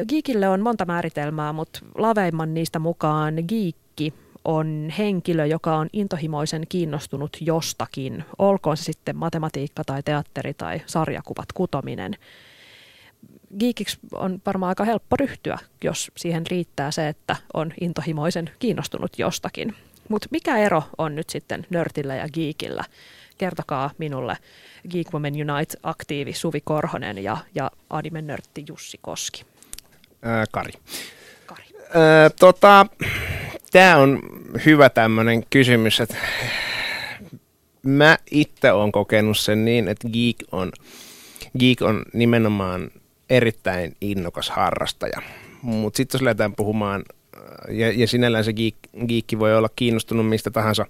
Geekille 0.09 0.49
on 0.49 0.61
monta 0.61 0.85
määritelmää, 0.85 1.53
mutta 1.53 1.81
laveimman 1.95 2.55
niistä 2.55 2.79
mukaan 2.79 3.35
geekki 3.97 4.15
on 4.45 4.93
henkilö, 4.99 5.47
joka 5.47 5.77
on 5.77 5.89
intohimoisen 5.93 6.67
kiinnostunut 6.69 7.37
jostakin, 7.41 8.25
olkoon 8.39 8.77
se 8.77 8.85
sitten 8.85 9.17
matematiikka 9.17 9.85
tai 9.85 10.03
teatteri 10.03 10.55
tai 10.55 10.81
sarjakuvat 10.87 11.53
kutominen. 11.55 12.17
Geekiksi 13.59 13.99
on 14.15 14.43
varmaan 14.47 14.69
aika 14.69 14.85
helppo 14.85 15.17
ryhtyä, 15.17 15.59
jos 15.85 16.11
siihen 16.17 16.47
riittää 16.47 16.91
se, 16.91 17.09
että 17.09 17.37
on 17.55 17.73
intohimoisen 17.81 18.51
kiinnostunut 18.59 19.19
jostakin. 19.19 19.75
Mutta 20.09 20.29
mikä 20.31 20.59
ero 20.59 20.83
on 20.99 21.15
nyt 21.15 21.31
sitten 21.31 21.67
nörtillä 21.71 22.15
ja 22.15 22.29
geekillä? 22.29 22.85
Kertokaa 23.39 23.91
minulle 23.99 24.37
Geek 24.91 25.13
Women 25.13 25.35
Unite-aktiivi 25.35 26.33
Suvi 26.33 26.61
Korhonen 26.65 27.25
ja, 27.25 27.37
ja 27.55 27.71
anime-nörtti 27.91 28.65
Jussi 28.69 28.99
Koski. 29.03 29.45
Ää, 30.23 30.45
Kari. 30.51 30.73
Kari. 31.47 31.65
Ää, 31.95 32.31
tota, 32.31 32.87
Tämä 33.73 33.97
on 33.97 34.21
hyvä 34.67 34.91
tämmöinen 34.91 35.45
kysymys, 35.51 36.01
että 36.01 36.17
mä 37.83 38.19
itse 38.31 38.73
olen 38.73 38.93
kokenut 38.93 39.39
sen 39.39 39.65
niin, 39.65 39.89
että 39.89 40.09
geek 40.09 40.37
on, 40.53 40.73
geek 41.59 41.83
on 41.83 42.03
nimenomaan 42.13 42.91
erittäin 43.31 43.97
innokas 44.01 44.51
harrastaja. 44.51 45.23
Mutta 45.63 45.97
sitten 45.97 46.19
jos 46.19 46.23
lähdetään 46.23 46.55
puhumaan, 46.55 47.05
ja, 47.69 47.93
ja 47.93 48.09
sinällään 48.09 48.45
se 48.45 48.53
geek, 48.53 48.75
geekki 49.09 49.39
voi 49.39 49.57
olla 49.57 49.71
kiinnostunut 49.77 50.29
mistä 50.29 50.51
tahansa, 50.51 50.87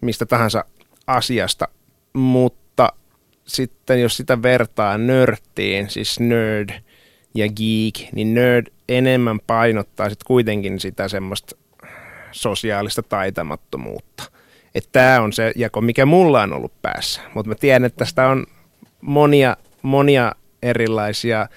mistä 0.00 0.26
tahansa 0.26 0.64
asiasta, 1.06 1.68
mutta 2.12 2.92
sitten 3.46 4.00
jos 4.00 4.16
sitä 4.16 4.42
vertaa 4.42 4.98
nörttiin, 4.98 5.90
siis 5.90 6.20
nerd 6.20 6.70
ja 7.34 7.46
geek, 7.48 8.12
niin 8.12 8.34
nerd 8.34 8.66
enemmän 8.88 9.40
painottaa 9.46 10.08
sitten 10.08 10.26
kuitenkin 10.26 10.80
sitä 10.80 11.08
semmoista 11.08 11.56
sosiaalista 12.32 13.02
taitamattomuutta. 13.02 14.22
Että 14.74 14.88
tämä 14.92 15.20
on 15.20 15.32
se 15.32 15.52
jako, 15.56 15.80
mikä 15.80 16.06
mulla 16.06 16.42
on 16.42 16.52
ollut 16.52 16.72
päässä. 16.82 17.20
Mutta 17.34 17.48
mä 17.48 17.54
tiedän, 17.54 17.84
että 17.84 17.96
tästä 17.96 18.26
on 18.26 18.46
monia, 19.00 19.56
monia 19.82 20.32
erilaisia 20.62 21.48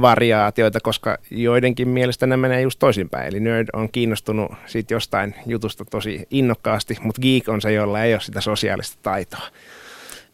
variaatioita, 0.00 0.80
koska 0.80 1.18
joidenkin 1.30 1.88
mielestä 1.88 2.26
ne 2.26 2.36
menee 2.36 2.60
just 2.60 2.78
toisinpäin. 2.78 3.28
Eli 3.28 3.40
nerd 3.40 3.68
on 3.72 3.88
kiinnostunut 3.92 4.52
siitä 4.66 4.94
jostain 4.94 5.34
jutusta 5.46 5.84
tosi 5.84 6.26
innokkaasti, 6.30 6.98
mutta 7.02 7.22
geek 7.22 7.48
on 7.48 7.60
se, 7.60 7.72
jolla 7.72 8.02
ei 8.02 8.14
ole 8.14 8.20
sitä 8.20 8.40
sosiaalista 8.40 8.98
taitoa. 9.02 9.48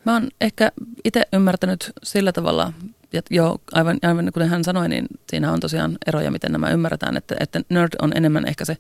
Mä 0.05 0.13
oon 0.13 0.29
ehkä 0.41 0.73
itse 1.05 1.23
ymmärtänyt 1.33 1.93
sillä 2.03 2.33
tavalla, 2.33 2.73
että 3.13 3.35
jo 3.35 3.57
aivan, 3.73 3.99
aivan 4.03 4.31
kuten 4.33 4.49
hän 4.49 4.65
sanoi, 4.65 4.89
niin 4.89 5.07
siinä 5.31 5.53
on 5.53 5.61
tosiaan 5.61 5.99
eroja, 6.07 6.31
miten 6.31 6.53
nämä 6.53 6.71
ymmärretään, 6.71 7.17
että, 7.17 7.37
että 7.41 7.61
nerd 7.69 7.93
on 8.03 8.13
enemmän 8.17 8.49
ehkä 8.49 8.65
se 8.65 8.77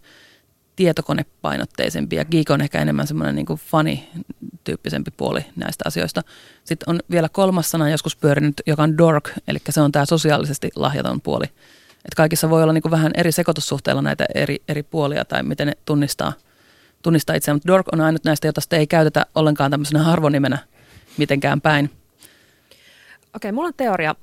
tietokonepainotteisempi 0.78 2.16
ja 2.16 2.24
geek 2.24 2.50
on 2.50 2.60
ehkä 2.60 2.82
enemmän 2.82 3.06
semmoinen 3.06 3.34
niin 3.34 3.46
funny-tyyppisempi 3.46 5.10
puoli 5.16 5.40
näistä 5.56 5.84
asioista. 5.86 6.22
Sitten 6.64 6.90
on 6.90 7.00
vielä 7.10 7.28
kolmas 7.28 7.70
sana 7.70 7.90
joskus 7.90 8.16
pyörinyt, 8.16 8.62
joka 8.66 8.82
on 8.82 8.98
dork, 8.98 9.30
eli 9.48 9.58
se 9.68 9.80
on 9.80 9.92
tämä 9.92 10.04
sosiaalisesti 10.04 10.70
lahjaton 10.76 11.20
puoli. 11.20 11.44
Et 12.04 12.14
kaikissa 12.16 12.50
voi 12.50 12.62
olla 12.62 12.72
niin 12.72 12.90
vähän 12.90 13.12
eri 13.14 13.32
sekoitussuhteilla 13.32 14.02
näitä 14.02 14.26
eri, 14.34 14.56
eri 14.68 14.82
puolia 14.82 15.24
tai 15.24 15.42
miten 15.42 15.66
ne 15.66 15.72
tunnistaa, 15.84 16.32
tunnistaa 17.02 17.36
itseään, 17.36 17.56
mutta 17.56 17.68
dork 17.68 17.86
on 17.92 18.00
ainut 18.00 18.24
näistä, 18.24 18.48
jota 18.48 18.60
ei 18.72 18.86
käytetä 18.86 19.26
ollenkaan 19.34 19.70
tämmöisenä 19.70 20.02
harvonimenä 20.02 20.58
mitenkään 21.16 21.60
päin. 21.60 21.90
Okei, 23.36 23.52
mulla 23.52 23.68
on 23.68 23.74
teoria. 23.76 24.14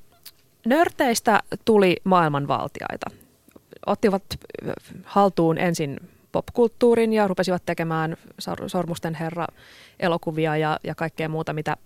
Nörteistä 0.66 1.44
tuli 1.66 1.98
maailmanvaltiaita. 2.04 3.10
Ottivat 3.86 4.24
haltuun 5.04 5.58
ensin 5.58 6.00
popkulttuurin 6.36 7.14
ja 7.14 7.28
rupesivat 7.28 7.66
tekemään 7.66 8.18
Sormusten 8.68 9.16
herra 9.16 9.48
elokuvia 10.00 10.58
ja, 10.58 10.80
ja 10.84 10.96
kaikkea 10.96 11.30
muuta, 11.30 11.54
mitä 11.54 11.78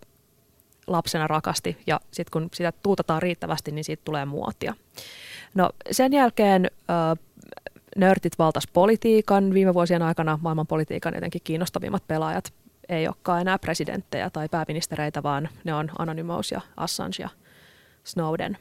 lapsena 0.87 1.27
rakasti. 1.27 1.77
Ja 1.87 1.99
sitten 2.11 2.31
kun 2.31 2.49
sitä 2.53 2.73
tuutataan 2.83 3.21
riittävästi, 3.21 3.71
niin 3.71 3.83
siitä 3.83 4.01
tulee 4.05 4.25
muotia. 4.25 4.73
No 5.55 5.69
sen 5.91 6.13
jälkeen 6.13 6.65
äh, 6.65 7.25
nörtit 7.95 8.39
valtas 8.39 8.67
politiikan. 8.73 9.53
Viime 9.53 9.73
vuosien 9.73 10.01
aikana 10.01 10.39
maailman 10.41 10.67
politiikan 10.67 11.13
jotenkin 11.13 11.41
kiinnostavimmat 11.43 12.03
pelaajat 12.07 12.53
ei 12.89 13.07
olekaan 13.07 13.41
enää 13.41 13.59
presidenttejä 13.59 14.29
tai 14.29 14.49
pääministereitä, 14.49 15.23
vaan 15.23 15.49
ne 15.63 15.73
on 15.73 15.91
Anonymous 15.97 16.51
ja 16.51 16.61
Assange 16.77 17.15
ja 17.19 17.29
Snowden. 18.03 18.57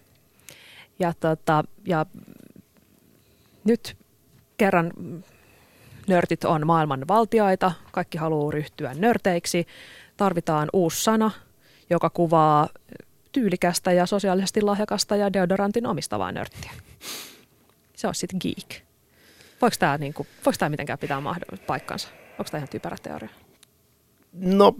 Ja, 0.98 1.12
tota, 1.20 1.64
ja 1.84 2.06
nyt 3.64 3.96
kerran 4.56 4.92
nörtit 6.08 6.44
on 6.44 6.66
maailman 6.66 7.04
valtiaita, 7.08 7.72
kaikki 7.92 8.18
haluaa 8.18 8.50
ryhtyä 8.50 8.94
nörteiksi. 8.94 9.66
Tarvitaan 10.16 10.68
uusi 10.72 11.02
sana, 11.02 11.30
joka 11.90 12.10
kuvaa 12.10 12.68
tyylikästä 13.32 13.92
ja 13.92 14.06
sosiaalisesti 14.06 14.62
lahjakasta 14.62 15.16
ja 15.16 15.32
deodorantin 15.32 15.86
omistavaa 15.86 16.32
nörttiä. 16.32 16.70
Se 17.96 18.08
on 18.08 18.14
sitten 18.14 18.40
geek. 18.42 18.82
Voiko 19.62 19.76
tämä 19.78 19.98
niinku, 19.98 20.26
mitenkään 20.68 20.98
pitää 20.98 21.22
paikkansa? 21.66 22.08
Onko 22.38 22.50
tämä 22.50 22.58
ihan 22.58 22.68
typerä 22.68 22.96
teoria? 23.02 23.30
No, 24.32 24.74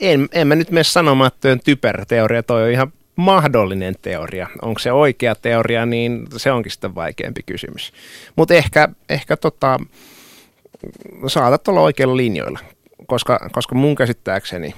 en, 0.00 0.28
en 0.32 0.46
mä 0.46 0.54
nyt 0.54 0.70
mene 0.70 0.84
sanomaan, 0.84 1.32
että 1.34 1.52
on 1.52 1.60
typerä 1.60 2.04
teoria. 2.04 2.42
Toi 2.42 2.62
on 2.62 2.70
ihan 2.70 2.92
mahdollinen 3.16 3.94
teoria. 4.02 4.48
Onko 4.62 4.78
se 4.78 4.92
oikea 4.92 5.34
teoria, 5.34 5.86
niin 5.86 6.26
se 6.36 6.52
onkin 6.52 6.72
sitten 6.72 6.94
vaikeampi 6.94 7.42
kysymys. 7.46 7.92
Mutta 8.36 8.54
ehkä, 8.54 8.88
ehkä 9.08 9.36
tota, 9.36 9.80
saatat 11.26 11.68
olla 11.68 11.80
oikeilla 11.80 12.16
linjoilla, 12.16 12.58
koska, 13.06 13.48
koska 13.52 13.74
mun 13.74 13.94
käsittääkseni 13.94 14.74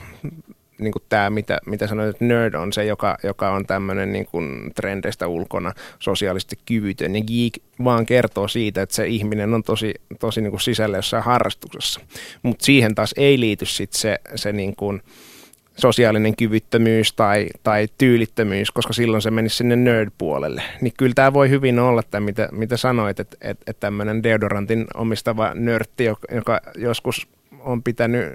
niin 0.80 0.92
kuin 0.92 1.02
tämä, 1.08 1.30
mitä, 1.30 1.58
mitä 1.66 1.86
sanoit, 1.86 2.08
että 2.08 2.24
nerd 2.24 2.54
on 2.54 2.72
se, 2.72 2.84
joka, 2.84 3.18
joka 3.22 3.50
on 3.50 3.66
tämmöinen 3.66 4.12
niin 4.12 4.26
kuin 4.26 4.72
trendeistä 4.74 5.26
ulkona, 5.26 5.72
sosiaalisesti 5.98 6.58
kyvytön. 6.66 7.16
Ja 7.16 7.22
geek 7.22 7.62
vaan 7.84 8.06
kertoo 8.06 8.48
siitä, 8.48 8.82
että 8.82 8.94
se 8.94 9.06
ihminen 9.06 9.54
on 9.54 9.62
tosi, 9.62 9.94
tosi 10.20 10.40
niin 10.40 10.50
kuin 10.50 10.60
sisällä 10.60 10.98
jossain 10.98 11.24
harrastuksessa. 11.24 12.00
Mutta 12.42 12.64
siihen 12.64 12.94
taas 12.94 13.14
ei 13.16 13.40
liity 13.40 13.66
sit 13.66 13.92
se, 13.92 14.18
se 14.34 14.52
niin 14.52 14.76
kuin 14.76 15.02
sosiaalinen 15.80 16.36
kyvyttömyys 16.36 17.12
tai, 17.12 17.46
tai 17.62 17.88
tyylittömyys, 17.98 18.70
koska 18.70 18.92
silloin 18.92 19.22
se 19.22 19.30
menisi 19.30 19.56
sinne 19.56 19.76
nerd-puolelle. 19.76 20.62
Niin 20.80 20.92
kyllä 20.98 21.14
tämä 21.14 21.32
voi 21.32 21.50
hyvin 21.50 21.78
olla, 21.78 22.00
että 22.00 22.20
mitä, 22.20 22.48
mitä 22.52 22.76
sanoit, 22.76 23.20
että, 23.20 23.36
että, 23.40 23.64
että 23.70 23.80
tämmöinen 23.80 24.22
deodorantin 24.22 24.86
omistava 24.94 25.52
nörtti, 25.54 26.04
joka, 26.04 26.34
joka 26.34 26.60
joskus 26.76 27.28
on 27.60 27.82
pitänyt 27.82 28.26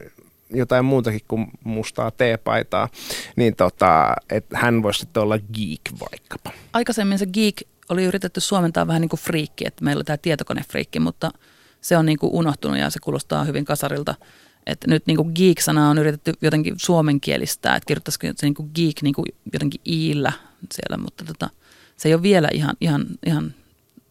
jotain 0.50 0.86
muutakin 0.86 1.22
kuin 1.28 1.48
mustaa 1.64 2.12
teepaitaa, 2.12 2.90
niin 3.36 3.56
tota, 3.56 4.14
että 4.30 4.58
hän 4.58 4.84
voisi 4.84 5.00
sitten 5.00 5.24
olla 5.24 5.40
geek 5.40 5.82
vaikkapa. 6.00 6.52
Aikaisemmin 6.74 7.20
se 7.20 7.26
geek 7.26 7.64
oli 7.90 8.04
yritetty 8.04 8.40
suomentaa 8.40 8.88
vähän 8.88 9.02
niin 9.02 9.10
kuin 9.10 9.20
friikki, 9.20 9.68
että 9.68 9.84
meillä 9.84 10.00
on 10.00 10.06
tämä 10.06 10.18
tietokonefriikki, 10.18 11.00
mutta 11.00 11.32
se 11.82 11.98
on 11.98 12.06
niin 12.06 12.18
kuin 12.18 12.34
unohtunut 12.34 12.78
ja 12.78 12.90
se 12.90 13.00
kuulostaa 13.00 13.44
hyvin 13.44 13.66
kasarilta. 13.66 14.16
Että 14.66 14.88
nyt 14.88 15.08
niin 15.08 15.18
kuin 15.18 15.32
geek-sana 15.36 15.90
on 15.90 15.98
yritetty 15.98 16.34
jotenkin 16.42 16.76
suomenkielistää, 16.78 17.76
että 17.76 17.88
kirjoittaisiko 17.88 18.28
se 18.28 18.46
niin 18.46 18.54
kuin 18.54 18.72
geek 18.76 19.02
niin 19.02 19.14
kuin 19.14 19.26
jotenkin 19.54 19.82
iillä 19.88 20.32
siellä, 20.74 20.98
mutta 20.98 21.26
tota, 21.26 21.50
se 21.98 22.10
ei 22.10 22.14
ole 22.14 22.22
vielä 22.22 22.50
ihan, 22.54 22.76
ihan, 22.82 23.06
ihan 23.26 23.54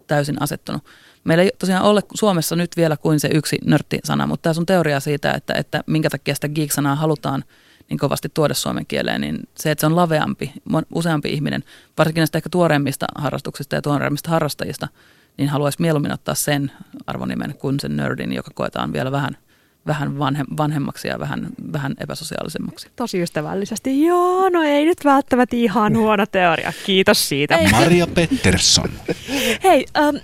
täysin 0.07 0.43
asettunut. 0.43 0.85
Meillä 1.25 1.45
ei 1.45 1.51
tosiaan 1.59 1.85
ole 1.85 2.03
Suomessa 2.15 2.57
nyt 2.57 2.77
vielä 2.77 2.97
kuin 2.97 3.21
se 3.21 3.29
yksi 3.33 3.59
nörttisana, 3.65 4.27
mutta 4.27 4.43
tämä 4.43 4.55
sun 4.55 4.67
teoria 4.67 5.01
siitä, 5.01 5.33
että, 5.33 5.55
että 5.55 5.85
minkä 5.87 6.11
takia 6.11 6.35
sitä 6.35 6.49
geek-sanaa 6.49 6.95
halutaan 6.95 7.45
niin 7.91 7.99
kovasti 7.99 8.29
tuoda 8.29 8.55
suomen 8.55 8.87
kieleen, 8.87 9.21
niin 9.21 9.39
se, 9.57 9.71
että 9.71 9.81
se 9.81 9.87
on 9.87 9.97
laveampi, 9.97 10.53
useampi 10.95 11.33
ihminen, 11.33 11.65
varsinkin 11.99 12.21
näistä 12.21 12.39
ehkä 12.39 12.49
tuoreimmista 12.51 13.07
harrastuksista 13.15 13.75
ja 13.75 13.83
tuoreimmista 13.83 14.31
harrastajista, 14.31 14.89
niin 15.37 15.49
haluaisi 15.49 15.81
mieluummin 15.81 16.13
ottaa 16.13 16.35
sen 16.35 16.73
arvonimen 17.07 17.55
kuin 17.59 17.81
sen 17.81 17.97
nerdin, 17.97 18.33
joka 18.33 18.51
koetaan 18.55 18.93
vielä 18.93 19.13
vähän 19.13 19.37
vähän 19.87 20.19
vanhem, 20.19 20.47
vanhemmaksi 20.57 21.09
ja 21.09 21.19
vähän, 21.19 21.47
vähän 21.73 21.95
epäsosiaalisemmaksi. 22.01 22.89
Tosi 22.97 23.23
ystävällisesti. 23.23 24.05
Joo, 24.05 24.49
no 24.49 24.63
ei 24.63 24.85
nyt 24.85 25.05
välttämättä 25.05 25.57
ihan 25.57 25.97
huono 25.97 26.27
teoria. 26.27 26.73
Kiitos 26.87 27.29
siitä. 27.29 27.59
Maria 27.71 28.07
Pettersson. 28.07 28.91
Hei, 29.65 29.87
ähm, 29.97 30.17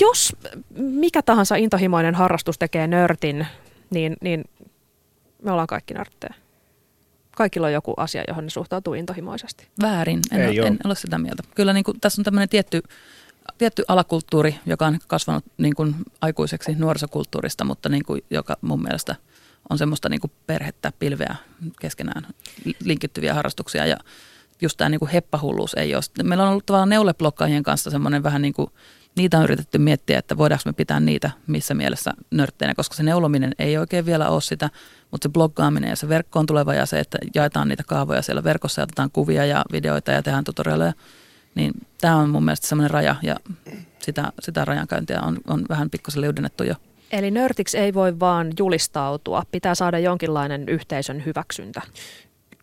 jos 0.00 0.36
mikä 0.76 1.22
tahansa 1.22 1.56
intohimoinen 1.56 2.14
harrastus 2.14 2.58
tekee 2.58 2.86
nörtin, 2.86 3.46
niin, 3.90 4.16
niin 4.20 4.44
me 5.42 5.50
ollaan 5.50 5.66
kaikki 5.66 5.94
nörttejä. 5.94 6.34
Kaikilla 7.36 7.66
on 7.66 7.72
joku 7.72 7.94
asia, 7.96 8.24
johon 8.28 8.44
ne 8.44 8.50
suhtautuu 8.50 8.94
intohimoisesti. 8.94 9.68
Väärin, 9.82 10.20
en, 10.32 10.40
Ei 10.40 10.60
ole, 10.60 10.68
en 10.68 10.78
ole 10.84 10.94
sitä 10.94 11.18
mieltä. 11.18 11.42
Kyllä 11.54 11.72
niin 11.72 11.84
kuin, 11.84 12.00
tässä 12.00 12.20
on 12.20 12.24
tämmöinen 12.24 12.48
tietty, 12.48 12.82
tietty 13.58 13.84
alakulttuuri, 13.88 14.58
joka 14.66 14.86
on 14.86 14.98
kasvanut 15.06 15.44
niin 15.58 15.74
kuin 15.74 15.94
aikuiseksi 16.20 16.74
nuorisokulttuurista, 16.74 17.64
mutta 17.64 17.88
niin 17.88 18.04
kuin, 18.04 18.24
joka 18.30 18.56
mun 18.60 18.82
mielestä 18.82 19.16
on 19.70 19.78
semmoista 19.78 20.08
niin 20.08 20.20
kuin 20.20 20.32
perhettä, 20.46 20.92
pilveä 20.98 21.36
keskenään 21.80 22.26
linkittyviä 22.84 23.34
harrastuksia 23.34 23.86
ja 23.86 23.96
just 24.60 24.76
tämä 24.76 24.88
niin 24.88 24.98
kuin 24.98 25.10
heppahulluus 25.10 25.74
ei 25.74 25.94
ole. 25.94 26.02
Meillä 26.22 26.44
on 26.44 26.50
ollut 26.50 26.66
tavallaan 26.66 26.88
neuleblokkaajien 26.88 27.62
kanssa 27.62 27.90
semmoinen 27.90 28.22
vähän 28.22 28.42
niin 28.42 28.54
kuin 28.54 28.70
niitä 29.16 29.38
on 29.38 29.44
yritetty 29.44 29.78
miettiä, 29.78 30.18
että 30.18 30.38
voidaanko 30.38 30.62
me 30.66 30.72
pitää 30.72 31.00
niitä 31.00 31.30
missä 31.46 31.74
mielessä 31.74 32.12
nörtteinä, 32.30 32.74
koska 32.74 32.94
se 32.94 33.02
neulominen 33.02 33.54
ei 33.58 33.78
oikein 33.78 34.06
vielä 34.06 34.28
ole 34.28 34.40
sitä, 34.40 34.70
mutta 35.10 35.28
se 35.28 35.32
bloggaaminen 35.32 35.90
ja 35.90 35.96
se 35.96 36.08
verkkoon 36.08 36.46
tuleva 36.46 36.74
ja 36.74 36.86
se, 36.86 37.00
että 37.00 37.18
jaetaan 37.34 37.68
niitä 37.68 37.82
kaavoja 37.86 38.22
siellä 38.22 38.44
verkossa 38.44 38.80
ja 38.80 38.82
otetaan 38.82 39.10
kuvia 39.10 39.46
ja 39.46 39.64
videoita 39.72 40.12
ja 40.12 40.22
tehdään 40.22 40.44
tutorialeja, 40.44 40.92
niin 41.58 41.72
tämä 42.00 42.16
on 42.16 42.30
mun 42.30 42.44
mielestä 42.44 42.68
semmoinen 42.68 42.90
raja 42.90 43.16
ja 43.22 43.36
sitä, 43.98 44.32
sitä 44.40 44.64
rajankäyntiä 44.64 45.20
on, 45.20 45.38
on 45.46 45.64
vähän 45.68 45.90
pikkusen 45.90 46.20
liudennettu 46.20 46.64
jo. 46.64 46.74
Eli 47.12 47.30
nörtiksi 47.30 47.78
ei 47.78 47.94
voi 47.94 48.20
vaan 48.20 48.52
julistautua, 48.58 49.42
pitää 49.50 49.74
saada 49.74 49.98
jonkinlainen 49.98 50.68
yhteisön 50.68 51.24
hyväksyntä. 51.26 51.82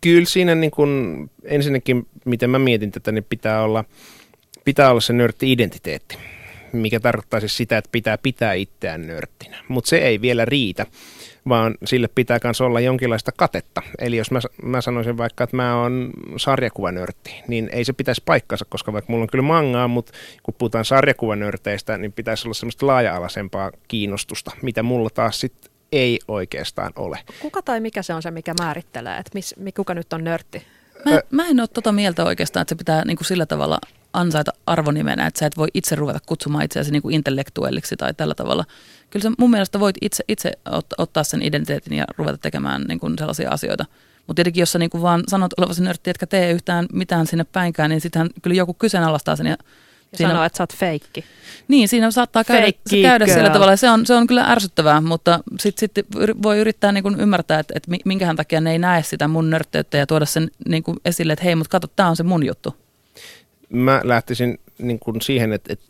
Kyllä 0.02 0.26
siinä 0.26 0.56
niin 0.56 0.72
kun, 0.72 1.30
ensinnäkin, 1.44 2.08
miten 2.26 2.50
mä 2.50 2.60
mietin 2.60 2.92
tätä, 2.92 3.12
niin 3.12 3.24
pitää 3.30 3.62
olla, 3.62 3.84
pitää 4.66 4.92
olla 4.92 5.02
se 5.02 5.14
nörtti-identiteetti 5.14 6.18
mikä 6.76 7.00
tarkoittaa 7.00 7.40
siis 7.40 7.58
sitä, 7.58 7.78
että 7.78 7.90
pitää 7.92 8.18
pitää 8.18 8.54
itseään 8.54 9.08
nörttinä. 9.08 9.58
Mutta 9.68 9.90
se 9.90 9.98
ei 9.98 10.22
vielä 10.22 10.46
riitä, 10.46 10.86
vaan 11.50 11.76
sille 11.86 12.08
pitää 12.08 12.40
myös 12.44 12.62
olla 12.62 12.80
jonkinlaista 12.80 13.32
katetta. 13.38 13.82
Eli 14.00 14.18
jos 14.18 14.32
mä, 14.32 14.40
mä 14.64 14.82
sanoisin 14.82 15.18
vaikka, 15.18 15.44
että 15.44 15.56
mä 15.56 15.82
oon 15.82 16.12
sarjakuvanörtti, 16.38 17.44
niin 17.48 17.70
ei 17.72 17.86
se 17.86 17.94
pitäisi 17.94 18.22
paikkansa, 18.26 18.66
koska 18.70 18.94
vaikka 18.94 19.12
mulla 19.12 19.24
on 19.24 19.30
kyllä 19.30 19.42
mangaa, 19.42 19.88
mutta 19.88 20.12
kun 20.44 20.54
puhutaan 20.58 20.86
sarjakuvanörteistä, 20.86 21.98
niin 21.98 22.14
pitäisi 22.14 22.48
olla 22.48 22.54
semmoista 22.54 22.88
laaja-alaisempaa 22.88 23.72
kiinnostusta, 23.88 24.52
mitä 24.62 24.84
mulla 24.84 25.10
taas 25.10 25.40
sitten 25.40 25.72
ei 25.92 26.20
oikeastaan 26.28 26.92
ole. 26.96 27.20
Kuka 27.42 27.62
tai 27.62 27.80
mikä 27.80 28.02
se 28.02 28.14
on 28.14 28.22
se, 28.22 28.32
mikä 28.32 28.54
määrittelee, 28.60 29.18
että 29.18 29.32
mis, 29.34 29.56
kuka 29.76 29.94
nyt 29.94 30.14
on 30.14 30.24
nörtti? 30.24 30.64
Mä, 31.06 31.22
mä 31.32 31.48
en 31.48 31.60
ole 31.60 31.68
tota 31.68 31.92
mieltä 31.92 32.24
oikeastaan, 32.24 32.62
että 32.62 32.72
se 32.72 32.78
pitää 32.78 33.06
niin 33.06 33.18
kuin 33.18 33.28
sillä 33.28 33.46
tavalla 33.46 33.80
ansaita 34.14 34.54
arvonimenä, 34.66 35.28
että 35.28 35.40
sä 35.40 35.46
et 35.46 35.58
voi 35.58 35.68
itse 35.74 35.96
ruveta 35.96 36.20
kutsumaan 36.26 36.66
itseäsi 36.66 36.92
niin 36.92 37.02
kuin 37.02 37.16
intellektuelliksi 37.16 37.96
tai 37.96 38.14
tällä 38.14 38.36
tavalla. 38.36 38.66
Kyllä 39.16 39.24
sä 39.24 39.32
mun 39.38 39.50
mielestä 39.50 39.80
voit 39.80 39.98
itse, 40.02 40.24
itse 40.28 40.52
ottaa 40.98 41.24
sen 41.24 41.42
identiteetin 41.42 41.98
ja 41.98 42.06
ruveta 42.18 42.38
tekemään 42.38 42.82
niin 42.82 43.00
kuin 43.00 43.14
sellaisia 43.18 43.50
asioita. 43.50 43.86
Mutta 44.28 44.34
tietenkin 44.36 44.62
jos 44.62 44.72
sä 44.72 44.80
niin 44.80 44.90
kuin 44.90 45.02
vaan 45.02 45.24
sanot 45.28 45.54
olevasi 45.58 45.84
nörtti, 45.84 46.10
etkä 46.10 46.28
tee 46.28 46.52
yhtään 46.52 46.86
mitään 46.94 47.28
sinne 47.28 47.44
päinkään, 47.44 47.90
niin 47.90 48.02
sittenhän 48.02 48.30
kyllä 48.42 48.56
joku 48.56 48.74
kyseenalaistaa 48.74 49.36
sen 49.36 49.46
ja 49.46 49.58
ja 50.12 50.18
siinä, 50.18 50.30
sanoo, 50.30 50.44
että 50.44 50.58
sä 50.58 50.64
oot 50.64 50.76
feikki. 50.76 51.26
Niin, 51.68 51.88
siinä 51.88 52.12
saattaa 52.12 52.44
käydä, 52.44 52.68
se 52.88 53.02
käydä 53.02 53.28
sillä 53.28 53.50
tavalla. 53.50 53.76
Se 53.76 53.90
on, 53.90 54.06
se 54.06 54.14
on 54.14 54.28
kyllä 54.28 54.44
ärsyttävää, 54.44 55.02
mutta 55.02 55.40
sitten 55.60 55.90
sit 55.96 56.08
voi 56.44 56.60
yrittää 56.60 56.92
niin 56.92 57.04
kuin 57.04 57.20
ymmärtää, 57.20 57.60
että, 57.60 57.74
että 57.78 57.92
minkähän 58.06 58.36
takia 58.36 58.62
ne 58.62 58.72
ei 58.72 58.80
näe 58.80 59.04
sitä 59.04 59.28
mun 59.28 59.50
nörtteyttä 59.50 59.98
ja 59.98 60.08
tuoda 60.08 60.26
sen 60.26 60.52
niin 60.68 60.84
kuin 60.84 60.98
esille, 61.06 61.34
että 61.34 61.46
hei, 61.46 61.56
mutta 61.56 61.72
kato, 61.72 61.88
tämä 61.96 62.10
on 62.10 62.16
se 62.16 62.24
mun 62.24 62.46
juttu 62.46 62.76
mä 63.70 64.02
lähtisin 64.04 64.60
niin 64.78 65.00
kuin 65.00 65.22
siihen, 65.22 65.54
että, 65.54 65.74
että 65.74 65.86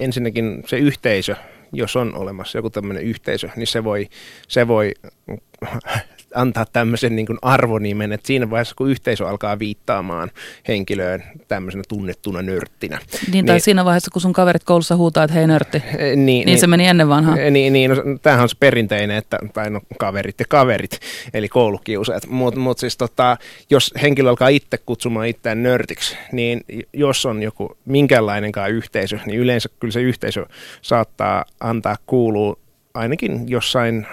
ensinnäkin 0.00 0.64
se 0.66 0.78
yhteisö, 0.78 1.36
jos 1.72 1.96
on 1.96 2.14
olemassa 2.14 2.58
joku 2.58 2.70
tämmöinen 2.70 3.02
yhteisö, 3.04 3.48
niin 3.56 3.66
se 3.66 3.84
voi, 3.84 4.08
se 4.48 4.68
voi 4.68 4.92
antaa 6.34 6.66
tämmöisen 6.72 7.16
niin 7.16 7.26
kuin 7.26 7.38
arvonimen, 7.42 8.12
että 8.12 8.26
siinä 8.26 8.50
vaiheessa 8.50 8.74
kun 8.74 8.90
yhteisö 8.90 9.28
alkaa 9.28 9.58
viittaamaan 9.58 10.30
henkilöön 10.68 11.22
tämmöisenä 11.48 11.82
tunnettuna 11.88 12.42
nörttinä. 12.42 12.98
Niin, 13.32 13.46
tai 13.46 13.54
niin, 13.54 13.60
siinä 13.60 13.84
vaiheessa 13.84 14.10
kun 14.10 14.22
sun 14.22 14.32
kaverit 14.32 14.64
koulussa 14.64 14.96
huutaa, 14.96 15.24
että 15.24 15.34
hei 15.34 15.46
nörtti, 15.46 15.76
eh, 15.76 15.98
niin, 15.98 16.26
niin, 16.26 16.46
niin 16.46 16.58
se 16.58 16.66
meni 16.66 16.86
ennen 16.86 17.08
vanhaa. 17.08 17.36
Eh, 17.36 17.50
niin, 17.50 17.72
niin 17.72 17.90
no, 17.90 17.96
tämähän 18.22 18.42
on 18.42 18.48
se 18.48 18.56
perinteinen, 18.60 19.16
että, 19.16 19.38
tai 19.52 19.70
no 19.70 19.80
kaverit 19.98 20.40
ja 20.40 20.46
kaverit, 20.48 20.98
eli 21.34 21.48
koulukiusajat. 21.48 22.26
Mutta 22.26 22.60
mut 22.60 22.78
siis 22.78 22.96
tota, 22.96 23.36
jos 23.70 23.94
henkilö 24.02 24.30
alkaa 24.30 24.48
itse 24.48 24.78
kutsumaan 24.78 25.26
itseään 25.26 25.62
nörtiksi, 25.62 26.16
niin 26.32 26.64
jos 26.92 27.26
on 27.26 27.42
joku 27.42 27.76
minkäänlainenkaan 27.84 28.70
yhteisö, 28.70 29.18
niin 29.26 29.40
yleensä 29.40 29.68
kyllä 29.80 29.92
se 29.92 30.00
yhteisö 30.00 30.46
saattaa 30.82 31.44
antaa 31.60 31.96
kuulua 32.06 32.56
ainakin 32.94 33.48
jossain 33.48 34.06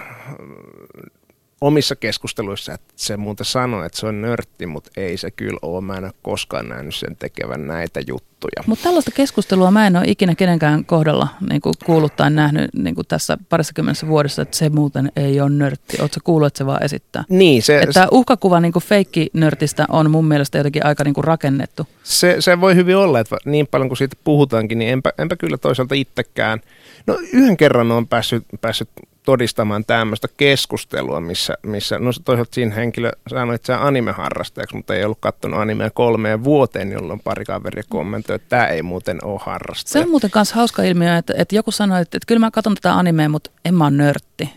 omissa 1.62 1.96
keskusteluissa, 1.96 2.74
että 2.74 2.94
se 2.96 3.18
muuten 3.18 3.46
sanoi, 3.46 3.86
että 3.86 4.00
se 4.00 4.06
on 4.06 4.22
nörtti, 4.22 4.66
mutta 4.66 4.92
ei 4.98 5.18
se 5.18 5.32
kyllä 5.32 5.60
ole. 5.62 5.82
Mä 5.82 5.98
en 5.98 6.04
ole 6.04 6.14
koskaan 6.22 6.70
nähnyt 6.70 6.96
sen 6.96 7.16
tekevän 7.16 7.68
näitä 7.68 8.00
juttuja. 8.08 8.64
Mutta 8.66 8.84
tällaista 8.84 9.12
keskustelua 9.12 9.72
mä 9.72 9.88
en 9.88 9.96
ole 9.96 10.06
ikinä 10.08 10.36
kenenkään 10.36 10.86
kohdalla 10.86 11.28
niin 11.50 11.62
kuin 11.62 11.74
kuullut 11.86 12.16
tai 12.16 12.32
nähnyt 12.32 12.70
niin 12.74 12.96
kuin 12.96 13.08
tässä 13.08 13.38
parissakymmenessä 13.50 14.08
vuodessa, 14.08 14.42
että 14.42 14.58
se 14.58 14.70
muuten 14.70 15.12
ei 15.16 15.42
ole 15.42 15.50
nörtti. 15.50 15.98
Oletko 16.02 16.20
kuullut, 16.24 16.48
että 16.48 16.58
se 16.58 16.66
vaan 16.66 16.84
esittää? 16.84 17.24
Niin. 17.30 17.64
Se, 17.64 17.80
että 17.80 18.08
uhkakuva 18.12 18.60
niin 18.60 18.74
kuin 18.74 18.84
feikki-nörtistä 18.84 19.86
on 19.90 20.12
mun 20.12 20.26
mielestä 20.26 20.58
jotenkin 20.58 20.86
aika 20.86 21.04
niin 21.04 21.14
kuin 21.14 21.24
rakennettu. 21.24 21.88
Se, 22.04 22.36
se 22.40 22.62
voi 22.62 22.76
hyvin 22.76 22.98
olla, 22.98 23.20
että 23.20 23.38
niin 23.46 23.68
paljon 23.68 23.90
kuin 23.90 23.98
siitä 23.98 24.16
puhutaankin, 24.24 24.80
niin 24.80 24.92
enpä, 24.92 25.14
enpä 25.18 25.36
kyllä 25.36 25.58
toisaalta 25.58 25.96
itsekään. 25.96 26.60
No 27.08 27.18
yhden 27.34 27.58
kerran 27.58 27.92
on 27.92 28.08
päässyt, 28.08 28.44
päässyt 28.62 28.90
todistamaan 29.26 29.86
tämmöistä 29.86 30.28
keskustelua, 30.38 31.22
missä, 31.22 31.54
missä 31.64 32.00
no 32.00 32.12
toisaalta 32.26 32.54
siinä 32.54 32.76
henkilö 32.76 33.12
sanoi 33.28 33.56
itse 33.56 33.74
animeharrastajaksi, 33.74 34.76
mutta 34.76 34.96
ei 34.96 35.04
ollut 35.04 35.18
katsonut 35.22 35.60
animea 35.60 35.90
kolmeen 35.90 36.44
vuoteen, 36.44 36.92
jolloin 36.92 37.20
pari 37.20 37.46
kaveria 37.46 37.84
kommentoi, 37.90 38.36
että 38.36 38.50
tämä 38.50 38.68
ei 38.68 38.82
muuten 38.82 39.26
ole 39.26 39.40
harrastaja. 39.44 39.92
Se 39.92 40.06
on 40.06 40.10
muuten 40.10 40.30
myös 40.36 40.54
hauska 40.54 40.84
ilmiö, 40.84 41.18
että, 41.18 41.34
että 41.38 41.56
joku 41.56 41.72
sanoi, 41.72 42.02
että, 42.02 42.18
että 42.18 42.28
kyllä 42.28 42.40
mä 42.40 42.52
katson 42.52 42.76
tätä 42.76 42.94
animea, 42.94 43.30
mutta 43.30 43.52
en 43.66 43.76
mä 43.76 43.84
ole 43.84 43.92
nörtti. 43.92 44.50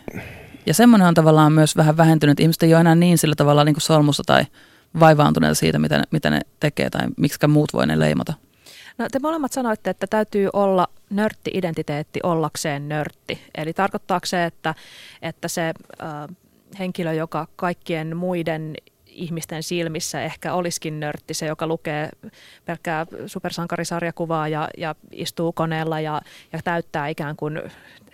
Ja 0.65 0.73
semmoinen 0.73 1.07
on 1.07 1.13
tavallaan 1.13 1.51
myös 1.53 1.77
vähän 1.77 1.97
vähentynyt. 1.97 2.39
Ihmiset 2.39 2.63
ei 2.63 2.73
ole 2.73 2.81
enää 2.81 2.95
niin 2.95 3.17
sillä 3.17 3.35
tavalla 3.35 3.63
niin 3.63 3.75
kuin 3.75 3.81
solmussa 3.81 4.23
tai 4.25 4.45
vaivaantuneita 4.99 5.55
siitä, 5.55 5.79
mitä 5.79 5.97
ne, 5.97 6.03
mitä 6.11 6.29
ne 6.29 6.39
tekee 6.59 6.89
tai 6.89 7.01
miksi 7.17 7.47
muut 7.47 7.73
voi 7.73 7.87
ne 7.87 7.99
leimata. 7.99 8.33
No 8.97 9.07
te 9.11 9.19
molemmat 9.19 9.51
sanoitte, 9.51 9.89
että 9.89 10.07
täytyy 10.07 10.49
olla 10.53 10.87
nörtti-identiteetti 11.09 12.19
ollakseen 12.23 12.89
nörtti. 12.89 13.41
Eli 13.55 13.73
tarkoittaako 13.73 14.25
se, 14.25 14.45
että, 14.45 14.75
että 15.21 15.47
se 15.47 15.73
äh, 16.03 16.35
henkilö, 16.79 17.13
joka 17.13 17.47
kaikkien 17.55 18.17
muiden 18.17 18.75
ihmisten 19.13 19.63
silmissä 19.63 20.21
ehkä 20.21 20.53
olisikin 20.53 20.99
nörtti, 20.99 21.33
se 21.33 21.45
joka 21.45 21.67
lukee 21.67 22.09
pelkkää 22.65 23.05
supersankarisarjakuvaa 23.27 24.47
ja, 24.47 24.69
ja 24.77 24.95
istuu 25.11 25.51
koneella 25.51 25.99
ja, 25.99 26.21
ja 26.53 26.59
täyttää 26.63 27.07
ikään 27.07 27.35
kuin 27.35 27.61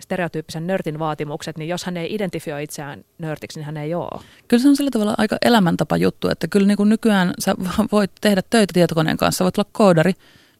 stereotyyppisen 0.00 0.66
nörtin 0.66 0.98
vaatimukset, 0.98 1.58
niin 1.58 1.68
jos 1.68 1.84
hän 1.84 1.96
ei 1.96 2.14
identifioi 2.14 2.62
itseään 2.64 3.04
nörtiksi, 3.18 3.58
niin 3.58 3.66
hän 3.66 3.76
ei 3.76 3.94
ole. 3.94 4.22
Kyllä 4.48 4.62
se 4.62 4.68
on 4.68 4.76
sillä 4.76 4.90
tavalla 4.90 5.14
aika 5.18 5.36
elämäntapa 5.42 5.96
juttu, 5.96 6.28
että 6.28 6.48
kyllä 6.48 6.66
niin 6.66 6.76
kuin 6.76 6.88
nykyään 6.88 7.34
sä 7.38 7.54
voit 7.92 8.10
tehdä 8.20 8.42
töitä 8.50 8.72
tietokoneen 8.72 9.16
kanssa, 9.16 9.44
voit 9.44 9.58
olla 9.58 9.68
koodari, 9.72 10.12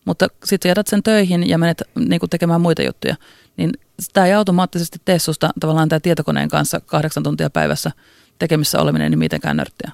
mutta 0.05 0.29
sitten 0.45 0.69
jätät 0.69 0.87
sen 0.87 1.03
töihin 1.03 1.49
ja 1.49 1.59
menet 1.59 1.83
niin 1.95 2.21
kuin 2.21 2.31
tekemään 2.31 2.61
muita 2.61 2.83
juttuja, 2.83 3.17
niin 3.57 3.71
tämä 4.13 4.27
ei 4.27 4.33
automaattisesti 4.33 4.99
tee 5.05 5.19
susta 5.19 5.51
tavallaan 5.61 5.89
tämä 5.89 6.01
tietokoneen 6.01 6.49
kanssa 6.49 6.81
kahdeksan 6.81 7.23
tuntia 7.23 7.51
päivässä 7.51 7.91
tekemissä 8.39 8.81
oleminen 8.81 9.11
niin 9.11 9.19
mitenkään 9.19 9.57
nörttiä. 9.57 9.91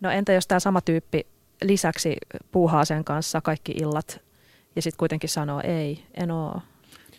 No 0.00 0.10
entä 0.10 0.32
jos 0.32 0.46
tämä 0.46 0.60
sama 0.60 0.80
tyyppi 0.80 1.26
lisäksi 1.64 2.16
puuhaa 2.52 2.84
sen 2.84 3.04
kanssa 3.04 3.40
kaikki 3.40 3.72
illat 3.72 4.20
ja 4.76 4.82
sitten 4.82 4.98
kuitenkin 4.98 5.30
sanoo 5.30 5.60
ei, 5.64 6.04
en 6.14 6.30
oo. 6.30 6.60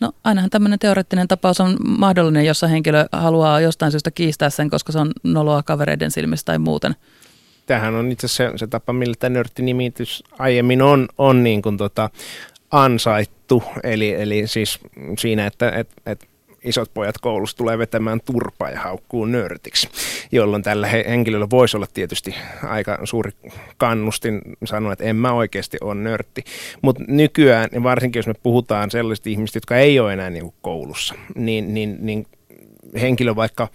No 0.00 0.12
ainahan 0.24 0.50
tämmöinen 0.50 0.78
teoreettinen 0.78 1.28
tapaus 1.28 1.60
on 1.60 1.76
mahdollinen, 1.86 2.46
jossa 2.46 2.66
henkilö 2.66 3.06
haluaa 3.12 3.60
jostain 3.60 3.92
syystä 3.92 4.10
kiistää 4.10 4.50
sen, 4.50 4.70
koska 4.70 4.92
se 4.92 4.98
on 4.98 5.12
noloa 5.22 5.62
kavereiden 5.62 6.10
silmissä 6.10 6.44
tai 6.44 6.58
muuten. 6.58 6.96
Tähän 7.66 7.94
on 7.94 8.12
itse 8.12 8.26
asiassa 8.26 8.52
se, 8.52 8.58
se 8.58 8.66
tapa, 8.66 8.92
millä 8.92 9.14
tämä 9.18 9.34
nörttinimitys 9.34 10.24
aiemmin 10.38 10.82
on, 10.82 11.08
on 11.18 11.42
niin 11.42 11.62
kuin 11.62 11.76
tota 11.76 12.10
ansaittu. 12.70 13.62
Eli, 13.82 14.14
eli 14.14 14.46
siis 14.46 14.78
siinä, 15.18 15.46
että 15.46 15.70
et, 15.70 15.88
et 16.06 16.28
isot 16.64 16.94
pojat 16.94 17.18
koulussa 17.18 17.56
tulee 17.56 17.78
vetämään 17.78 18.20
turpaa 18.20 18.70
ja 18.70 18.80
haukkuu 18.80 19.24
nörtiksi, 19.24 19.88
jolloin 20.32 20.62
tällä 20.62 20.86
henkilöllä 20.86 21.50
voisi 21.50 21.76
olla 21.76 21.86
tietysti 21.94 22.34
aika 22.62 22.98
suuri 23.04 23.30
kannustin 23.76 24.40
sanoa, 24.64 24.92
että 24.92 25.04
en 25.04 25.16
mä 25.16 25.32
oikeasti 25.32 25.76
ole 25.80 25.94
nörtti. 25.94 26.44
Mutta 26.82 27.02
nykyään, 27.08 27.68
ja 27.72 27.82
varsinkin 27.82 28.18
jos 28.18 28.26
me 28.26 28.34
puhutaan 28.42 28.90
sellaisista 28.90 29.30
ihmistä, 29.30 29.56
jotka 29.56 29.76
ei 29.76 30.00
ole 30.00 30.12
enää 30.12 30.30
niin 30.30 30.52
koulussa, 30.62 31.14
niin, 31.34 31.74
niin, 31.74 31.96
niin 32.00 32.26
henkilö 33.00 33.36
vaikka 33.36 33.68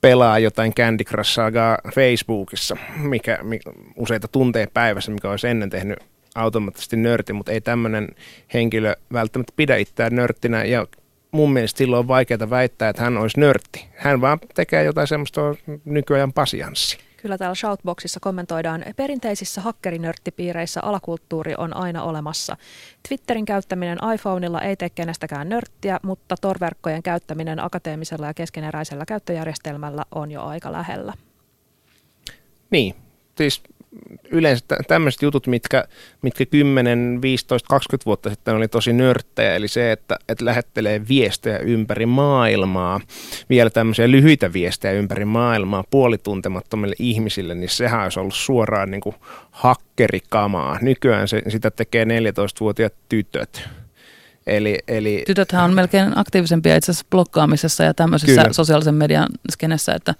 pelaa 0.00 0.38
jotain 0.38 0.74
Candy 0.74 1.04
Crush 1.04 1.30
Sagaa 1.30 1.78
Facebookissa, 1.94 2.76
mikä, 2.96 3.38
mikä 3.42 3.70
useita 3.96 4.28
tunteja 4.28 4.66
päivässä, 4.74 5.12
mikä 5.12 5.30
olisi 5.30 5.48
ennen 5.48 5.70
tehnyt 5.70 5.98
automaattisesti 6.34 6.96
nörtti, 6.96 7.32
mutta 7.32 7.52
ei 7.52 7.60
tämmöinen 7.60 8.08
henkilö 8.54 8.94
välttämättä 9.12 9.52
pidä 9.56 9.76
itseään 9.76 10.14
nörttinä 10.14 10.64
ja 10.64 10.86
mun 11.30 11.52
mielestä 11.52 11.78
silloin 11.78 12.00
on 12.00 12.08
vaikeaa 12.08 12.50
väittää, 12.50 12.88
että 12.88 13.02
hän 13.02 13.16
olisi 13.16 13.40
nörtti. 13.40 13.86
Hän 13.96 14.20
vaan 14.20 14.38
tekee 14.54 14.84
jotain 14.84 15.06
semmoista 15.06 15.40
nykyajan 15.84 16.32
pasianssi. 16.32 16.98
Kyllä 17.22 17.38
täällä 17.38 17.54
Shoutboxissa 17.54 18.20
kommentoidaan, 18.20 18.84
perinteisissä 18.96 19.60
hakkerinörttipiireissä 19.60 20.80
alakulttuuri 20.82 21.54
on 21.58 21.76
aina 21.76 22.02
olemassa. 22.02 22.56
Twitterin 23.08 23.44
käyttäminen 23.44 23.98
iPhoneilla 24.14 24.60
ei 24.60 24.76
tee 24.76 24.90
kenestäkään 24.90 25.48
nörttiä, 25.48 26.00
mutta 26.02 26.34
torverkkojen 26.40 27.02
käyttäminen 27.02 27.64
akateemisella 27.64 28.26
ja 28.26 28.34
keskeneräisellä 28.34 29.06
käyttöjärjestelmällä 29.06 30.04
on 30.14 30.30
jo 30.30 30.42
aika 30.42 30.72
lähellä. 30.72 31.12
Niin, 32.70 32.94
siis 33.36 33.62
yleensä 34.30 34.64
tämmöiset 34.88 35.22
jutut, 35.22 35.46
mitkä, 35.46 35.84
mitkä 36.22 36.46
10, 36.46 37.18
15, 37.22 37.68
20 37.68 38.06
vuotta 38.06 38.30
sitten 38.30 38.54
oli 38.54 38.68
tosi 38.68 38.92
nörttejä, 38.92 39.54
eli 39.54 39.68
se, 39.68 39.92
että, 39.92 40.18
että 40.28 40.44
lähettelee 40.44 41.08
viestejä 41.08 41.58
ympäri 41.58 42.06
maailmaa, 42.06 43.00
vielä 43.50 43.70
tämmöisiä 43.70 44.10
lyhyitä 44.10 44.52
viestejä 44.52 44.92
ympäri 44.92 45.24
maailmaa 45.24 45.84
puolituntemattomille 45.90 46.96
ihmisille, 46.98 47.54
niin 47.54 47.68
sehän 47.68 48.02
olisi 48.02 48.20
ollut 48.20 48.34
suoraan 48.34 48.90
niin 48.90 49.00
kuin 49.00 49.14
hakkerikamaa. 49.50 50.78
Nykyään 50.82 51.28
se, 51.28 51.42
sitä 51.48 51.70
tekee 51.70 52.04
14-vuotiaat 52.04 52.94
tytöt. 53.08 53.68
Eli, 54.46 54.78
eli... 54.88 55.22
Tytöthän 55.26 55.64
on 55.64 55.74
melkein 55.74 56.18
aktiivisempia 56.18 56.76
itse 56.76 56.92
asiassa 56.92 57.06
blokkaamisessa 57.10 57.84
ja 57.84 57.94
tämmöisessä 57.94 58.42
Kyllä. 58.42 58.52
sosiaalisen 58.52 58.94
median 58.94 59.28
skenessä, 59.52 59.92
että 59.94 60.14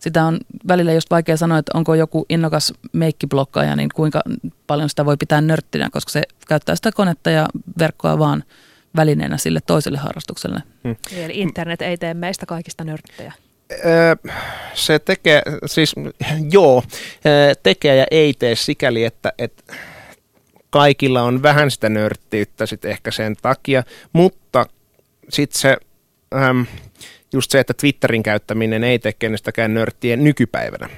sitä 0.00 0.24
on 0.24 0.40
välillä 0.68 0.92
just 0.92 1.10
vaikea 1.10 1.36
sanoa, 1.36 1.58
että 1.58 1.72
onko 1.74 1.94
joku 1.94 2.26
innokas 2.28 2.72
meikkiblokkaaja, 2.92 3.76
niin 3.76 3.88
kuinka 3.94 4.22
paljon 4.66 4.88
sitä 4.88 5.04
voi 5.04 5.16
pitää 5.16 5.40
nörttinä, 5.40 5.88
koska 5.92 6.10
se 6.10 6.22
käyttää 6.48 6.76
sitä 6.76 6.92
konetta 6.92 7.30
ja 7.30 7.48
verkkoa 7.78 8.18
vaan 8.18 8.44
välineenä 8.96 9.38
sille 9.38 9.60
toiselle 9.66 9.98
harrastukselle. 9.98 10.62
Hmm. 10.84 10.96
Eli 11.12 11.40
internet 11.40 11.82
ei 11.82 11.96
tee 11.96 12.14
meistä 12.14 12.46
kaikista 12.46 12.84
nörttejä. 12.84 13.32
Se 14.74 14.98
tekee, 14.98 15.42
siis 15.66 15.94
joo, 16.50 16.82
tekee 17.62 17.96
ja 17.96 18.06
ei 18.10 18.34
tee 18.34 18.56
sikäli, 18.56 19.04
että, 19.04 19.32
että 19.38 19.74
kaikilla 20.70 21.22
on 21.22 21.42
vähän 21.42 21.70
sitä 21.70 21.88
nörttiyttä 21.88 22.66
sitten 22.66 22.90
ehkä 22.90 23.10
sen 23.10 23.36
takia, 23.42 23.82
mutta 24.12 24.66
sitten 25.28 25.60
se... 25.60 25.76
Ähm, 26.34 26.62
just 27.32 27.50
se, 27.50 27.60
että 27.60 27.74
Twitterin 27.74 28.22
käyttäminen 28.22 28.84
ei 28.84 28.98
tee 28.98 29.12
kenestäkään 29.12 29.74
nörttiä 29.74 30.16
nykypäivänä. 30.16 30.86
15-20 30.86 30.90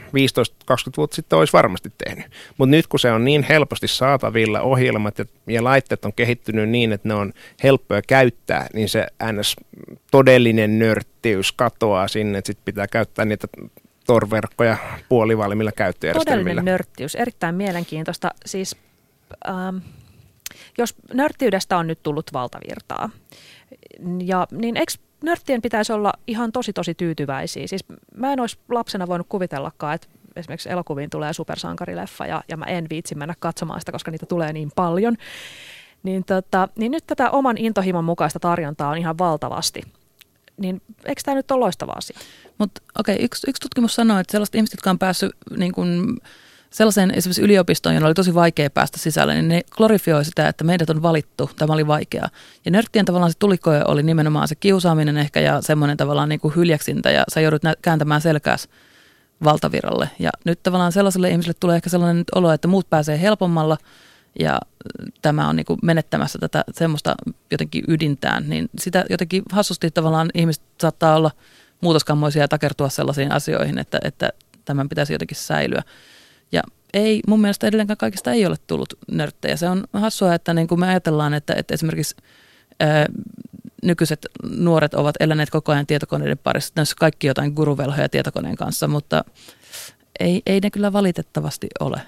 vuotta 0.96 1.16
sitten 1.16 1.38
olisi 1.38 1.52
varmasti 1.52 1.92
tehnyt. 2.04 2.26
Mutta 2.58 2.70
nyt 2.70 2.86
kun 2.86 3.00
se 3.00 3.12
on 3.12 3.24
niin 3.24 3.42
helposti 3.42 3.88
saatavilla, 3.88 4.60
ohjelmat 4.60 5.18
ja, 5.18 5.24
ja 5.46 5.64
laitteet 5.64 6.04
on 6.04 6.12
kehittynyt 6.12 6.68
niin, 6.68 6.92
että 6.92 7.08
ne 7.08 7.14
on 7.14 7.32
helppoja 7.62 8.02
käyttää, 8.02 8.66
niin 8.74 8.88
se 8.88 9.06
ns. 9.32 9.56
todellinen 10.10 10.78
nörttiys 10.78 11.52
katoaa 11.52 12.08
sinne, 12.08 12.38
että 12.38 12.46
sitten 12.46 12.64
pitää 12.64 12.86
käyttää 12.86 13.24
niitä 13.24 13.48
torverkkoja 14.06 14.76
puolivalmilla 15.08 15.72
käyttöjärjestelmillä. 15.72 16.42
Todellinen 16.42 16.64
nörttiys, 16.64 17.14
erittäin 17.14 17.54
mielenkiintoista. 17.54 18.30
Siis, 18.46 18.76
ähm, 19.48 19.76
jos 20.78 20.94
nörttiydestä 21.14 21.78
on 21.78 21.86
nyt 21.86 22.02
tullut 22.02 22.32
valtavirtaa, 22.32 23.10
ja, 24.24 24.46
niin 24.50 24.76
eikö 24.76 24.92
nörttien 25.22 25.62
pitäisi 25.62 25.92
olla 25.92 26.12
ihan 26.26 26.52
tosi 26.52 26.72
tosi 26.72 26.94
tyytyväisiä. 26.94 27.66
Siis 27.66 27.84
mä 28.16 28.32
en 28.32 28.40
olisi 28.40 28.58
lapsena 28.68 29.06
voinut 29.06 29.26
kuvitellakaan, 29.28 29.94
että 29.94 30.08
esimerkiksi 30.36 30.70
elokuviin 30.70 31.10
tulee 31.10 31.32
supersankarileffa 31.32 32.26
ja, 32.26 32.42
ja 32.48 32.56
mä 32.56 32.64
en 32.64 32.86
viitsi 32.90 33.14
mennä 33.14 33.34
katsomaan 33.38 33.80
sitä, 33.80 33.92
koska 33.92 34.10
niitä 34.10 34.26
tulee 34.26 34.52
niin 34.52 34.70
paljon. 34.76 35.16
Niin, 36.02 36.24
tota, 36.24 36.68
niin 36.76 36.92
nyt 36.92 37.06
tätä 37.06 37.30
oman 37.30 37.58
intohimon 37.58 38.04
mukaista 38.04 38.40
tarjontaa 38.40 38.90
on 38.90 38.98
ihan 38.98 39.18
valtavasti. 39.18 39.82
Niin 40.56 40.82
eikö 41.04 41.22
tämä 41.24 41.34
nyt 41.34 41.50
ole 41.50 41.60
loistava 41.60 41.92
asia? 41.92 42.18
Mutta 42.58 42.82
okei, 42.98 43.14
okay, 43.14 43.24
yksi, 43.24 43.50
yksi 43.50 43.60
tutkimus 43.60 43.94
sanoo, 43.94 44.18
että 44.18 44.32
sellaiset 44.32 44.54
ihmiset, 44.54 44.72
jotka 44.72 44.90
on 44.90 44.98
päässyt 44.98 45.32
niin 45.56 45.72
kun, 45.72 46.18
sellaiseen 46.72 47.10
esimerkiksi 47.14 47.42
yliopistoon, 47.42 47.94
jolla 47.94 48.06
oli 48.06 48.14
tosi 48.14 48.34
vaikea 48.34 48.70
päästä 48.70 48.98
sisälle, 48.98 49.34
niin 49.34 49.48
ne 49.48 49.60
glorifioi 49.70 50.24
sitä, 50.24 50.48
että 50.48 50.64
meidät 50.64 50.90
on 50.90 51.02
valittu, 51.02 51.50
tämä 51.58 51.72
oli 51.72 51.86
vaikeaa. 51.86 52.28
Ja 52.64 52.70
nörttien 52.70 53.04
tavallaan 53.04 53.32
se 53.32 53.38
tulikoja 53.38 53.84
oli 53.84 54.02
nimenomaan 54.02 54.48
se 54.48 54.54
kiusaaminen 54.54 55.16
ehkä 55.16 55.40
ja 55.40 55.60
semmoinen 55.60 55.96
tavallaan 55.96 56.28
niin 56.28 56.40
kuin 56.40 56.56
hyljeksintä 56.56 57.10
ja 57.10 57.24
sä 57.28 57.40
joudut 57.40 57.62
kääntämään 57.82 58.20
selkääs 58.20 58.68
valtaviralle. 59.44 60.10
Ja 60.18 60.30
nyt 60.44 60.62
tavallaan 60.62 60.92
sellaiselle 60.92 61.30
ihmiselle 61.30 61.56
tulee 61.60 61.76
ehkä 61.76 61.90
sellainen 61.90 62.24
olo, 62.34 62.52
että 62.52 62.68
muut 62.68 62.90
pääsee 62.90 63.20
helpommalla 63.20 63.76
ja 64.38 64.58
tämä 65.22 65.48
on 65.48 65.56
niin 65.56 65.66
kuin 65.66 65.78
menettämässä 65.82 66.38
tätä 66.38 66.64
semmoista 66.72 67.14
jotenkin 67.50 67.84
ydintään, 67.88 68.48
niin 68.48 68.68
sitä 68.78 69.04
jotenkin 69.10 69.42
hassusti 69.52 69.90
tavallaan 69.90 70.30
ihmiset 70.34 70.62
saattaa 70.80 71.16
olla 71.16 71.30
muutoskammoisia 71.80 72.42
ja 72.42 72.48
takertua 72.48 72.88
sellaisiin 72.88 73.32
asioihin, 73.32 73.78
että, 73.78 73.98
että 74.04 74.30
tämän 74.64 74.88
pitäisi 74.88 75.12
jotenkin 75.12 75.36
säilyä. 75.36 75.82
Ei, 76.94 77.20
mun 77.28 77.40
mielestä 77.40 77.66
edelleenkään 77.66 77.96
kaikista 77.96 78.32
ei 78.32 78.46
ole 78.46 78.56
tullut 78.66 78.94
nörttejä. 79.10 79.56
Se 79.56 79.68
on 79.68 79.84
hassua, 79.92 80.34
että 80.34 80.54
niin 80.54 80.68
kuin 80.68 80.80
me 80.80 80.88
ajatellaan, 80.88 81.34
että, 81.34 81.54
että 81.54 81.74
esimerkiksi 81.74 82.16
ää, 82.80 83.06
nykyiset 83.82 84.26
nuoret 84.42 84.94
ovat 84.94 85.14
eläneet 85.20 85.50
koko 85.50 85.72
ajan 85.72 85.86
tietokoneiden 85.86 86.38
parissa. 86.38 86.72
Ne 86.76 86.82
kaikki 86.98 87.26
jotain 87.26 87.52
guruvelhoja 87.52 88.08
tietokoneen 88.08 88.56
kanssa, 88.56 88.88
mutta 88.88 89.24
ei, 90.20 90.42
ei 90.46 90.60
ne 90.60 90.70
kyllä 90.70 90.92
valitettavasti 90.92 91.68
ole. 91.80 92.00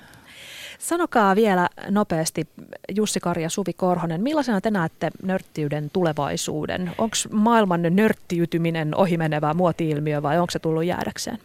Sanokaa 0.79 1.37
vielä 1.37 1.69
nopeasti 1.89 2.49
Jussi 2.95 3.21
Kari 3.21 3.43
ja 3.43 3.51
Suvi 3.51 3.73
Korhonen, 3.73 4.23
millaisena 4.23 4.61
te 4.61 4.71
näette 4.71 5.11
nörttiyden 5.23 5.91
tulevaisuuden? 5.93 6.91
Onko 6.99 7.17
maailman 7.31 7.83
nörttiytyminen 7.91 8.97
ohimenevä 8.97 9.55
muoti-ilmiö 9.55 10.23
vai 10.23 10.39
onko 10.39 10.51
se 10.51 10.59
tullut 10.59 10.85
jäädäkseen? 10.85 11.39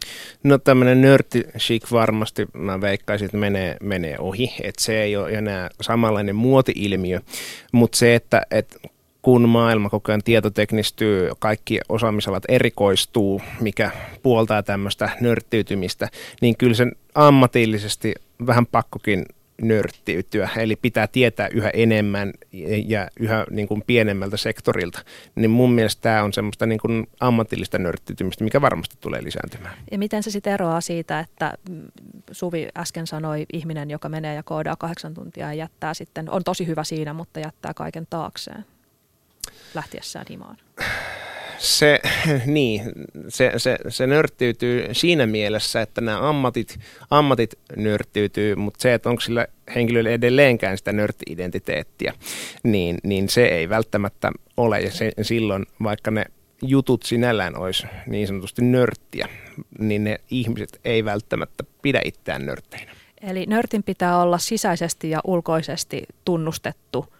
No 0.43 0.57
tämmöinen 0.57 1.01
nörttishik 1.01 1.91
varmasti 1.91 2.47
mä 2.53 2.82
veikkaisin, 2.82 3.25
että 3.25 3.38
menee, 3.38 3.77
menee 3.82 4.15
ohi, 4.19 4.55
että 4.63 4.84
se 4.84 5.01
ei 5.01 5.17
ole 5.17 5.32
enää 5.32 5.69
samanlainen 5.82 6.36
muoti-ilmiö, 6.36 7.19
mutta 7.71 7.97
se, 7.97 8.15
että, 8.15 8.41
että 8.51 8.80
kun 9.21 9.49
maailma 9.49 9.89
koko 9.89 10.11
ajan 10.11 10.23
tietoteknistyy, 10.23 11.30
kaikki 11.39 11.80
osaamisalat 11.89 12.43
erikoistuu, 12.47 13.41
mikä 13.59 13.91
puoltaa 14.23 14.63
tämmöistä 14.63 15.09
nörttiytymistä, 15.21 16.07
niin 16.41 16.57
kyllä 16.57 16.73
sen 16.73 16.91
ammatillisesti 17.15 18.13
vähän 18.47 18.65
pakkokin 18.65 19.25
nörttiytyä, 19.61 20.49
eli 20.57 20.75
pitää 20.75 21.07
tietää 21.07 21.47
yhä 21.47 21.69
enemmän 21.69 22.33
ja 22.85 23.07
yhä 23.19 23.45
niin 23.49 23.67
kuin 23.67 23.83
pienemmältä 23.87 24.37
sektorilta, 24.37 24.99
niin 25.35 25.51
mun 25.51 25.71
mielestä 25.71 26.01
tämä 26.01 26.23
on 26.23 26.33
semmoista 26.33 26.65
niin 26.65 26.79
kuin 26.79 27.07
ammatillista 27.19 27.77
nörttiytymistä, 27.77 28.43
mikä 28.43 28.61
varmasti 28.61 28.95
tulee 28.99 29.23
lisääntymään. 29.23 29.77
Ja 29.91 29.97
miten 29.97 30.23
se 30.23 30.31
sitten 30.31 30.53
eroaa 30.53 30.81
siitä, 30.81 31.19
että 31.19 31.53
Suvi 32.31 32.67
äsken 32.77 33.07
sanoi, 33.07 33.45
ihminen, 33.53 33.89
joka 33.89 34.09
menee 34.09 34.35
ja 34.35 34.43
koodaa 34.43 34.75
kahdeksan 34.75 35.13
tuntia 35.13 35.47
ja 35.47 35.53
jättää 35.53 35.93
sitten, 35.93 36.29
on 36.29 36.43
tosi 36.43 36.67
hyvä 36.67 36.83
siinä, 36.83 37.13
mutta 37.13 37.39
jättää 37.39 37.73
kaiken 37.73 38.07
taakseen 38.09 38.65
lähtiessään 39.75 40.25
himaan? 40.29 40.57
Se, 41.60 41.99
niin, 42.45 42.82
se, 43.28 43.51
se, 43.57 43.78
se 43.89 44.07
nörttiytyy 44.07 44.88
siinä 44.91 45.26
mielessä, 45.26 45.82
että 45.82 46.01
nämä 46.01 46.30
ammatit, 46.30 46.80
ammatit 47.10 47.60
nörttiytyy, 47.76 48.55
mutta 48.55 48.82
se, 48.82 48.93
että 48.93 49.10
onko 49.10 49.22
sillä 49.22 49.47
henkilöllä 49.76 50.10
edelleenkään 50.10 50.78
sitä 50.78 50.91
nörtti-identiteettiä, 50.91 52.14
niin, 52.64 52.97
niin 53.03 53.30
se 53.30 53.45
ei 53.45 53.70
välttämättä 53.70 54.32
ole. 54.57 54.80
Ja 54.80 54.91
se, 54.91 55.12
silloin, 55.22 55.66
vaikka 55.84 56.12
ne 56.12 56.26
jutut 56.62 57.03
sinällään 57.03 57.57
olisi 57.57 57.88
niin 58.07 58.28
sanotusti 58.28 58.62
nörttiä, 58.62 59.28
niin 59.80 60.03
ne 60.03 60.20
ihmiset 60.32 60.80
ei 60.86 61.05
välttämättä 61.05 61.64
pidä 61.82 62.01
itseään 62.05 62.45
nörtteinä. 62.45 62.91
Eli 63.22 63.45
nörtin 63.45 63.84
pitää 63.84 64.22
olla 64.22 64.38
sisäisesti 64.38 65.10
ja 65.10 65.20
ulkoisesti 65.24 66.03
tunnustettu– 66.26 67.05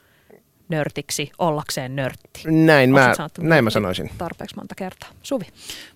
nörtiksi 0.70 1.32
ollakseen 1.39 1.95
nörtti. 1.95 2.41
Näin, 2.45 2.91
mä, 2.91 3.13
näin 3.39 3.63
mä 3.63 3.70
sanoisin. 3.70 4.09
Tarpeeksi 4.17 4.55
monta 4.55 4.76
kertaa. 4.76 5.09
Suvi? 5.24 5.45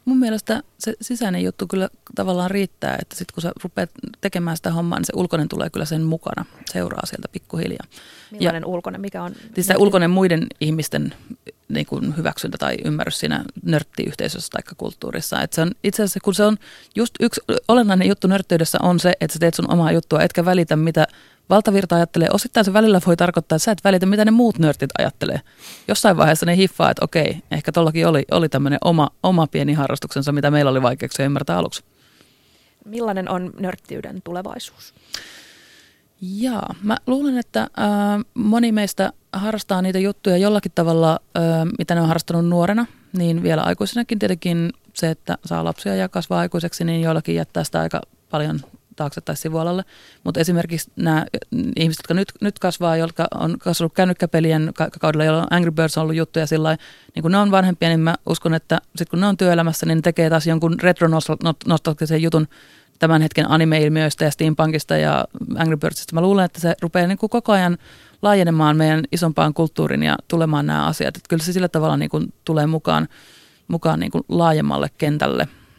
Mun 0.05 0.17
mielestä 0.17 0.63
se 0.79 0.93
sisäinen 1.01 1.43
juttu 1.43 1.67
kyllä 1.67 1.89
tavallaan 2.15 2.51
riittää, 2.51 2.97
että 3.01 3.15
sitten 3.15 3.33
kun 3.33 3.41
sä 3.41 3.51
rupeat 3.63 3.89
tekemään 4.21 4.57
sitä 4.57 4.71
hommaa, 4.71 4.99
niin 4.99 5.05
se 5.05 5.13
ulkoinen 5.15 5.49
tulee 5.49 5.69
kyllä 5.69 5.85
sen 5.85 6.01
mukana, 6.01 6.45
seuraa 6.71 7.05
sieltä 7.05 7.27
pikkuhiljaa. 7.31 7.87
Millainen 8.31 8.61
ja, 8.61 8.67
ulkoinen, 8.67 9.01
mikä 9.01 9.23
on? 9.23 9.35
Siis 9.55 9.67
se 9.67 9.75
ulkoinen 9.77 10.09
muiden 10.09 10.47
ihmisten 10.61 11.13
niin 11.69 11.85
kuin 11.85 12.17
hyväksyntä 12.17 12.57
tai 12.57 12.77
ymmärrys 12.85 13.19
siinä 13.19 13.43
nörttiyhteisössä 13.63 14.49
tai 14.51 14.61
kulttuurissa. 14.77 15.41
Et 15.41 15.53
se 15.53 15.61
on, 15.61 15.71
itse 15.83 16.03
asiassa, 16.03 16.19
kun 16.23 16.33
se 16.33 16.43
on 16.43 16.57
just 16.95 17.13
yksi 17.19 17.41
olennainen 17.67 18.07
juttu 18.07 18.27
nörttiydessä 18.27 18.77
on 18.81 18.99
se, 18.99 19.13
että 19.21 19.33
sä 19.33 19.39
teet 19.39 19.53
sun 19.53 19.71
omaa 19.71 19.91
juttua, 19.91 20.21
etkä 20.21 20.45
välitä 20.45 20.75
mitä 20.75 21.07
valtavirta 21.49 21.95
ajattelee. 21.95 22.27
Osittain 22.31 22.65
se 22.65 22.73
välillä 22.73 23.01
voi 23.05 23.17
tarkoittaa, 23.17 23.55
että 23.55 23.65
sä 23.65 23.71
et 23.71 23.83
välitä, 23.83 24.05
mitä 24.05 24.25
ne 24.25 24.31
muut 24.31 24.59
nörtit 24.59 24.89
ajattelee. 24.97 25.41
Jossain 25.87 26.17
vaiheessa 26.17 26.45
ne 26.45 26.57
hiffaa, 26.57 26.91
että 26.91 27.05
okei, 27.05 27.37
ehkä 27.51 27.71
tollakin 27.71 28.07
oli, 28.07 28.25
oli 28.31 28.49
tämmöinen 28.49 28.79
oma, 28.83 29.09
oma 29.23 29.47
pieni 29.47 29.73
harrastuksensa, 29.73 30.31
mitä 30.31 30.51
meillä 30.51 30.71
oli 30.71 30.81
vaikeuksia 30.81 31.25
ymmärtää 31.25 31.57
aluksi. 31.57 31.83
Millainen 32.85 33.29
on 33.29 33.53
nörttiyden 33.59 34.21
tulevaisuus? 34.23 34.93
Jaa, 36.21 36.75
mä 36.81 36.97
luulen, 37.07 37.37
että 37.37 37.61
äh, 37.61 37.69
moni 38.33 38.71
meistä 38.71 39.13
harrastaa 39.33 39.81
niitä 39.81 39.99
juttuja 39.99 40.37
jollakin 40.37 40.71
tavalla, 40.75 41.19
äh, 41.37 41.43
mitä 41.77 41.95
ne 41.95 42.01
on 42.01 42.07
harrastanut 42.07 42.45
nuorena, 42.45 42.85
niin 43.17 43.43
vielä 43.43 43.61
aikuisenakin 43.61 44.19
tietenkin 44.19 44.73
se, 44.93 45.09
että 45.09 45.37
saa 45.45 45.63
lapsia 45.63 45.95
ja 45.95 46.09
kasvaa 46.09 46.39
aikuiseksi, 46.39 46.83
niin 46.83 47.01
joillakin 47.01 47.35
jättää 47.35 47.63
sitä 47.63 47.79
aika 47.79 48.01
paljon 48.29 48.59
taakse 48.95 49.21
tai 49.21 49.35
sivualalle. 49.35 49.83
Mutta 50.23 50.39
esimerkiksi 50.39 50.91
nämä 50.95 51.25
ihmiset, 51.75 51.99
jotka 51.99 52.13
nyt, 52.13 52.31
nyt 52.41 52.59
kasvaa, 52.59 52.97
jotka 52.97 53.27
on 53.35 53.59
kasvanut 53.59 53.93
kännykkäpelien 53.93 54.71
kaudella, 54.99 55.25
jolloin 55.25 55.47
Angry 55.49 55.71
Birds 55.71 55.97
on 55.97 56.01
ollut 56.01 56.15
juttuja 56.15 56.47
sillä 56.47 56.77
niin 57.15 57.21
kun 57.21 57.31
ne 57.31 57.37
on 57.37 57.51
vanhempia, 57.51 57.89
niin 57.89 57.99
mä 57.99 58.15
uskon, 58.25 58.53
että 58.53 58.81
sitten 58.85 59.07
kun 59.09 59.19
ne 59.19 59.27
on 59.27 59.37
työelämässä, 59.37 59.85
niin 59.85 59.95
ne 59.95 60.01
tekee 60.01 60.29
taas 60.29 60.47
jonkun 60.47 60.79
retro-nostalgisen 60.79 62.21
jutun 62.21 62.47
tämän 62.99 63.21
hetken 63.21 63.51
anime-ilmiöistä 63.51 64.25
ja 64.25 64.31
steampunkista 64.31 64.97
ja 64.97 65.25
Angry 65.57 65.77
Birdsista. 65.77 66.15
Mä 66.15 66.21
luulen, 66.21 66.45
että 66.45 66.59
se 66.59 66.75
rupeaa 66.81 67.07
niin 67.07 67.17
koko 67.17 67.51
ajan 67.51 67.77
laajenemaan 68.21 68.77
meidän 68.77 69.03
isompaan 69.11 69.53
kulttuuriin 69.53 70.03
ja 70.03 70.15
tulemaan 70.27 70.65
nämä 70.65 70.85
asiat. 70.85 71.17
Että 71.17 71.29
kyllä 71.29 71.43
se 71.43 71.53
sillä 71.53 71.67
tavalla 71.67 71.97
niin 71.97 72.09
kuin 72.09 72.33
tulee 72.45 72.67
mukaan, 72.67 73.07
mukaan 73.67 73.99
niin 73.99 74.11
kuin 74.11 74.23
laajemmalle 74.29 74.89
kentälle– 74.97 75.47